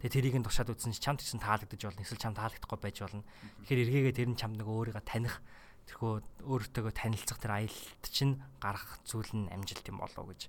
Тэгээ 0.05 0.13
тэрийг 0.13 0.35
нь 0.37 0.45
тушаад 0.45 0.69
үзсэн 0.69 0.93
чи 0.93 1.01
чамд 1.01 1.19
гэсэн 1.25 1.41
таалагдаж 1.41 1.81
болно. 1.81 2.05
Эсвэл 2.05 2.21
чамд 2.21 2.37
таалагдахгүй 2.37 2.79
байж 2.79 2.97
болно. 3.01 3.25
Тэгэхээр 3.65 3.83
эргээгээ 3.89 4.15
тэр 4.21 4.29
нь 4.29 4.37
чамд 4.37 4.61
нэг 4.61 4.69
өөрийгөө 4.69 5.01
таних 5.01 5.41
тэрхүү 5.89 6.11
өөртөөгөө 6.45 6.93
танилцах 6.93 7.39
тэр 7.41 7.51
аялалт 7.57 8.05
чинь 8.05 8.37
гарах 8.61 9.01
зүйл 9.07 9.31
нь 9.33 9.49
амжилт 9.49 9.87
юм 9.89 9.97
болов 9.97 10.29
гэж 10.29 10.41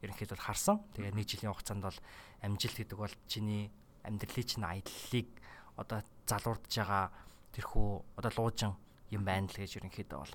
ерөнхийдөө 0.00 0.38
харсан. 0.38 0.80
Тэгээ 0.96 1.12
нэг 1.12 1.26
жилийн 1.28 1.52
хугацаанд 1.52 1.84
бол 1.84 1.98
амжилт 2.40 2.76
гэдэг 2.78 2.98
бол 2.98 3.14
чиний 3.28 3.68
амьдралын 4.06 4.48
чинь 4.48 4.64
аяллалыг 4.64 5.28
одоо 5.76 6.00
залуурдж 6.26 6.72
байгаа 6.78 7.10
тэрхүү 7.54 7.88
одоо 8.18 8.32
луужин 8.36 8.72
юм 9.10 9.22
байна 9.24 9.46
л 9.50 9.58
гэж 9.58 9.78
ерөнхийдөө 9.78 10.18
бол 10.18 10.34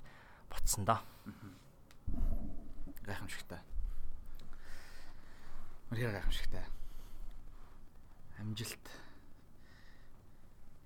ботсон 0.50 0.84
доо. 0.84 1.00
Гайхамшигтай. 3.04 3.60
Мөрхий 5.90 6.10
гайхамшигтай. 6.10 6.64
Амжилт. 8.38 8.86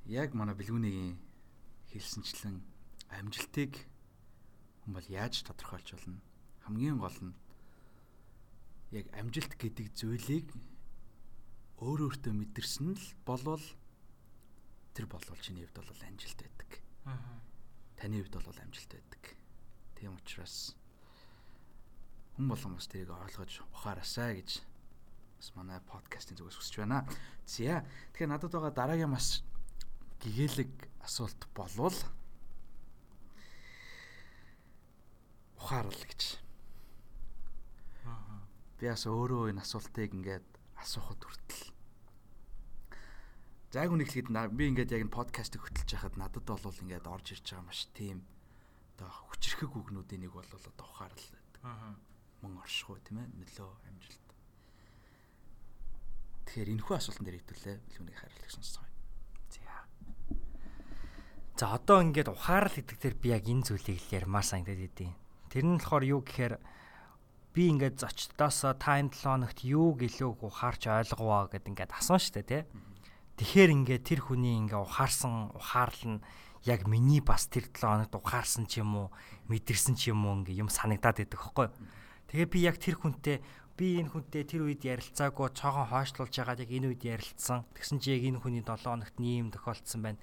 Яг 0.06 0.34
манай 0.34 0.54
бэлгүүнийг 0.54 1.16
хэлсэнчлэн 1.92 2.60
амжилтыг 3.14 3.72
хүн 4.84 4.92
бол 4.98 5.08
яаж 5.08 5.46
тодорхойлж 5.46 5.94
болно? 5.94 6.20
Хамгийн 6.66 6.98
гол 6.98 7.18
нь 7.22 7.34
яг 8.90 9.06
амжилт 9.16 9.54
гэдэг 9.58 9.94
зүйлийг 9.94 10.50
өөр 11.78 12.10
өөртөө 12.10 12.32
мэдэрсэн 12.34 12.94
л 12.94 13.06
болвол 13.26 13.64
тэр 14.94 15.10
болвол 15.10 15.38
чиний 15.42 15.66
хувьд 15.66 15.82
бол 15.82 16.02
амжилт 16.06 16.38
байдаг. 16.38 16.70
Аа. 17.04 17.18
Таны 17.98 18.22
хувьд 18.22 18.38
бол 18.38 18.62
амжилт 18.62 18.92
байдаг. 18.94 19.22
Тийм 19.98 20.14
учраас 20.14 20.78
хүн 22.38 22.48
болгон 22.48 22.78
бас 22.78 22.86
тэрийг 22.86 23.10
ойлгож 23.10 23.62
ухаараасаа 23.74 24.38
гэж 24.38 24.62
бас 25.38 25.48
манай 25.58 25.82
подкастын 25.82 26.38
зүгээс 26.38 26.58
хүсэж 26.58 26.74
байна. 26.78 27.02
За 27.46 27.82
тэгэхээр 28.14 28.30
надад 28.30 28.54
байгаа 28.54 28.70
дараагийн 28.70 29.10
бас 29.10 29.42
гэгээлэг 30.22 30.72
асуулт 31.02 31.42
болвол 31.58 31.98
ухаарал 35.58 36.02
гэж. 36.06 36.38
Аа. 38.06 38.46
Би 38.78 38.86
бас 38.86 39.04
өөрөө 39.10 39.50
энэ 39.50 39.62
асуултыг 39.66 40.14
ингээд 40.14 40.46
асуухад 40.78 41.18
хүртэл 41.18 41.73
За 43.74 43.82
яг 43.82 43.90
үнэхээр 43.90 44.30
би 44.54 44.70
ингээд 44.70 44.94
яг 44.94 45.02
энэ 45.02 45.10
подкастыг 45.10 45.66
хөтлж 45.66 45.98
байхад 45.98 46.14
надад 46.14 46.46
бол 46.46 46.62
ингээд 46.62 47.10
орж 47.10 47.34
ирж 47.34 47.42
байгаа 47.42 47.66
маш 47.66 47.90
тийм 47.90 48.22
одоо 48.94 49.10
хүчрхэг 49.34 49.74
үгнүүдийн 49.74 50.22
нэг 50.22 50.30
бол 50.30 50.46
одоо 50.46 50.86
ухаарл 50.86 51.18
байдаг. 51.18 51.62
Аа. 51.66 51.98
Мөн 52.46 52.62
оршихуй 52.62 53.02
тийм 53.02 53.26
ээ 53.26 53.34
нөлөө 53.34 53.70
амжилт. 53.90 54.26
Тэгэхээр 56.46 56.70
энэхүү 56.70 56.94
асуултан 56.94 57.26
дээр 57.26 57.38
хэвтүүлээ 57.42 57.76
билүүнийг 57.82 58.18
хариулах 58.22 58.52
сонсцгоо. 58.54 58.86
За. 59.50 59.74
За 61.58 61.66
одоо 61.74 61.98
ингээд 62.06 62.30
ухаарл 62.30 62.78
гэдэг 62.78 62.98
дээр 63.02 63.16
би 63.18 63.28
яг 63.34 63.42
энэ 63.42 63.74
зүйлийг 63.74 63.98
л 63.98 64.14
ярмаар 64.22 64.46
санагдаад 64.46 64.86
идэв. 64.86 65.10
Тэр 65.50 65.66
нь 65.66 65.82
болохоор 65.82 66.06
юу 66.06 66.22
гэхээр 66.22 66.62
би 67.50 67.62
ингээд 67.74 67.98
зочдоосоо 67.98 68.78
та 68.78 69.02
энэ 69.02 69.10
7 69.10 69.18
хоногт 69.18 69.66
юу 69.66 69.98
гэлөөг 69.98 70.46
ухаарч 70.46 70.86
ойлговоо 70.86 71.50
гэд 71.50 71.66
ингээд 71.74 71.90
асуусан 71.90 72.22
шүү 72.22 72.38
дээ 72.38 72.46
тий. 72.46 72.62
Тэгэхээр 73.34 73.70
ингээ 73.82 74.00
тэр 74.06 74.20
хүний 74.30 74.54
ингээ 74.62 74.78
ухаарсан 74.78 75.50
ухаарл 75.58 76.02
нь 76.06 76.24
яг 76.62 76.86
миний 76.86 77.18
бас 77.18 77.50
тэр 77.50 77.66
7 77.66 78.06
хоногт 78.06 78.14
ухаарсан 78.14 78.70
ч 78.70 78.78
юм 78.78 78.94
уу 78.94 79.08
мэдэрсэн 79.50 79.98
ч 79.98 80.14
юм 80.14 80.22
уу 80.22 80.46
ингээ 80.46 80.62
юм 80.62 80.70
санагдаад 80.70 81.18
байдаг 81.18 81.40
хөөхгүй. 81.42 81.68
Тэгээ 82.30 82.48
би 82.48 82.58
яг 82.62 82.78
тэр 82.78 82.94
хүнтэй 82.94 83.42
би 83.74 83.98
энэ 83.98 84.14
хүнтэй 84.14 84.46
тэр 84.46 84.70
үед 84.70 84.86
ярилцаагүй 84.86 85.50
цоогон 85.50 85.90
хойшлуулж 85.90 86.30
байгаад 86.30 86.62
яг 86.62 86.70
энэ 86.70 86.88
үед 86.94 87.02
ярилцсан. 87.02 87.66
Тэгсэн 87.74 87.98
чи 87.98 88.14
яг 88.14 88.22
энэ 88.22 88.38
хүний 88.38 88.62
7 88.62 88.86
хоногт 88.86 89.18
ийм 89.18 89.50
тохиолдсон 89.50 90.00
байна. 90.00 90.22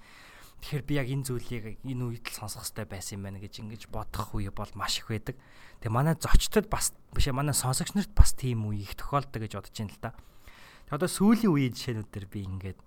Тэгэхээр 0.64 0.86
би 0.88 0.93
яг 0.95 1.07
энэ 1.12 1.26
зүйлийг 1.28 1.66
энэ 1.84 2.03
үед 2.07 2.26
л 2.32 2.38
сонсох 2.38 2.64
хэрэгтэй 2.64 2.88
байсан 2.88 3.14
юм 3.20 3.24
байна 3.28 3.43
гэж 3.43 3.53
ингэж 3.59 3.82
бодох 3.91 4.32
үе 4.39 4.55
бол 4.55 4.72
маш 4.80 5.03
их 5.03 5.12
байдаг. 5.12 5.36
Тэгээ 5.84 5.91
манай 5.91 6.16
зочдод 6.16 6.72
бас 6.72 6.95
биш 7.12 7.28
манай 7.28 7.51
сонсогч 7.51 7.91
нарт 7.91 8.16
бас 8.16 8.32
тийм 8.39 8.72
үе 8.72 8.88
их 8.88 8.95
тохиолдог 8.95 9.41
гэж 9.41 9.57
бодож 9.57 9.76
байна 9.76 9.91
л 9.91 9.99
да. 9.99 10.12
Тэгээ 10.88 10.95
одоо 10.95 11.09
сүүлийн 11.12 11.51
үеийн 11.51 11.74
жишээнүүд 11.76 12.09
төр 12.14 12.26
би 12.30 12.45
ингээд 12.45 12.80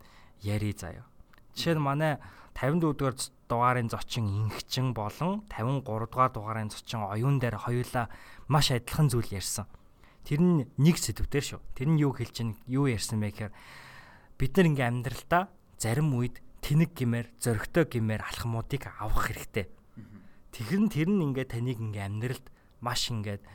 яри 0.45 0.77
заяа. 0.77 1.09
Жишээ 1.57 1.75
нь 1.75 1.83
манай 1.83 2.21
54 2.55 2.95
дугаар 2.95 3.17
дугаарын 3.49 3.89
зочин 3.89 4.29
ингчин 4.29 4.95
болон 4.95 5.43
53 5.51 5.83
дугаар 5.85 6.31
дугаарын 6.31 6.71
зочин 6.71 7.03
оюун 7.03 7.41
дээр 7.41 7.57
хоёулаа 7.59 8.09
маш 8.49 8.71
адилхан 8.71 9.11
зүйл 9.11 9.33
ярьсан. 9.33 9.67
Тэр 10.25 10.41
нь 10.41 10.69
нэг 10.79 10.97
сэдвээр 10.97 11.45
шүү. 11.45 11.61
Тэр 11.75 11.89
нь 11.93 12.01
юу 12.01 12.13
хэлж 12.15 12.33
чинь 12.33 12.55
юу 12.71 12.87
ярьсан 12.89 13.21
бэ 13.21 13.33
гэхээр 13.33 13.53
бид 14.39 14.53
нар 14.57 14.67
ингээм 14.71 14.91
амьдралдаа 15.05 15.43
зарим 15.77 16.15
үед 16.17 16.41
тэнэг 16.65 16.97
гимээр 16.97 17.29
зөрөгтэй 17.43 17.85
гимээр 17.91 18.23
алхмуудыг 18.25 18.89
авах 19.01 19.29
хэрэгтэй. 19.29 19.69
Тэгэхээр 20.55 20.83
нь 20.87 20.93
тэр 20.95 21.09
нь 21.11 21.25
ингээд 21.29 21.51
таныг 21.53 21.79
ингээм 21.83 22.09
амьдралд 22.23 22.47
маш 22.81 23.13
ингээд 23.13 23.43
э, 23.43 23.49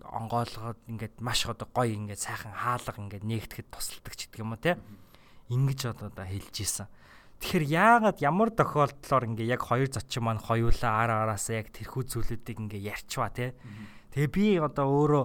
онгойлгоод 0.00 0.78
ингээд 0.88 1.14
маш 1.20 1.44
одоо 1.44 1.68
гоё 1.68 1.92
ингээд 1.92 2.22
сайхан 2.22 2.54
хаалга 2.54 2.96
ингээд 2.96 3.28
нээгдэхэд 3.28 3.68
тусалдаг 3.68 4.14
ч 4.16 4.30
гэдэг 4.30 4.40
юм 4.40 4.54
уу 4.54 4.62
те. 4.62 4.78
Ингэж 5.48 5.80
одоо 5.92 6.10
хэлж 6.14 6.56
исэн. 6.60 6.88
Тэгэхээр 7.40 7.64
яагаад 7.68 8.18
ямар 8.24 8.50
тохиолдлоор 8.54 9.24
ингээ 9.28 9.52
яг 9.58 9.62
хоёр 9.68 9.90
зочин 9.90 10.24
маань 10.24 10.40
хоёулаа 10.40 10.92
ар 11.04 11.10
араасаа 11.28 11.60
яг 11.60 11.68
тэрхүү 11.74 12.02
зүйлүүдийг 12.08 12.58
ингээ 12.62 12.88
ярьчваа 12.88 13.28
тий. 13.28 13.52
Тэгээ 14.14 14.30
би 14.32 14.46
одоо 14.62 14.86
өөрөө 14.88 15.24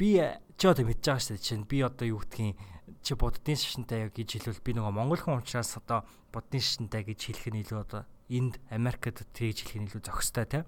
би 0.00 0.08
ч 0.56 0.62
одоо 0.64 0.84
мэдж 0.88 1.02
байгаа 1.04 1.20
шүү 1.20 1.36
дээ 1.36 1.44
чинь 1.44 1.68
би 1.68 1.78
одоо 1.84 2.06
юу 2.08 2.20
гэдгийг 2.24 2.56
чи 3.04 3.12
буддын 3.12 3.58
шашинтай 3.60 4.08
гэж 4.08 4.28
хэлвэл 4.40 4.64
би 4.64 4.72
нөгөө 4.72 4.94
монгол 4.94 5.20
хүн 5.20 5.42
учраас 5.42 5.76
одоо 5.76 6.06
буддын 6.32 6.62
шашинтай 6.62 7.04
гэж 7.04 7.20
хэлэх 7.28 7.46
нь 7.52 7.60
илүү 7.60 7.78
одоо 7.82 8.02
энд 8.32 8.56
Америкт 8.72 9.20
тэгж 9.36 9.68
хэлэх 9.68 9.76
нь 9.76 9.86
илүү 9.90 10.02
зохистой 10.06 10.46
тий. 10.48 10.62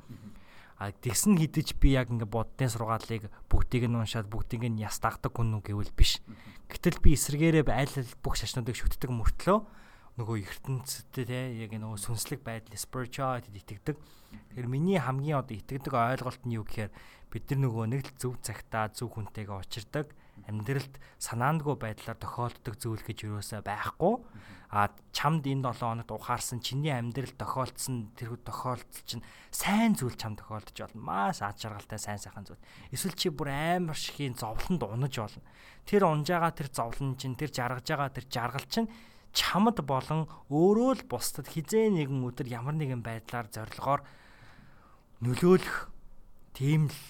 А 0.78 0.94
тэгсэн 0.94 1.34
хідэж 1.42 1.74
би 1.82 1.98
яг 1.98 2.14
ингээ 2.14 2.30
буддын 2.30 2.70
сургаалыг 2.70 3.26
бүгдийг 3.50 3.90
нь 3.90 3.98
уншаад 3.98 4.30
бүгдийг 4.30 4.70
нь 4.70 4.78
яс 4.78 5.02
дагдаг 5.02 5.34
хүн 5.34 5.58
үү 5.58 5.74
гэвэл 5.74 5.92
биш. 5.98 6.22
Гэтэл 6.70 7.02
би 7.02 7.18
эсрэгээрээ 7.18 7.66
айл 7.66 7.94
ал 7.98 8.12
бүх 8.22 8.38
шашнуудыг 8.38 8.78
шүтдэг 8.78 9.10
мөртлөө 9.10 9.58
нөгөө 10.22 10.36
ертөнцтэй 10.46 11.26
те 11.26 11.40
яг 11.58 11.74
нөгөө 11.74 11.98
сүнслэг 11.98 12.46
байдал 12.46 12.78
spirituality 12.78 13.50
итгэдэг. 13.58 13.98
Тэгэхээр 13.98 14.66
миний 14.70 14.98
хамгийн 15.02 15.42
одоо 15.42 15.58
итгэдэг 15.58 15.94
ойлголт 15.94 16.42
нь 16.46 16.54
юу 16.58 16.66
гэхээр 16.66 16.94
бид 17.30 17.44
нар 17.50 17.60
нөгөө 17.66 17.84
нэг 17.90 18.02
л 18.02 18.14
зөв 18.18 18.34
цагтаа 18.42 18.90
зөв 18.94 19.14
хүнтэйгээ 19.14 19.58
учирдаг 19.58 20.14
амьдралд 20.46 20.94
санаандгүй 21.18 21.76
байдлаар 21.78 22.18
тохиолддог 22.18 22.74
зүйл 22.78 23.02
гэж 23.02 23.26
юусаа 23.26 23.62
байхгүй. 23.62 24.14
А 24.68 24.92
чамд 25.16 25.48
энэ 25.48 25.64
7 25.64 25.80
хоногт 25.80 26.12
ухаарсан 26.12 26.60
чиний 26.60 26.92
амьдрал 26.92 27.32
тохиолдсон 27.40 28.12
тэр 28.12 28.36
тохиолдол 28.36 29.02
чинь 29.08 29.24
сайн 29.48 29.96
зүйл 29.96 30.12
чам 30.12 30.36
тохиолдож 30.36 30.76
болно. 30.76 31.00
Маш 31.00 31.40
ад 31.40 31.56
жаргалтай 31.56 31.96
сайн 31.96 32.20
сайхан 32.20 32.44
зүйл. 32.44 32.60
Эсвэл 32.92 33.16
чи 33.16 33.32
бүр 33.32 33.48
амар 33.48 33.96
шихийн 33.96 34.36
зовлонд 34.36 34.84
унаж 34.84 35.16
болно. 35.16 35.40
Тэр 35.88 36.04
унж 36.04 36.28
байгаа 36.28 36.52
тэр 36.52 36.68
зовлон 36.68 37.16
чинь 37.16 37.32
тэр 37.32 37.48
жаргаж 37.48 37.88
байгаа 37.88 38.12
тэр 38.12 38.26
жаргал 38.28 38.68
чинь 38.68 38.92
чамд 39.32 39.80
болон 39.88 40.28
өөрөө 40.52 40.92
л 41.00 41.02
бусдад 41.08 41.48
хизээ 41.48 41.88
нэгэн 41.88 42.28
өдөр 42.28 42.52
ямар 42.52 42.76
нэгэн 42.76 43.00
байдлаар 43.00 43.48
зорилгоор 43.48 44.04
нөлөөлөх 45.24 45.88
тийм 46.52 46.92
л 46.92 47.00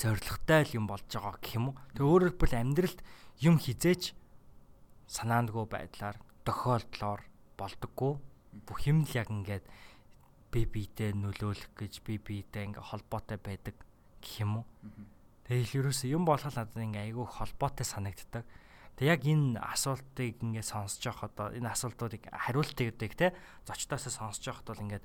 зоригтой 0.00 0.72
л 0.72 0.76
юм 0.80 0.86
болж 0.88 1.04
байгаа 1.04 1.36
гэх 1.36 1.52
юм 1.60 1.64
уу. 1.72 1.76
Тэг 1.92 2.04
өөрөөр 2.08 2.32
хэлбэл 2.32 2.60
амьдралд 2.64 3.00
юм 3.44 3.60
хизээч 3.60 4.16
санаандгүй 5.06 5.68
байдлаар 5.68 6.16
тохиолдлоор 6.44 7.22
болдоггүй. 7.56 8.12
Бүх 8.66 8.80
юм 8.86 9.04
л 9.06 9.12
яг 9.16 9.28
ингээд 9.32 9.64
би 10.52 10.68
биедээ 10.68 11.16
нөлөөлөх 11.16 11.72
гэж 11.78 12.04
би 12.04 12.20
биедээ 12.20 12.76
ингээ 12.76 12.84
холбоотой 12.84 13.38
байдаг 13.40 13.76
гэх 14.20 14.44
юм 14.44 14.60
уу. 14.62 14.66
Тэгэл 15.48 15.88
ерөөсөө 15.88 16.12
юм 16.12 16.28
болгол 16.28 16.52
надад 16.52 16.76
ингээ 16.76 17.10
айгүй 17.10 17.26
холбоотой 17.26 17.86
санагддаг. 17.88 18.44
Тэг 19.00 19.06
яг 19.08 19.22
энэ 19.24 19.56
асуултыг 19.56 20.44
ингээд 20.44 20.68
сонсож 20.68 21.00
явах 21.08 21.32
одоо 21.32 21.48
энэ 21.56 21.72
асуултуудыг 21.72 22.28
хариултыг 22.28 23.16
те 23.16 23.32
зочдоосоо 23.64 24.12
сонсож 24.12 24.44
явахд 24.52 24.68
бол 24.68 24.84
ингээд 24.84 25.04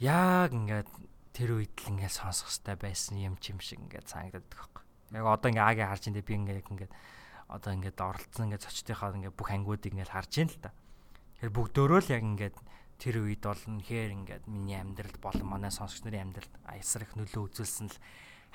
яг 0.00 0.50
ингээд 0.56 0.88
тэр 1.36 1.60
үед 1.60 1.76
л 1.76 1.92
ингээд 1.92 2.16
сонсох 2.16 2.48
хэрэгтэй 2.48 2.76
байсан 2.80 3.20
юм 3.20 3.36
чим 3.36 3.60
шиг 3.60 3.84
ингээд 3.84 4.08
санагдаад 4.08 4.48
байгаа 4.48 4.80
юм. 4.80 5.20
Яг 5.20 5.26
одоо 5.28 5.48
ингээд 5.52 5.68
аагийн 5.68 5.90
харж 5.92 6.04
индээ 6.08 6.24
би 6.24 6.34
ингээд 6.40 6.72
ингээд 6.72 6.92
одоо 7.48 7.72
ингээд 7.74 7.98
оролцсон 8.00 8.50
ингээд 8.50 8.66
зочдынхаа 8.66 9.14
ингээд 9.14 9.38
бүх 9.38 9.50
ангиудыг 9.54 9.92
ингээд 9.94 10.14
харж 10.14 10.32
ийн 10.38 10.50
л 10.50 10.58
та. 10.58 10.70
Тэгэхээр 11.38 11.52
бүгдөө 11.54 11.86
л 12.02 12.14
яг 12.14 12.22
ингээд 12.26 12.56
тэр 12.98 13.14
үед 13.22 13.42
бол 13.44 13.62
нэхэр 13.66 14.10
ингээд 14.16 14.44
миний 14.48 14.78
амьдралд 14.80 15.20
болон 15.20 15.46
манай 15.46 15.70
сонсогч 15.70 16.02
нарын 16.08 16.32
амьдралд 16.32 16.54
аясар 16.64 17.04
их 17.04 17.12
нөлөө 17.14 17.42
үзүүлсэн 17.52 17.92
л 17.92 17.98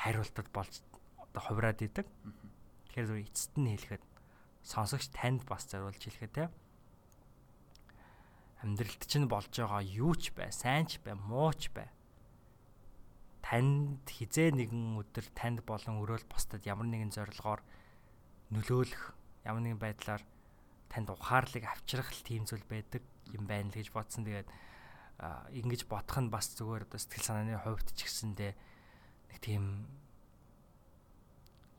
хариултад 0.02 0.50
болж 0.50 0.82
одоо 1.22 1.42
хувраад 1.46 1.80
идэг. 1.80 2.10
Тэгэхээр 2.89 3.08
зөв 3.08 3.20
эцэст 3.22 3.54
нь 3.62 3.70
хэлэхэд 3.70 4.04
сонсогч 4.66 5.14
танд 5.14 5.46
бас 5.46 5.70
зориулж 5.70 6.02
хэлэхэд 6.02 6.34
те 6.34 6.50
амьдралд 8.62 9.02
чинь 9.10 9.26
болж 9.26 9.50
байгаа 9.50 9.82
юу 9.82 10.14
ч 10.14 10.30
бай, 10.38 10.54
сайн 10.54 10.86
ч 10.86 11.02
бай, 11.02 11.18
муу 11.18 11.50
ч 11.54 11.74
бай. 11.74 11.89
Танд 13.42 14.06
хизээ 14.06 14.54
нэгэн 14.54 15.02
өдөр 15.02 15.26
танд 15.34 15.66
болон 15.66 15.98
өрөөл 16.06 16.30
бусдад 16.30 16.62
ямар 16.70 16.86
нэгэн 16.86 17.10
зорилгоор 17.10 17.66
нөлөөлөх, 18.52 19.04
ямар 19.47 19.64
нэгэн 19.64 19.82
байдлаар 19.82 20.24
танд 20.91 21.10
ухаарлыг 21.10 21.66
авчрах 21.66 22.12
тийм 22.24 22.43
зүйл 22.43 22.64
байдаг 22.68 23.02
юм 23.32 23.47
байна 23.47 23.72
л 23.72 23.80
гэж 23.80 23.89
бодсон. 23.95 24.28
Тэгээд 24.28 24.49
ингэж 25.56 25.88
бодох 25.88 26.18
нь 26.20 26.30
бас 26.34 26.52
зүгээр 26.56 26.86
одоо 26.86 26.99
сэтгэл 26.99 27.28
санааны 27.28 27.58
хувьд 27.58 27.88
ч 27.95 28.06
гэсэндээ 28.06 28.52
нэг 28.52 29.38
тийм 29.39 29.88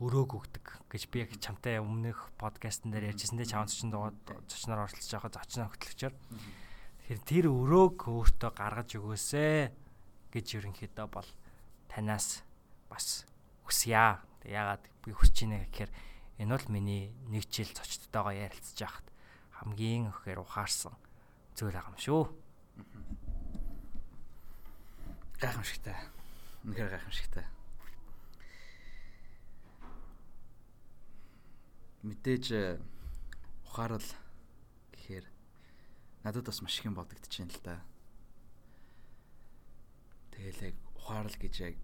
өрөөг 0.02 0.30
өгдөг 0.34 0.66
гэж 0.90 1.02
би 1.10 1.26
яг 1.26 1.30
чамтай 1.38 1.78
өмнөх 1.78 2.30
подкастн 2.38 2.90
дээр 2.90 3.14
ярьжсэн 3.14 3.38
дээ 3.38 3.52
чамд 3.52 3.70
чинь 3.70 3.94
доод 3.94 4.18
зочноор 4.50 4.86
оролцож 4.86 5.10
байхад 5.14 5.36
зочноо 5.38 5.70
хөтлөгчөөр 5.70 6.14
тэгэхээр 6.14 7.22
тэр 7.22 7.46
өрөөг 7.50 7.98
өөртөө 8.10 8.50
гаргаж 8.50 8.90
өгөөсэй 8.98 9.70
гэж 10.32 10.46
ерөнхийдөө 10.58 11.06
бол 11.12 11.28
танаас 11.92 12.40
бас 12.88 13.28
хүсье. 13.68 14.18
Тэг 14.40 14.50
ягаад 14.50 14.82
би 15.04 15.12
хүсэж 15.12 15.44
байна 15.44 15.60
гэхээр 15.68 15.90
энэ 16.38 16.52
бол 16.56 16.68
миний 16.72 17.12
нэг 17.28 17.48
жил 17.50 17.68
зочдтойгоо 17.68 18.32
ярилцж 18.32 18.78
байхад 18.78 19.06
хамгийн 19.58 20.08
ихээр 20.08 20.40
ухаарсан 20.40 20.94
зүйл 21.56 21.74
байгаа 21.76 21.92
юм 21.92 22.00
шүү. 22.00 22.22
Гайхамшигтай. 25.40 25.96
Үнэхээр 26.64 26.90
гайхамшигтай. 26.94 27.46
мэдээж 32.02 32.46
э, 32.50 32.80
ухаарал 33.64 34.02
гэхээр 34.90 35.24
надад 36.26 36.46
бас 36.46 36.62
маш 36.62 36.78
их 36.78 36.86
юм 36.90 36.98
бодогдож 36.98 37.30
байна 37.30 37.54
л 37.54 37.62
да. 37.62 37.78
Тэгэл 40.34 40.74
яг 40.74 40.76
ухаарал 40.98 41.36
гэж 41.38 41.54
яг 41.62 41.76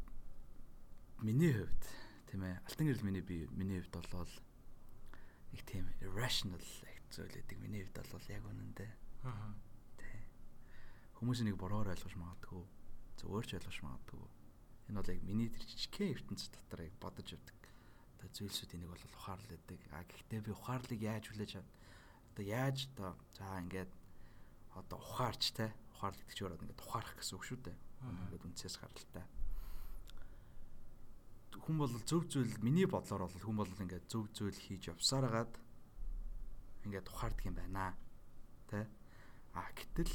миний 1.22 1.55
хувьд 1.55 1.82
тийм 2.29 2.45
ээ 2.45 2.61
алтан 2.68 2.87
гэрэл 2.87 3.07
миний 3.09 3.24
би 3.24 3.49
миний 3.57 3.81
хувьд 3.81 3.97
болвол 3.97 4.35
нэг 5.53 5.62
тийм 5.64 5.89
irrational 6.05 6.62
зүйл 7.09 7.33
гэдэг 7.33 7.57
миний 7.57 7.83
хувьд 7.89 8.05
бол 8.12 8.29
яг 8.29 8.45
үнэндээ. 8.45 8.93
Аа. 9.24 9.57
Тэ. 9.97 10.12
Хүмүүс 11.16 11.41
нэг 11.43 11.57
бороор 11.57 11.89
ойлгож 11.89 12.14
магадгүй. 12.20 12.64
Зөвөрч 13.18 13.51
ойлгож 13.57 13.79
магадгүй. 13.81 14.24
Энэ 14.93 14.99
бол 15.01 15.12
яг 15.12 15.20
миний 15.24 15.49
тэр 15.49 15.64
жижигхэн 15.64 16.12
ертөнц 16.12 16.53
дотор 16.53 16.85
яг 16.85 16.95
бодож 17.01 17.33
явдаг 17.33 17.57
одоо 18.18 18.29
зүйлсүүдийн 18.35 18.85
нэг 18.85 18.91
бол 18.93 19.05
ухаарлал 19.09 19.49
гэдэг. 19.49 19.81
А 19.95 20.05
гэхдээ 20.05 20.41
би 20.45 20.53
ухаарлыг 20.53 21.01
яаж 21.01 21.24
хүлээж 21.33 21.53
авах 21.57 21.72
одоо 22.39 22.45
яаж 22.45 22.79
одоо 22.93 23.11
за 23.35 23.47
ингээд 23.62 23.93
одоо 24.76 24.99
ухаарч 24.99 25.43
те 25.57 25.72
ухаарлал 25.97 26.22
гэдэг 26.22 26.37
чинь 26.37 26.55
ингээд 26.55 26.85
ухаарах 26.85 27.14
гэсэн 27.16 27.37
үг 27.39 27.45
шүү 27.47 27.59
дээ. 27.62 27.76
Ингээд 28.29 28.47
үнцээс 28.47 28.76
гаралтай. 28.79 29.24
Хүн 31.65 31.77
бол 31.79 31.95
зөв 32.07 32.23
зүйл 32.31 32.55
миний 32.65 32.87
бодлоор 32.87 33.27
бол 33.27 33.45
хүн 33.45 33.57
бол 33.59 33.73
ингээд 33.83 34.07
зөв 34.09 34.29
зүйл 34.37 34.57
хийж 34.57 34.93
явсараад 34.93 35.53
ингээд 36.85 37.11
ухаардаг 37.11 37.45
юм 37.47 37.57
байна. 37.59 37.97
Тэ? 38.71 38.87
А 39.55 39.69
гэтэл 39.75 40.13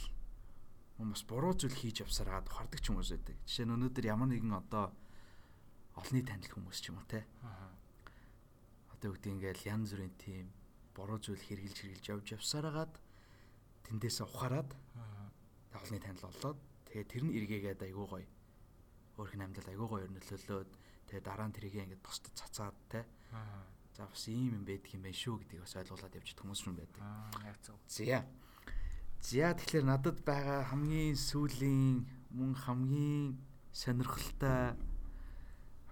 хүн 0.97 1.09
бас 1.13 1.23
буруу 1.25 1.53
зүйл 1.53 1.75
хийж 1.75 2.01
явсараад 2.05 2.47
ухаардаг 2.49 2.79
ч 2.81 2.89
уу 2.89 3.01
байдаг. 3.01 3.37
Жишээ 3.45 3.65
нь 3.67 3.75
өнөөдөр 3.75 4.05
ямар 4.09 4.29
нэгэн 4.31 4.53
одоо 4.55 4.93
олонний 5.99 6.25
танил 6.25 6.49
хүмүүс 6.49 6.79
ч 6.81 6.89
юм 6.89 7.01
уу 7.01 7.07
те. 7.09 7.25
Аа 7.45 7.73
одоо 9.03 9.19
үгдий 9.19 9.35
ингээл 9.35 9.67
янз 9.67 9.91
бүрийн 9.91 10.15
тийм 10.15 10.47
буруу 10.95 11.19
зүйл 11.19 11.43
хэрглэж 11.43 11.75
хэрглэж 11.75 12.05
явж 12.07 12.27
явсараад 12.39 12.93
тэндээсээ 13.83 14.23
ухаарад 14.23 14.71
олны 15.75 15.99
танил 15.99 16.23
болоод 16.23 16.59
тэгээ 16.87 17.11
тэр 17.11 17.23
нь 17.27 17.35
эргээгээд 17.35 17.83
айгуу 17.83 18.07
гоё 18.07 18.29
өөрх 19.19 19.35
нь 19.35 19.43
амьдрал 19.43 19.69
айгуу 19.75 19.89
гоё 19.91 20.07
нөлөөлөөд 20.07 20.71
тэгээ 21.13 21.29
дараа 21.29 21.45
нь 21.45 21.53
тэрийг 21.53 21.77
ингээд 21.77 22.01
босдод 22.01 22.33
цацаад 22.33 22.73
те. 22.89 23.05
За 23.93 24.09
бас 24.09 24.25
ийм 24.25 24.57
юм 24.57 24.65
байдаг 24.65 24.89
юм 24.97 25.05
байна 25.05 25.13
шүү 25.13 25.45
гэдгийг 25.45 25.61
бас 25.61 25.77
ойлгуулад 25.77 26.17
явж 26.17 26.33
хүмүүс 26.33 26.61
юм 26.65 26.75
байдаг. 26.81 26.97
Зя. 27.85 28.25
Зя 29.21 29.53
тэгэхээр 29.53 29.85
надад 29.85 30.17
байгаа 30.25 30.73
хамгийн 30.73 31.13
сүүлийн 31.13 32.09
мөн 32.33 32.57
хамгийн 32.57 33.37
сонирхолтой 33.69 34.73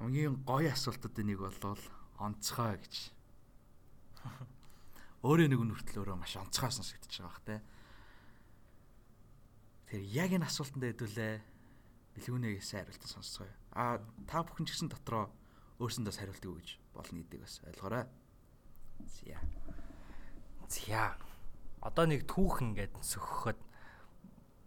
хамгийн 0.02 0.42
гоё 0.42 0.74
асуултуудын 0.74 1.30
нэг 1.30 1.46
болвол 1.46 1.86
онцгой 2.18 2.82
гэж. 2.82 2.96
Өөрөө 5.22 5.54
нэг 5.54 5.62
нь 5.62 5.74
хүртэл 5.78 6.02
өөрөө 6.02 6.18
маш 6.18 6.34
онцгой 6.42 6.74
сонсогдож 6.74 7.14
байгаа 7.14 7.30
бах 7.30 7.46
те. 7.46 7.62
Тэр 9.86 10.02
яг 10.02 10.34
энэ 10.34 10.50
асуултанд 10.50 10.82
хэдүүлээ 10.82 11.51
бэлгүүнээс 12.16 12.70
хариултаа 12.76 13.10
сонсцгоё. 13.10 13.54
А 13.76 14.00
та 14.28 14.44
бүхэн 14.44 14.66
ч 14.68 14.76
гэсэн 14.76 14.92
дотроо 14.92 15.32
өөрсөндөө 15.80 16.14
хариулт 16.14 16.46
өгөө 16.46 16.60
гэж 16.60 16.70
болно 16.94 17.18
гэдгийг 17.24 17.42
бас 17.42 17.56
ойлгоорой. 17.66 18.06
Зя. 19.08 19.40
Зя. 20.68 21.16
Одоо 21.82 22.06
нэг 22.06 22.30
түүхэн 22.30 22.78
гээд 22.78 22.94
сөхөхөд 23.02 23.60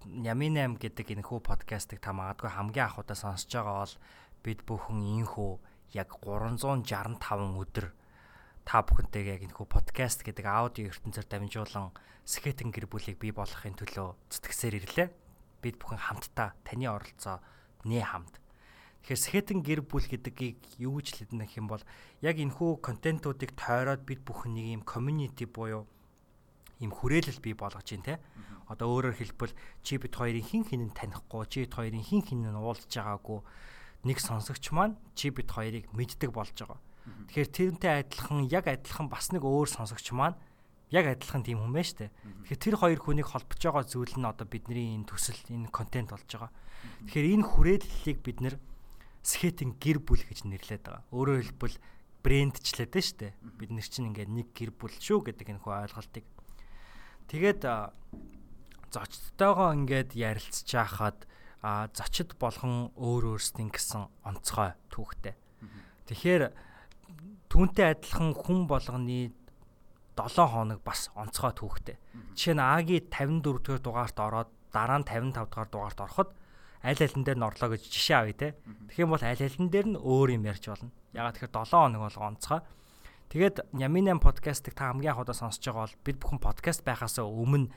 Ямин 0.05 0.61
8 0.61 0.77
гэдэг 0.77 1.17
энэ 1.17 1.25
хүү 1.25 1.41
подкастыг 1.41 1.97
та 1.97 2.13
магадгүй 2.13 2.53
хамгийн 2.53 2.93
анхудаа 2.93 3.17
сонсож 3.17 3.49
байгаа 3.49 3.89
бол 3.89 3.97
бид 4.45 4.61
бүхэн 4.69 5.01
инхүү 5.01 5.53
яг 5.97 6.13
365 6.21 7.17
өдөр 7.57 7.87
та 8.69 8.85
бүхэнтэйгээ 8.85 9.35
яг 9.41 9.43
энэхүү 9.49 9.67
подкаст 9.69 10.21
гэдэг 10.25 10.45
аудио 10.45 10.93
ертөнцөөр 10.93 11.29
дамжуулан 11.29 11.97
скетэн 12.29 12.69
гэр 12.69 12.89
бүлийг 12.89 13.17
бий 13.17 13.33
болгохын 13.33 13.77
төлөө 13.77 14.13
зүтгэсээр 14.29 14.75
ирлээ. 14.85 15.09
Бид 15.65 15.81
бүхэн 15.81 15.97
хамтдаа 15.97 16.53
таны 16.61 16.85
оролцоо 16.85 17.41
нэ 17.89 18.05
хамт. 18.05 18.37
Тэгэхээр 19.09 19.21
скетэн 19.21 19.61
гэр 19.65 19.81
бүл 19.85 20.05
гэдгийг 20.05 20.61
юу 20.77 21.01
гэж 21.01 21.33
хэлнэ 21.33 21.49
юм 21.57 21.73
бол 21.73 21.81
яг 22.21 22.37
энэхүү 22.37 22.85
контентуудыг 22.85 23.57
тойроод 23.57 24.05
бид 24.05 24.21
бүхэн 24.25 24.53
нэг 24.53 24.67
юм 24.77 24.83
community 24.85 25.49
буюу 25.49 25.89
ийм 26.81 26.93
хүрээлэл 26.93 27.41
бий 27.41 27.57
болгож 27.57 27.85
байна 27.85 28.05
те. 28.05 28.21
Одоо 28.69 28.89
өөрөөр 28.97 29.17
хэлбэл 29.21 29.53
чи 29.85 30.01
бид 30.01 30.17
хоёрын 30.17 30.45
хин 30.45 30.65
хинэн 30.65 30.93
танихгүй, 30.97 31.45
чи 31.49 31.65
бид 31.65 31.77
хоёрын 31.77 32.01
хин 32.01 32.25
хинэн 32.25 32.57
уулзж 32.57 32.89
байгаагүй 32.89 33.41
нэг 34.09 34.19
сонсогч 34.21 34.73
маань 34.73 34.97
чи 35.13 35.29
бид 35.29 35.49
хоёрыг 35.53 35.89
мэддэг 35.93 36.33
болж 36.33 36.57
байгаа. 36.57 36.81
Тэгэхээр 37.29 37.51
тэрнтэй 37.53 37.93
адилхан 38.09 38.49
яг 38.49 38.65
адилхан 38.69 39.13
бас 39.13 39.29
нэг 39.33 39.45
өөр 39.45 39.69
сонсогч 39.69 40.13
маань 40.17 40.37
яг 40.95 41.11
адилхан 41.11 41.43
тийм 41.43 41.59
хүн 41.59 41.75
байна 41.75 41.91
шүү 41.91 41.99
дээ. 42.07 42.13
Тэгэхээр 42.47 42.63
тэр 42.63 42.77
хоёр 42.79 43.01
хүнийг 43.03 43.29
холбож 43.35 43.59
байгаа 43.59 43.85
зүйл 43.85 44.15
нь 44.15 44.31
одоо 44.31 44.47
бидний 44.47 44.95
энэ 44.95 45.11
төсөл 45.11 45.43
энэ 45.51 45.75
контент 45.75 46.15
болж 46.15 46.31
байгаа. 46.31 46.55
Тэгэхээр 47.11 47.27
энэ 47.35 47.49
хүрээллийг 47.51 48.19
бид 48.23 48.39
нэр 48.39 48.57
скетинг 49.27 49.83
гэр 49.83 49.99
бүл 49.99 50.23
гэж 50.23 50.47
нэрлэдэг 50.47 50.87
байгаа. 50.87 51.11
Өөрөөр 51.11 51.43
хэлбэл 51.51 51.77
брэндчлээд 52.23 52.91
дээ 52.95 53.05
шүү 53.05 53.19
дээ. 53.19 53.33
Бид 53.59 53.71
нар 53.75 53.87
чинь 53.91 54.09
ингээд 54.15 54.31
нэг 54.31 54.49
гэр 54.55 54.71
бүл 54.71 54.95
шүү 54.95 55.19
гэдэг 55.35 55.51
энэ 55.51 55.63
хөө 55.67 55.75
ойлголтыг. 55.91 56.25
Тэгээд 57.27 57.61
зочдтойгоо 58.95 59.69
ингээд 59.75 60.15
ярилцж 60.15 60.71
хахад 60.71 61.27
а 61.65 61.89
зочид 61.97 62.37
болгон 62.37 62.93
өөр 62.95 63.35
өөрсдийн 63.35 63.73
гэсэн 63.73 64.07
онцгой 64.29 64.77
түүхтэй. 64.93 65.35
Тэгэхээр 66.13 66.53
түүнтэй 67.49 67.97
адилхан 67.97 68.37
хүн 68.37 68.69
болгоны 68.69 69.33
7 70.17 70.47
хоног 70.49 70.81
бас 70.87 71.11
онцгой 71.15 71.53
түүхтэй. 71.55 71.97
Жишээ 72.39 72.55
нь 72.55 72.63
Аги 72.63 73.03
54 73.11 73.83
дугаар 73.83 73.83
дугаарт 73.83 74.19
ороод 74.19 74.51
дараа 74.73 74.99
нь 75.03 75.07
55 75.07 75.51
дугаар 75.51 75.69
дугаарт 75.71 76.01
ороход 76.01 76.29
аль 76.85 77.03
алин 77.03 77.25
дээр 77.25 77.39
нь 77.39 77.49
орлоо 77.49 77.69
гэж 77.75 77.83
жишээ 77.89 78.19
авъя 78.21 78.37
те. 78.37 78.49
Тэгэх 78.93 79.03
юм 79.03 79.11
бол 79.11 79.25
аль 79.25 79.43
алин 79.43 79.69
дээр 79.73 79.87
нь 79.91 79.99
өөр 79.99 80.29
юм 80.37 80.45
ярьж 80.45 80.65
болно. 80.69 80.91
Ягаад 81.17 81.35
тэгэхээр 81.41 81.55
7 81.65 81.73
хоног 81.73 82.01
болго 82.05 82.23
онцгой. 82.29 82.61
Тэгээд 83.33 83.57
Нямин 83.73 84.07
8 84.13 84.21
подкастыг 84.21 84.75
та 84.77 84.93
хамгийн 84.93 85.17
анх 85.17 85.25
удаа 85.25 85.35
сонсож 85.35 85.65
байгаа 85.65 85.89
бол 85.89 85.99
бид 86.05 86.19
бүхэн 86.21 86.41
подкаст 86.45 86.85
байхаас 86.85 87.19
өмнө 87.19 87.73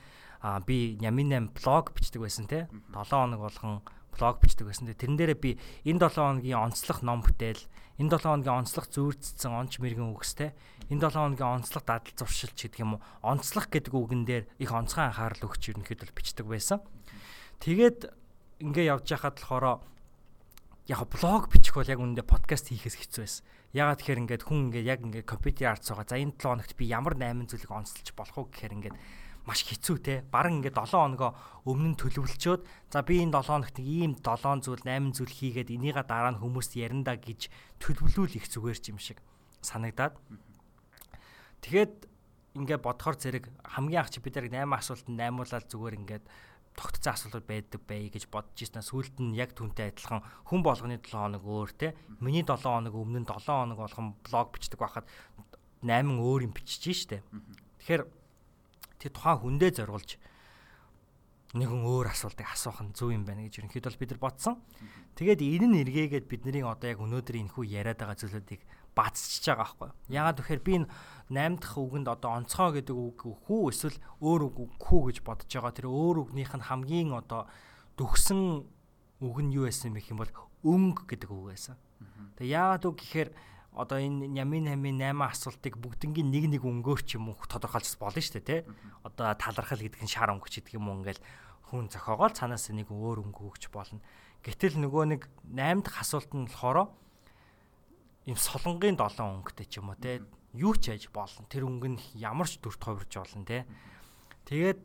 би 0.67 0.99
Нямин 0.99 1.49
8 1.49 1.55
блог 1.55 1.95
бичдэг 1.95 2.21
байсан 2.21 2.45
те. 2.45 2.67
7 2.93 3.07
хоног 3.09 3.41
болгон 3.41 3.81
блог 4.13 4.39
бичдэг 4.39 4.67
байсан. 4.67 4.87
Тэрэн 4.91 5.17
дээрээ 5.17 5.39
би 5.39 5.51
энэ 5.87 6.07
7 6.07 6.43
хоногийн 6.43 6.61
онцлог 6.63 7.03
ном 7.03 7.25
бүтээл, 7.25 7.63
энэ 7.99 8.11
7 8.15 8.23
хоногийн 8.23 8.57
онцлог 8.63 8.85
зүйрцсэн 8.87 9.51
онч 9.51 9.79
мэрэгэн 9.81 10.11
үгстэй, 10.13 10.51
энэ 10.91 11.01
7 11.09 11.35
хоногийн 11.35 11.53
онцлог 11.61 11.83
дадал 11.83 12.13
зуршилч 12.15 12.57
гэдэг 12.57 12.81
юм 12.81 12.97
уу? 12.97 13.05
Онцлог 13.25 13.67
гэдэг 13.67 13.93
үгэн 13.93 14.23
дээр 14.23 14.45
их 14.61 14.71
онцгой 14.71 15.11
анхаарал 15.11 15.45
өгч 15.47 15.75
ерөнхийдөө 15.75 16.15
бичдэг 16.15 16.45
байсан. 16.47 16.79
Тэгээд 17.59 18.09
ингээ 18.63 18.89
явж 18.93 19.05
байхад 19.11 19.37
болохоор 19.37 19.81
яг 20.87 21.01
блог 21.11 21.51
бичих 21.51 21.75
бол 21.75 21.89
яг 21.91 21.99
үүндээ 21.99 22.23
подкаст 22.23 22.71
хийхээс 22.71 22.95
хэцүү 22.95 23.21
байсан. 23.27 23.43
Ягаад 23.75 23.99
тэгэхээр 23.99 24.21
ингээд 24.23 24.43
хүн 24.47 24.71
ингээд 24.71 24.87
яг 24.87 24.99
ингээд 25.03 25.27
компьютер 25.27 25.75
арц 25.75 25.91
байгаа. 25.91 26.07
За 26.07 26.15
энэ 26.15 26.39
7 26.39 26.47
хоногт 26.47 26.73
би 26.79 26.85
ямар 26.87 27.13
8 27.19 27.51
зүйлийг 27.51 27.71
онцолж 27.75 28.07
болох 28.15 28.37
уу 28.39 28.47
гэхээр 28.47 28.75
ингээд 28.79 28.95
маш 29.47 29.63
хэцүү 29.63 29.97
те. 30.03 30.15
Баран 30.27 30.59
ингээд 30.59 30.75
7 30.75 30.91
хоногоо 30.91 31.31
өмнө 31.63 31.95
нь 31.95 31.99
төлөвлөчөөд 32.03 32.61
за 32.91 32.99
би 33.07 33.23
энэ 33.23 33.31
7 33.31 33.47
хоногт 33.47 33.79
ийм 33.79 34.19
7 34.19 34.59
зүйл 34.59 34.83
8 34.83 35.15
зүйл 35.15 35.31
хийгээд 35.31 35.71
энийга 35.71 36.03
дараа 36.03 36.35
нь 36.35 36.41
хүмүүст 36.43 36.75
ярина 36.75 37.15
гэж 37.15 37.47
төлөвлүүл 37.79 38.35
их 38.35 38.51
зүгээр 38.51 38.77
ч 38.83 38.91
юм 38.91 38.99
шиг 38.99 39.23
санагдаад. 39.63 40.19
Тэгэхэд 41.63 42.11
ингээд 42.59 42.83
бодохоор 42.83 43.15
зэрэг 43.15 43.47
хамгийн 43.63 44.03
анх 44.03 44.11
чи 44.11 44.19
бид 44.19 44.35
нар 44.35 44.67
8 44.67 44.67
асуултанд 44.67 45.15
8уулаад 45.15 45.65
зүгээр 45.71 45.95
ингээд 46.03 46.25
тогтцсон 46.77 47.13
асуудал 47.15 47.47
байдаг 47.47 47.81
бай 47.87 48.11
гэж 48.11 48.27
бодож 48.27 48.59
ирсэн. 48.59 48.83
Сүүлд 48.83 49.15
нь 49.23 49.33
яг 49.39 49.55
түнтэй 49.55 49.95
адилхан 49.95 50.21
хүн 50.45 50.61
болгоны 50.61 50.99
7 50.99 51.15
хоног 51.15 51.43
өөр 51.47 51.71
те. 51.73 51.95
Миний 52.21 52.43
7 52.43 52.67
хоног 52.67 52.93
өмнө 52.93 53.23
нь 53.23 53.29
7 53.31 53.47
хоног 53.47 53.79
болгон 53.79 54.13
блог 54.21 54.47
бичдэг 54.53 54.77
байхад 54.77 55.07
8 55.81 56.19
өөр 56.19 56.45
юм 56.45 56.53
бичиж 56.53 57.09
штэ. 57.09 57.25
Тэгэхээр 57.81 58.03
тэр 58.99 59.11
тухайн 59.13 59.39
хүндээ 59.41 59.71
зориулж 59.77 60.17
нэгэн 61.55 61.87
өөр 61.87 62.11
асуултыг 62.11 62.43
асуух 62.43 62.83
нь 62.83 62.91
зөв 62.91 63.15
юм 63.15 63.23
байна 63.23 63.47
гэж 63.47 63.63
ерөнхийдөө 63.63 63.95
бид 63.95 64.11
нар 64.11 64.21
бодсон. 64.21 64.55
Тэгээд 65.15 65.41
энэ 65.41 65.67
нь 65.71 65.79
эргээгээд 65.87 66.25
бидний 66.27 66.59
одоо 66.59 66.91
яг 66.91 66.99
өнөөдрийн 66.99 67.47
энэхүү 67.47 67.63
яриад 67.71 68.03
байгаа 68.03 68.19
зүйлүүдийг 68.19 68.61
баацчихж 68.91 69.45
байгаа 69.47 69.63
байхгүй. 69.63 69.89
Яагаад 70.11 70.37
тэгэхээр 70.43 70.61
би 70.67 70.73
энэ 70.83 70.87
8 71.31 71.63
дахь 71.63 71.77
үгэнд 71.79 72.07
одоо 72.11 72.31
онцгой 72.35 72.71
гэдэг 72.83 72.97
үг 72.99 73.19
хүү 73.47 73.63
эсвэл 73.71 73.97
өөр 74.19 74.41
үг 74.43 74.57
хүү 74.75 75.01
гэж 75.07 75.17
бодож 75.23 75.47
байгаа. 75.47 75.71
Тэр 75.71 75.87
өөр 75.87 76.17
үгнийх 76.27 76.51
нь 76.51 76.67
хамгийн 76.67 77.15
одоо 77.15 77.47
дүгсэн 77.95 78.67
үг 79.23 79.37
нь 79.39 79.53
юу 79.55 79.71
байсан 79.71 79.95
бэ 79.95 80.03
гэх 80.03 80.11
юм 80.11 80.19
бол 80.19 80.33
өнгө 80.67 81.03
гэдэг 81.07 81.29
үг 81.31 81.45
байсан. 81.55 81.79
Тэгээ 82.35 82.53
яагаад 82.53 82.83
үг 82.85 82.97
гэхээр 83.01 83.29
одоо 83.77 84.01
энэ 84.01 84.25
нямын 84.33 84.73
хамын 84.73 84.97
8 84.97 85.21
асуултыг 85.21 85.77
бүгднгийн 85.77 86.33
нэг 86.33 86.57
нэг 86.57 86.63
өнгөөр 86.65 87.01
ч 87.05 87.21
юм 87.21 87.29
уу 87.29 87.37
тодорхойлж 87.45 87.93
болно 88.01 88.17
шүү 88.17 88.41
дээ 88.41 88.49
тий. 88.49 88.61
Одоо 89.05 89.37
талархал 89.37 89.77
гэдэг 89.77 90.01
нь 90.01 90.09
шар 90.09 90.33
өнгөч 90.33 90.65
гэдэг 90.65 90.81
юм 90.81 90.89
уу 90.89 91.05
ингээл 91.05 91.21
хүн 91.69 91.85
зохиогоол 91.93 92.33
цаанаас 92.33 92.73
нэг 92.73 92.89
өөр 92.89 93.21
өнгө 93.29 93.41
өгч 93.45 93.69
болно. 93.69 94.01
Гэтэл 94.41 94.81
нөгөө 94.81 95.03
нэг 95.13 95.21
8 95.53 95.85
дахь 95.85 96.01
асуулт 96.01 96.31
нь 96.33 96.49
болохоор 96.49 96.89
ийм 98.25 98.37
солонгийн 98.41 98.97
7 98.97 99.21
өнгөтэй 99.21 99.67
ч 99.69 99.77
юм 99.77 99.93
уу 99.93 99.99
те 100.01 100.25
юу 100.57 100.73
ч 100.73 100.89
яаж 100.89 101.13
болно. 101.13 101.45
Тэр 101.45 101.69
өнгө 101.69 101.87
нь 101.93 102.01
ямар 102.17 102.49
ч 102.49 102.57
дүрт 102.57 102.81
хувирж 102.81 103.13
болно 103.13 103.45
те. 103.45 103.69
Тэгээд 104.49 104.79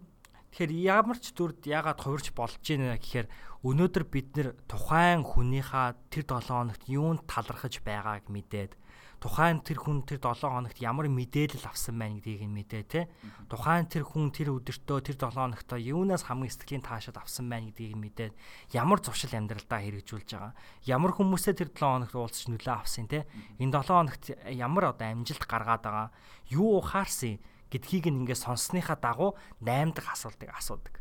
тэгэхээр 0.52 0.72
ямар 0.84 1.16
ч 1.16 1.32
дүрд 1.32 1.64
яагаад 1.64 2.02
хувирж 2.02 2.34
болж 2.36 2.60
байна 2.60 3.00
гэхээр 3.00 3.26
өнөөдөр 3.62 4.04
бид 4.10 4.28
нэр 4.36 4.48
тухайн 4.68 5.22
хүнийхээ 5.24 6.12
тэр 6.12 6.24
7 6.28 6.50
хоногт 6.50 6.82
юунд 6.90 7.24
талархаж 7.30 7.80
байгааг 7.80 8.26
мэдээд 8.28 8.76
тухайн 9.22 9.62
тэр 9.62 9.78
хүн 9.78 10.02
тэр 10.02 10.18
7 10.18 10.50
хоногт 10.50 10.82
ямар 10.82 11.06
мэдээлэл 11.06 11.70
авсан 11.70 11.94
байна 11.94 12.18
гэдгийг 12.18 12.42
нь 12.42 12.56
мэдээ 12.58 12.82
те. 12.90 13.06
Тухайн 13.46 13.86
тэр 13.86 14.02
хүн 14.02 14.34
тэр 14.34 14.50
өдөртөө 14.58 14.98
тэр 14.98 15.16
7 15.16 15.38
хоногтоо 15.38 15.78
юунаас 15.78 16.26
хамгийн 16.26 16.50
сэтгэлийн 16.50 16.82
таашаал 16.82 17.22
авсан 17.22 17.46
байна 17.46 17.70
гэдгийг 17.70 17.94
нь 17.94 18.02
мэдээд 18.02 18.34
ямар 18.74 18.98
зуршил 18.98 19.30
амьдралдаа 19.30 19.78
хэрэгжүүлж 19.78 20.26
байгаа. 20.34 20.58
Ямар 20.90 21.14
хүмүүсээ 21.14 21.54
тэр 21.54 21.70
7 21.70 22.02
хоногт 22.02 22.18
уулзч 22.18 22.50
нөлөө 22.50 22.74
авсан 22.74 23.06
те. 23.06 23.22
Энэ 23.62 23.78
7 23.78 23.94
хоногт 23.94 24.24
ямар 24.50 24.90
одоо 24.90 25.06
амжилт 25.06 25.46
гаргаад 25.46 25.86
байгаа. 25.86 26.08
Юу 26.50 26.82
ухаарсан 26.82 27.38
гэдгийг 27.70 28.10
нь 28.10 28.26
ингээд 28.26 28.42
сонссныхаа 28.42 28.98
дагуу 28.98 29.38
8 29.62 29.94
дахь 29.94 30.18
асуултыг 30.18 30.50
асуудаг. 30.50 30.98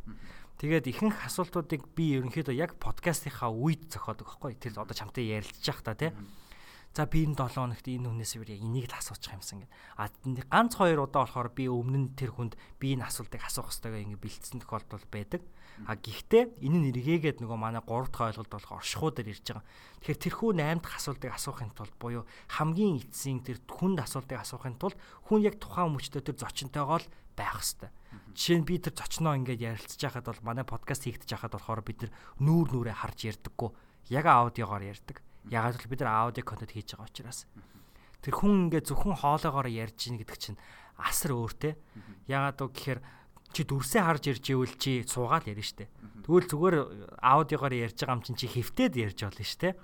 Тэгээд 0.61 0.93
ихэнх 0.93 1.25
асуултуудыг 1.25 1.89
би 1.97 2.21
ерөнхийдөө 2.21 2.53
яг 2.53 2.77
подкастынхаа 2.77 3.49
үед 3.49 3.89
зохиодог 3.89 4.29
байхгүй. 4.29 4.61
Тэр 4.61 4.77
одоо 4.77 4.93
чамтай 4.93 5.25
ярилцж 5.25 5.65
явах 5.65 5.81
та 5.81 5.97
тий. 5.97 6.13
За 6.91 7.07
би 7.07 7.23
энэ 7.23 7.39
7 7.39 7.55
хоногт 7.55 7.87
энэ 7.87 8.03
хүнээс 8.03 8.35
би 8.35 8.59
энийг 8.59 8.91
л 8.91 8.99
асуучих 8.99 9.31
юмсан 9.31 9.63
гэд. 9.63 9.71
А 9.95 10.11
ганц 10.11 10.75
хоёр 10.75 11.07
удаа 11.07 11.23
болохоор 11.23 11.55
би 11.55 11.71
өмнө 11.71 11.99
нь 12.03 12.09
тэр 12.19 12.35
хүнд 12.35 12.59
би 12.83 12.99
энэ 12.99 13.07
асуултыг 13.07 13.39
асуух 13.47 13.71
хэрэгтэйгээ 13.71 14.11
ингэ 14.11 14.19
бэлдсэн 14.19 14.59
тохиолдол 14.59 15.07
байдаг. 15.07 15.39
А 15.87 15.95
гэхдээ 15.95 16.59
энэ 16.59 16.77
нь 16.83 16.87
эргээгээд 16.91 17.39
нөгөө 17.39 17.55
манай 17.55 17.79
3 17.79 18.11
дахь 18.11 18.35
ойлголт 18.35 18.51
болох 18.51 18.71
оршихуудаар 18.75 19.31
ирж 19.31 19.45
байгаа. 19.55 19.63
Тэгэхээр 20.03 20.19
тэрхүү 20.19 20.49
8 20.51 20.83
дахь 20.83 20.97
асуултыг 20.99 21.31
асуухын 21.31 21.71
тулд 21.71 21.95
буюу 21.95 22.23
хамгийн 22.59 22.99
эцсийн 23.07 23.39
тэр 23.39 23.63
хүнд 23.71 24.03
асуултыг 24.03 24.35
асуухын 24.43 24.75
тулд 24.75 24.99
хүн 25.31 25.47
яг 25.47 25.63
тухайн 25.63 25.95
мөчтөө 25.95 26.27
тэр 26.27 26.43
зочинтойгоо 26.43 26.99
л 26.99 27.07
байх 27.39 27.55
хэвээр. 27.55 27.95
Жишээ 28.35 28.59
нь 28.59 28.67
би 28.67 28.75
тэр 28.83 28.99
зочноо 28.99 29.39
ингээд 29.39 29.63
ярилцж 29.63 29.95
байхад 29.95 30.27
бол 30.27 30.43
манай 30.43 30.67
подкаст 30.67 31.07
хийгдэж 31.07 31.39
байхад 31.39 31.55
болохоор 31.55 31.87
бид 31.87 32.11
нүүр 32.43 32.67
нүрээ 32.75 32.99
харж 32.99 33.31
ярьдаггүй. 33.31 33.71
Яг 34.11 34.27
аудиогоор 34.27 34.83
ярьдаг 34.83 35.23
Ягаад 35.49 35.81
гэвэл 35.81 35.91
бид 35.95 36.01
нар 36.05 36.29
аудио 36.29 36.43
контент 36.45 36.75
хийж 36.75 36.93
байгаа 36.93 37.09
учраас. 37.09 37.49
Тэр 38.21 38.33
хүн 38.37 38.69
ингээд 38.69 38.91
зөвхөн 38.91 39.17
хоолоогоор 39.17 39.67
ярьж 39.71 40.11
ийн 40.11 40.21
гэдэг 40.21 40.37
чинь 40.37 40.61
асар 41.01 41.33
өөртэй. 41.33 41.73
Ягаад 42.29 42.61
гэхээр 42.61 42.99
чи 43.51 43.61
дүрсээ 43.65 44.03
харж 44.05 44.23
ирж 44.29 44.45
ивэл 44.53 44.75
чи 44.77 45.01
суугаад 45.03 45.49
ярина 45.49 45.65
штэ. 45.65 45.89
Тэгвэл 46.23 46.47
зүгээр 46.47 46.75
аудиогоор 47.19 47.73
ярьж 47.73 47.97
байгаа 47.99 48.15
юм 48.15 48.23
чинь 48.23 48.39
чи 48.39 48.47
хэвтээд 48.47 48.93
ярьж 48.95 49.19
болно 49.25 49.43
штэ. 49.43 49.75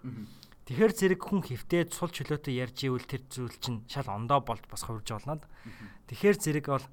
Тэгэхэр 0.68 0.94
зэрэг 0.94 1.22
хүн 1.24 1.42
хэвтээд 1.48 1.90
сул 1.96 2.12
чөлөөтэй 2.12 2.54
ярьж 2.60 2.78
ивэл 2.88 3.08
тэр 3.08 3.24
зүйл 3.28 3.56
чинь 3.60 3.84
шал 3.88 4.08
ондоо 4.12 4.44
болт 4.44 4.64
бас 4.68 4.84
хувирж 4.84 5.16
болно. 5.16 5.40
Тэгэхэр 6.12 6.38
зэрэг 6.38 6.66
бол 6.68 6.86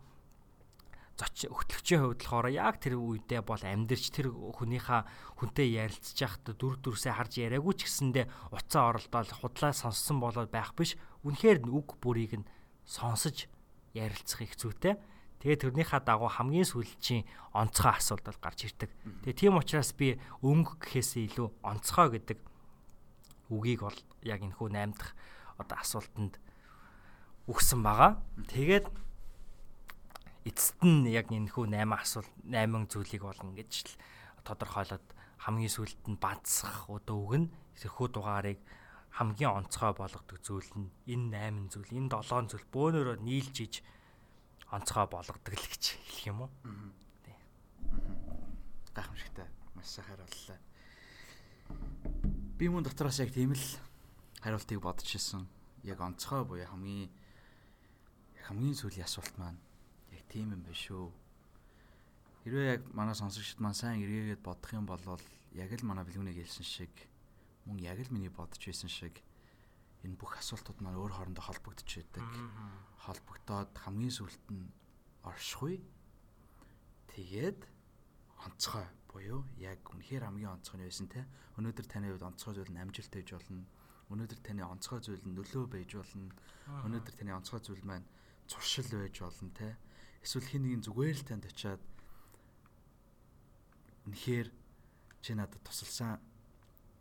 зоч 1.14 1.46
хөтлөгчийн 1.46 2.02
хувьд 2.02 2.20
болохоор 2.26 2.48
яг 2.50 2.82
тэр 2.82 2.98
үедээ 2.98 3.42
бол 3.46 3.62
амьдэрч 3.62 4.04
тэр 4.10 4.34
хүнийхээ 4.34 5.02
хүнтэй 5.38 5.68
ярилцж 5.78 6.18
байхдаа 6.18 6.54
дүр 6.58 6.74
дүрсээ 6.82 7.14
харж 7.14 7.32
яриаггүй 7.38 7.74
ч 7.78 7.80
гэсэндээ 7.86 8.26
уцаа 8.50 8.90
оролдоод 8.90 9.30
худлаа 9.30 9.70
сонссон 9.70 10.18
болоод 10.18 10.50
байх 10.50 10.74
биш 10.74 10.98
үнэхээр 11.22 11.70
үг 11.70 12.02
бүрийг 12.02 12.42
нь 12.42 12.48
сонсож 12.82 13.46
ярилцах 13.94 14.42
их 14.42 14.58
зүйтэй. 14.58 14.98
Тэгээ 15.38 15.70
тэрнийхээ 15.70 16.02
дагуу 16.02 16.26
хамгийн 16.26 16.66
сүүлчийн 16.66 17.22
онцгой 17.54 17.94
асуудал 17.94 18.34
гарч 18.42 18.66
ирдэг. 18.66 18.90
Тэгээ 19.22 19.38
тийм 19.38 19.54
учраас 19.60 19.94
би 19.94 20.18
өнгө 20.42 20.82
гэхээсээ 20.82 21.30
илүү 21.30 21.48
онцгой 21.62 22.08
гэдэг 22.18 22.38
үгийг 23.54 23.86
бол 23.86 23.98
яг 24.24 24.40
энэ 24.40 24.56
хүү 24.56 24.68
8 24.72 24.98
дахь 24.98 25.12
одоо 25.60 25.78
асуултанд 25.78 26.40
өгсөн 27.46 27.80
байгаа. 27.84 28.24
Тэгээд 28.48 28.88
эцэст 30.44 30.80
нь 30.84 31.08
яг 31.08 31.32
энэ 31.32 31.48
хүү 31.48 31.72
8 31.72 31.88
асуулт 31.96 32.32
8 32.44 32.92
зүйлийг 32.92 33.22
болно 33.24 33.52
гэж 33.56 33.72
л 33.88 33.92
тодорхойлоод 34.44 35.06
хамгийн 35.44 35.72
сүүлд 35.72 36.00
нь 36.08 36.20
бадсах 36.20 36.88
одоо 36.92 37.16
үг 37.24 37.32
нь 37.40 37.48
тэрхүү 37.80 38.08
дугаарыг 38.12 38.60
хамгийн 39.16 39.56
онцгой 39.64 39.92
болгодог 39.96 40.38
зүйл 40.44 40.70
нь 40.76 40.92
энэ 41.08 41.48
8 41.48 41.72
зүйл 41.72 41.90
энэ 41.96 42.12
7 42.12 42.50
зүйл 42.50 42.66
бөөнөрөө 42.74 43.16
нийлж 43.24 43.56
иж 43.64 43.74
онцгой 44.74 45.06
болгодог 45.06 45.54
л 45.54 45.68
гэж 45.70 45.84
хэлэх 46.02 46.26
юм 46.28 46.44
уу? 46.44 46.50
Тий. 47.22 47.36
Гайхамшигтай. 48.90 49.46
Маш 49.78 49.86
сайн 49.86 50.06
хариуллаа. 50.10 50.58
Би 52.58 52.66
мөн 52.68 52.82
дотроос 52.82 53.22
яг 53.22 53.30
тийм 53.30 53.54
л 53.54 53.66
хариултыг 54.42 54.82
бодож 54.82 55.06
ирсэн. 55.06 55.46
Яг 55.86 56.02
онцгой 56.02 56.42
буюу 56.42 56.66
хамгийн 56.66 57.06
хамгийн 58.50 58.74
сүүлийн 58.74 59.06
асуулт 59.06 59.38
маань 59.38 59.62
тийм 60.34 60.50
юм 60.50 60.66
байна 60.66 60.74
шүү. 60.74 61.06
Хэрвээ 62.42 62.66
яг 62.74 62.82
манай 62.90 63.14
сонсогчд 63.14 63.62
маань 63.62 63.78
сайн 63.78 64.02
эргээгээд 64.02 64.42
бодох 64.42 64.74
юм 64.74 64.82
бол 64.90 64.98
яг 65.54 65.70
л 65.70 65.86
манай 65.86 66.02
бэлгүүнийг 66.02 66.42
хэлсэн 66.42 66.66
шиг 66.66 66.90
мөн 67.70 67.78
яг 67.78 68.02
л 68.02 68.10
миний 68.10 68.34
бодож 68.34 68.58
байсан 68.58 68.90
шиг 68.90 69.22
энэ 70.02 70.18
бүх 70.18 70.34
асуултууд 70.42 70.82
маань 70.82 70.98
өөр 70.98 71.14
хоорондоо 71.14 71.44
холбогдож 71.46 71.86
байдаг. 71.86 72.26
Холбогдоод 73.06 73.72
хамгийн 73.78 74.10
сүүлд 74.10 74.44
нь 74.50 74.66
оршихуй. 75.22 75.80
Тэгээд 77.14 77.60
онцгой 78.42 78.90
буюу 79.06 79.46
яг 79.56 79.80
үнэхээр 79.86 80.26
хамгийн 80.26 80.58
онцгой 80.58 80.82
нь 80.82 80.86
байсан 80.90 81.06
те. 81.06 81.24
Өнөөдөр 81.56 81.86
таны 81.86 82.10
хувьд 82.10 82.26
онцгой 82.26 82.58
зүйл 82.58 82.74
нь 82.74 82.82
амжилт 82.82 83.14
байж 83.14 83.28
болно. 83.32 83.62
Өнөөдөр 84.10 84.40
таны 84.42 84.66
онцгой 84.66 85.00
зүйл 85.00 85.24
нь 85.24 85.36
нөлөө 85.38 85.64
байж 85.70 85.90
болно. 85.94 86.28
Өнөөдөр 86.84 87.14
таны 87.14 87.32
онцгой 87.38 87.62
зүйл 87.62 87.86
маань 87.86 88.04
зуршил 88.50 88.90
байж 88.92 89.16
болно 89.22 89.50
те. 89.56 89.78
Эсвэл 90.24 90.48
хин 90.48 90.62
нэгэн 90.64 90.82
зүгээр 90.88 91.16
л 91.20 91.28
танд 91.28 91.44
очиад 91.44 91.82
үнэхээр 94.08 94.48
чи 95.20 95.32
надад 95.36 95.60
тусалсан 95.60 96.16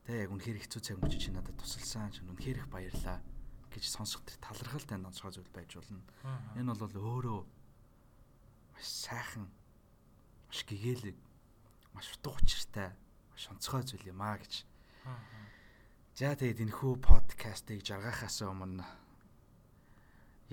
те 0.03 0.27
яг 0.27 0.31
үнэхээр 0.35 0.59
хэцүү 0.59 0.81
цаг 0.83 0.99
мөч 0.99 1.15
чи 1.15 1.31
надад 1.31 1.55
тусалсан 1.55 2.11
чи 2.11 2.19
үнэхээр 2.27 2.59
их 2.59 2.67
баярлаа 2.67 3.23
гэж 3.71 3.83
сонсох 3.87 4.27
тэр 4.27 4.43
талархал 4.43 4.83
танд 4.83 5.07
онцгой 5.07 5.31
зүйл 5.31 5.55
байж 5.55 5.71
болно. 5.71 6.03
Энэ 6.59 6.75
бол 6.75 6.91
өөрөө 6.91 7.39
маш 8.75 8.87
сайхан 9.07 9.47
маш 10.51 10.59
гэгээлэг 10.67 11.17
маш 11.95 12.11
утга 12.19 12.35
учиртай 12.43 12.91
маш 13.31 13.43
онцгой 13.47 13.87
зүйл 13.87 14.11
юм 14.11 14.19
а 14.19 14.35
гэж. 14.35 14.67
За 16.19 16.35
тэгээд 16.35 16.59
энэ 16.67 16.75
хүү 16.75 16.99
подкастыг 16.99 17.87
жаргахаас 17.87 18.43
өмнө 18.43 18.83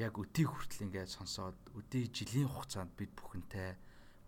яг 0.01 0.16
өдийг 0.16 0.48
хүртэл 0.48 0.88
ингээд 0.88 1.12
сонсоод 1.12 1.59
өдий 1.76 2.09
жилийн 2.09 2.48
хугацаанд 2.48 2.96
бид 2.96 3.12
бүхэнтэй 3.12 3.76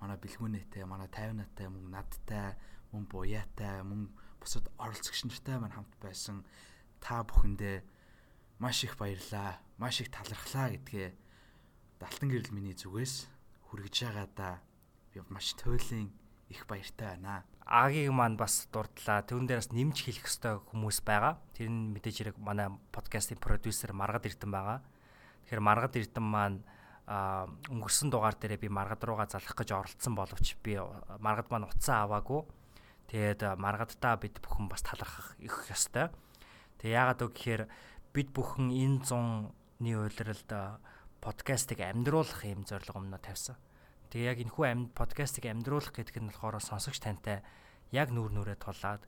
манай 0.02 0.18
бэлгүүнээтэй, 0.20 0.84
манай 0.84 1.08
тайвнаатай, 1.08 1.66
мөн 1.72 1.88
надтай, 1.88 2.58
мөн 2.92 3.08
буяатай, 3.08 3.80
мөн 3.86 4.12
бусад 4.36 4.68
оролцогч 4.76 5.24
нартай 5.24 5.56
маань 5.56 5.72
хамт 5.72 5.94
байсан 6.02 6.44
та 7.00 7.22
бүхэндээ 7.24 7.80
маш 8.60 8.84
их 8.84 8.98
баярлаа, 8.98 9.62
маш 9.78 10.02
их 10.02 10.10
талархлаа 10.10 10.74
гэдгээ 10.74 11.08
Далтан 12.02 12.34
гэрэл 12.34 12.50
миний 12.50 12.74
зүгээс 12.74 13.30
хүргэж 13.70 13.94
байгаа 14.10 14.28
да. 14.34 14.50
Би 15.14 15.22
маш 15.30 15.54
туйлын 15.54 16.10
их 16.50 16.66
баяртай 16.66 17.14
байна. 17.14 17.46
Агийг 17.62 18.10
маань 18.10 18.34
бас 18.34 18.66
дурдлаа. 18.74 19.22
Түүн 19.22 19.46
дээрээс 19.46 19.70
нэмж 19.70 20.02
хэлэх 20.02 20.26
ёстой 20.26 20.58
хүмүүс 20.66 20.98
байгаа. 21.06 21.38
Тэр 21.54 21.70
нь 21.70 21.94
мэдээж 21.94 22.34
хэрэг 22.34 22.36
манай 22.42 22.74
подкастын 22.90 23.38
продюсер 23.38 23.94
Маргад 23.94 24.26
Эрдэнэ 24.26 24.50
байгаа. 24.50 24.78
Тэгэхээр 25.46 25.60
Маргад 25.60 25.96
Эрдэнэ 25.96 26.26
маань 26.26 26.58
өнгөрсөн 27.06 28.08
дугаар 28.14 28.38
дээрээ 28.38 28.62
би 28.62 28.68
маргад 28.70 29.02
руугаа 29.02 29.26
залах 29.26 29.52
гэж 29.58 29.74
оролцсон 29.74 30.14
боловч 30.14 30.54
би 30.62 30.78
маргад 31.18 31.50
маань 31.50 31.66
утсаа 31.66 32.06
аваагүй. 32.06 32.46
Тэгээд 33.10 33.58
маргадтаа 33.58 34.16
бид 34.16 34.38
бүхэн 34.38 34.70
бас 34.70 34.86
талархах 34.86 35.34
их 35.42 35.66
ёстой. 35.68 36.08
Тэг 36.78 36.88
яагаад 36.94 37.20
вэ 37.26 37.28
гэхээр 37.34 37.62
бид 38.14 38.28
бүхэн 38.30 38.70
энэ 38.70 39.02
100-ны 39.04 39.90
уйлралд 39.98 40.50
подкастыг 41.20 41.82
амьдруулах 41.82 42.40
юм 42.46 42.62
зорилго 42.64 43.02
өмнө 43.02 43.18
тавьсан. 43.18 43.58
Тэгээ 44.14 44.30
яг 44.32 44.38
энэхүү 44.46 44.64
амьд 44.64 44.90
подкастыг 44.94 45.50
амьдруулах 45.50 45.92
гэдэг 45.92 46.16
нь 46.22 46.30
болохоор 46.30 46.62
сонсогч 46.62 47.02
тантай 47.02 47.42
яг 47.90 48.14
нүүр 48.14 48.32
нүрээ 48.32 48.58
тулаад 48.62 49.02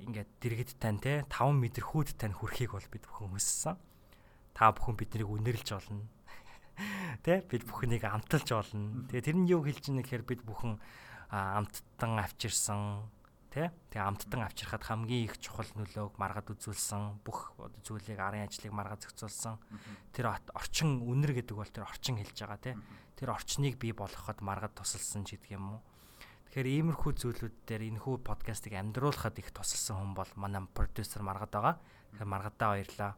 ингээд 0.00 0.30
дэргэд 0.40 0.70
тань 0.80 1.02
те 1.02 1.26
5 1.28 1.52
м 1.52 1.64
хүүд 1.68 2.16
тань 2.16 2.36
хүрхийг 2.38 2.72
бол 2.72 2.88
бид 2.88 3.04
бүхэн 3.04 3.32
хүссэн. 3.36 3.76
Та 4.54 4.72
бүхэн 4.74 4.96
биднийг 4.98 5.28
үнэрлж 5.30 5.68
олно 5.76 6.04
Тэ? 7.24 7.44
Бид 7.44 7.64
бүхнийг 7.68 8.04
амталж 8.04 8.48
болно. 8.50 9.04
Тэгээ 9.10 9.26
тэр 9.26 9.36
нь 9.36 9.50
юу 9.50 9.62
хэлж 9.64 9.92
байна 9.92 10.02
гэхээр 10.02 10.24
бид 10.24 10.40
бүхэн 10.44 10.80
амттан 11.30 12.12
авчирсан 12.18 13.06
тэ? 13.52 13.70
Тэгээ 13.92 14.06
амттан 14.06 14.40
авчирхад 14.46 14.84
хамгийн 14.86 15.28
их 15.28 15.36
чухал 15.38 15.68
нөлөөг 15.76 16.16
маргад 16.16 16.54
үзүүлсэн 16.54 17.20
бүх 17.26 17.52
зүйлийг 17.84 18.18
арын 18.18 18.46
ажлыг 18.46 18.72
маргад 18.72 19.04
зохицуулсан. 19.04 19.58
Тэр 20.14 20.32
орчин 20.54 21.04
үнэр 21.04 21.36
гэдэг 21.42 21.56
бол 21.58 21.68
тэр 21.68 21.84
орчин 21.84 22.16
хэлж 22.18 22.36
байгаа 22.40 22.60
тэ? 22.62 22.78
Тэр 23.18 23.34
орчныг 23.34 23.76
бий 23.76 23.92
болгоход 23.92 24.40
маргад 24.40 24.74
тусалсан 24.78 25.26
ч 25.26 25.36
гэдэг 25.36 25.58
юм 25.58 25.76
уу. 25.76 25.80
Тэгэхээр 26.50 26.66
иймэрхүү 26.66 27.12
зүйлүүд 27.14 27.56
дээр 27.62 27.82
энэхүү 27.94 28.26
подкастыг 28.26 28.74
амьдруулахад 28.74 29.38
их 29.38 29.54
тусалсан 29.54 30.02
хүн 30.02 30.12
бол 30.18 30.30
манай 30.34 30.66
продюсер 30.66 31.22
Маргад 31.22 31.54
байгаа. 31.54 31.78
Тэгэхээр 32.10 32.26
Маргадаа 32.26 32.68
баярлаа. 32.74 33.12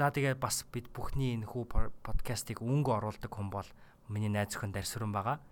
За 0.00 0.08
тэгээд 0.08 0.40
бас 0.40 0.64
бид 0.72 0.88
бүхний 0.96 1.36
энэ 1.36 1.44
хүү 1.44 1.92
подкастыг 2.00 2.64
өнгө 2.64 2.88
оруулдаг 3.04 3.36
хүн 3.36 3.52
бол 3.52 3.68
миний 4.08 4.32
найз 4.32 4.56
зөвхөн 4.56 4.72
Дарсүрэн 4.72 5.12
байгаа. 5.12 5.44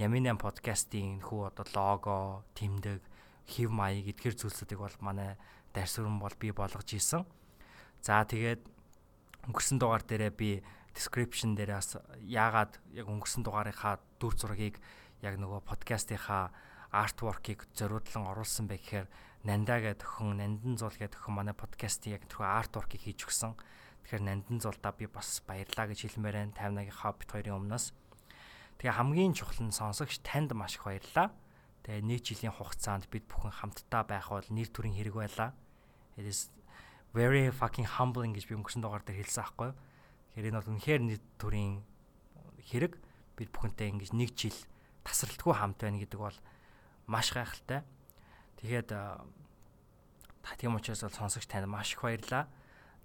Няминан 0.00 0.40
подкастын 0.40 1.20
энэ 1.20 1.26
хүү 1.28 1.52
одоо 1.52 1.68
лого, 1.76 2.40
тэмдэг, 2.56 3.04
хев 3.44 3.68
маяг 3.68 4.08
эдгэр 4.08 4.40
зүйлсүүдийг 4.40 4.80
бол 4.80 4.96
манай 5.04 5.36
Дарсүрэн 5.76 6.16
бол 6.16 6.32
би 6.40 6.48
болгож 6.48 6.88
ийсэн. 6.96 7.28
За 8.00 8.24
тэгээд 8.24 8.64
өнгөрсөн 9.52 9.76
дугаар 9.76 10.00
дээрээ 10.00 10.32
би 10.32 10.64
description 10.96 11.52
дээрээ 11.52 11.76
бас 11.76 12.00
яагаад 12.24 12.80
яг 12.96 13.04
өнгөрсөн 13.04 13.44
дугаарынхаа 13.44 14.00
дүр 14.16 14.32
зургийг 14.32 14.80
яг 15.20 15.36
нөгөө 15.36 15.60
подкастынхаа 15.68 16.48
artwork-ыг 16.88 17.68
зориудлан 17.76 18.32
оруулсан 18.32 18.64
бэ 18.64 18.80
гэхээр 18.80 19.08
Нандаа 19.40 19.80
гэдэг 19.80 20.04
өхөн, 20.04 20.36
Нандан 20.36 20.76
зул 20.76 20.92
гэдэг 20.92 21.16
өхөн 21.16 21.36
манай 21.36 21.56
подкастын 21.56 22.12
яг 22.16 22.28
тэрхүү 22.28 22.44
artwork-ыг 22.44 23.00
хийж 23.00 23.24
өгсөн. 23.24 23.56
Тэгэхээр 24.04 24.24
Нандан 24.24 24.58
зулдаа 24.60 24.92
би 24.96 25.06
бас 25.06 25.42
баярлаа 25.46 25.86
гэж 25.90 26.08
хэлмээр 26.08 26.50
байна 26.50 26.54
58-гийн 26.56 27.18
бит 27.20 27.30
хоёрын 27.30 27.58
өмнөөс. 27.60 27.86
Тэгээ 28.80 28.96
хамгийн 28.96 29.36
чухал 29.36 29.60
нь 29.66 29.76
сонсогч 29.76 30.24
танд 30.24 30.56
маш 30.56 30.80
их 30.80 30.88
баярлаа. 30.88 31.34
Тэгээ 31.84 32.04
нэг 32.04 32.20
жилийн 32.24 32.56
хугацаанд 32.56 33.08
бид 33.12 33.28
бүхэн 33.28 33.52
хамтдаа 33.52 34.02
байх 34.08 34.32
бол 34.32 34.48
нэр 34.48 34.68
төрийн 34.72 34.96
хэрэг 34.96 35.14
байлаа. 35.16 35.52
It 36.16 36.24
is 36.24 36.48
very 37.12 37.50
fucking 37.50 37.86
humbling 37.86 38.32
гэж 38.32 38.48
би 38.48 38.56
өнгөрсөн 38.56 38.80
дугаар 38.80 39.04
дээр 39.04 39.20
хэлсэн 39.20 39.42
аахгүй. 39.44 39.70
Тэгэхээр 40.32 40.48
энэ 40.48 40.58
бол 40.60 40.72
үнэхээр 40.72 41.02
нэр 41.04 41.20
төрийн 41.36 41.82
хэрэг 42.60 42.92
бид 43.36 43.50
бүхэнтэй 43.50 43.88
ингэж 43.90 44.10
нэг 44.14 44.30
жил 44.36 44.56
тасралтгүй 45.04 45.54
хамт 45.56 45.80
байна 45.80 45.98
гэдэг 45.98 46.20
бол 46.20 46.38
маш 47.10 47.32
гайхалтай. 47.34 47.82
Тэгээд 48.62 48.88
та 48.92 50.52
тийм 50.56 50.76
учраас 50.76 51.02
бол 51.02 51.16
сонсогч 51.16 51.48
танд 51.48 51.66
маш 51.66 51.96
их 51.96 52.04
баярлаа. 52.04 52.46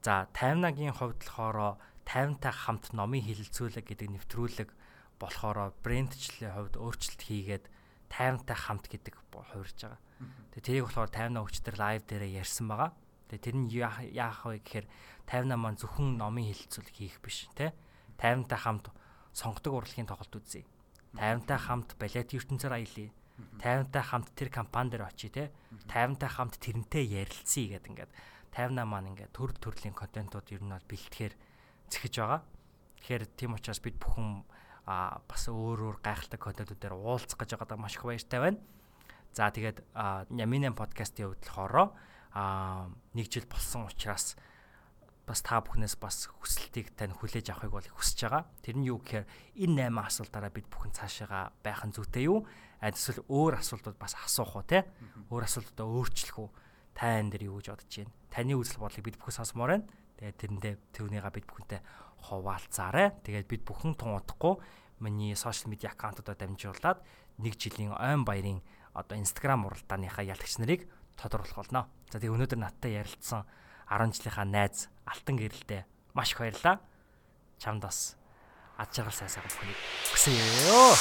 За 0.06 0.30
50-нагийн 0.38 0.94
хувьд 0.94 1.18
болохоор 1.18 1.82
50-та 2.06 2.54
хамт 2.54 2.94
номын 2.94 3.26
хилэлцүүлэг 3.26 3.90
гэдэг 3.90 4.10
нэвтрүүлэг 4.14 4.70
болохоор 5.18 5.74
брендчлэлийн 5.82 6.54
хувьд 6.54 6.78
өөрчлөлт 6.78 7.22
хийгээд 7.26 7.66
50-та 8.14 8.54
хамт 8.54 8.86
гэдэг 8.86 9.18
хувирж 9.34 9.78
байгаа. 9.82 9.98
Тэгээ 10.54 10.62
тэрийг 10.62 10.86
болохоор 10.86 11.10
50-на 11.10 11.42
өчтөр 11.42 11.76
лайв 11.82 12.06
дээрээ 12.06 12.38
ярьсан 12.38 12.70
байгаа. 12.70 12.94
Тэгээ 13.34 13.46
тэр 13.50 13.56
нь 13.58 13.70
яах 13.74 14.46
вэ 14.46 14.62
гэхээр 14.62 14.86
50-на 15.26 15.58
маань 15.58 15.82
зөвхөн 15.82 16.22
номын 16.22 16.54
хилэлцүүлэг 16.54 16.96
хийх 17.02 17.18
биш 17.26 17.50
тий. 17.58 17.74
50-та 18.22 18.62
хамт 18.62 18.94
сонгодог 19.34 19.74
урлагийн 19.74 20.06
тоглолт 20.06 20.38
үзье. 20.38 20.70
50-та 21.18 21.58
хамт 21.58 21.98
балет 21.98 22.30
ертөнцөөр 22.30 22.78
аялье 22.78 23.10
50-тай 23.60 24.04
хамт 24.04 24.32
тэр 24.32 24.50
компани 24.54 24.96
дээр 24.96 25.12
очие 25.12 25.32
те 25.32 25.52
50-тай 25.92 26.30
хамт 26.30 26.56
тэрнтэй 26.56 27.04
ярилцъя 27.04 27.76
гэдэг 27.76 27.90
ингээд 27.92 28.12
50-аа 28.56 28.88
маань 28.88 29.12
ингээд 29.12 29.36
төр 29.36 29.52
төрлийн 29.60 29.92
контентууд 29.92 30.48
ер 30.56 30.64
нь 30.64 30.72
бол 30.72 30.88
бэлтгэхээр 30.88 31.34
зэхэж 31.92 32.14
байгаа. 32.24 32.42
Тэгэхээр 33.04 33.24
тийм 33.36 33.52
учраас 33.60 33.84
бид 33.84 34.00
бүхэн 34.00 34.48
а 34.88 35.20
бас 35.28 35.50
өөр 35.52 35.92
өөр 35.92 35.98
гайхалтай 36.00 36.40
контентуудаар 36.40 36.96
уулзах 36.96 37.36
гэж 37.36 37.60
байгаадаа 37.60 37.78
маш 37.78 38.00
их 38.00 38.08
баяртай 38.08 38.40
байна. 38.40 38.60
За 39.36 39.52
тэгээд 39.52 39.84
Няминэн 40.32 40.78
подкастын 40.78 41.36
хувьд 41.36 41.44
болохоор 41.44 41.92
а 42.32 42.88
нэг 43.12 43.28
жил 43.28 43.44
болсон 43.50 43.92
учраас 43.92 44.40
бас 45.26 45.42
та 45.42 45.60
бүхнээс 45.60 45.98
бас 45.98 46.30
хүсэлтийг 46.30 46.94
тань 46.94 47.12
хүлээж 47.12 47.50
авахыг 47.50 47.74
бол 47.74 47.90
хүсэж 47.98 48.30
байгаа. 48.30 48.44
Тэр 48.62 48.78
нь 48.78 48.88
юу 48.88 49.02
гэхээр 49.02 49.26
энэ 49.58 49.90
8 49.90 50.06
асуултаараа 50.06 50.54
бид 50.54 50.70
бүхэн 50.70 50.94
цаашаага 50.94 51.50
байх 51.66 51.82
нь 51.82 51.96
зүйтэй 51.98 52.30
юу? 52.30 52.46
Эсвэл 52.78 53.26
өөр 53.26 53.58
асуултууд 53.58 53.98
бас 53.98 54.14
асуух 54.22 54.62
уу 54.62 54.66
те? 54.70 54.86
Өөр 55.34 55.50
асуултуудаа 55.50 55.88
өөрчлөх 55.90 56.38
үү? 56.46 56.50
Та 56.94 57.18
энэ 57.18 57.34
дээр 57.34 57.50
юу 57.50 57.58
гэж 57.58 57.68
бодож 57.74 57.90
байна? 57.90 58.14
Таны 58.36 58.60
үзэл 58.60 58.84
бодлыг 58.84 59.08
бид 59.08 59.16
бүхэн 59.16 59.40
сонсомоор 59.40 59.80
байна. 59.80 59.88
Тэгээд 60.20 60.40
тэрэндээ 60.44 60.74
түүнийга 60.92 61.32
бид 61.32 61.48
бүхэнтэй 61.48 61.80
хуваалцаарай. 62.28 63.16
Тэгээд 63.24 63.48
бид 63.48 63.64
бүхэн 63.64 63.96
тун 63.96 64.20
удахгүй 64.20 64.60
миний 65.00 65.40
сошиал 65.40 65.72
медиа 65.72 65.96
аккаунтуудаар 65.96 66.36
дамжуулаад 66.36 67.00
нэг 67.40 67.56
жилийн 67.56 67.96
ойн 67.96 68.28
баярын 68.28 68.60
одоо 68.92 69.16
Instagram 69.16 69.72
уралдааныхаа 69.72 70.28
ялагч 70.28 70.60
нарыг 70.60 70.92
тодруулах 71.16 71.56
болно. 71.56 71.88
За 72.12 72.20
тэгээ 72.20 72.36
өнөөдөр 72.36 72.60
надтай 72.60 73.00
ярилцсан 73.00 73.48
10 73.88 74.20
жилийнхаа 74.20 74.44
найз 74.44 74.92
Алтан 75.08 75.40
гэрэлтэй 75.40 75.88
маш 76.12 76.36
их 76.36 76.44
баярлалаа. 76.44 76.84
Чамд 77.60 77.88
бас 77.88 78.20
ад 78.76 78.92
жаргал 78.92 79.16
сайн 79.16 79.32
сайхан 79.32 79.52
бүхнийг 79.52 79.80
хүсье 80.12 80.36
ёо. 80.68 80.92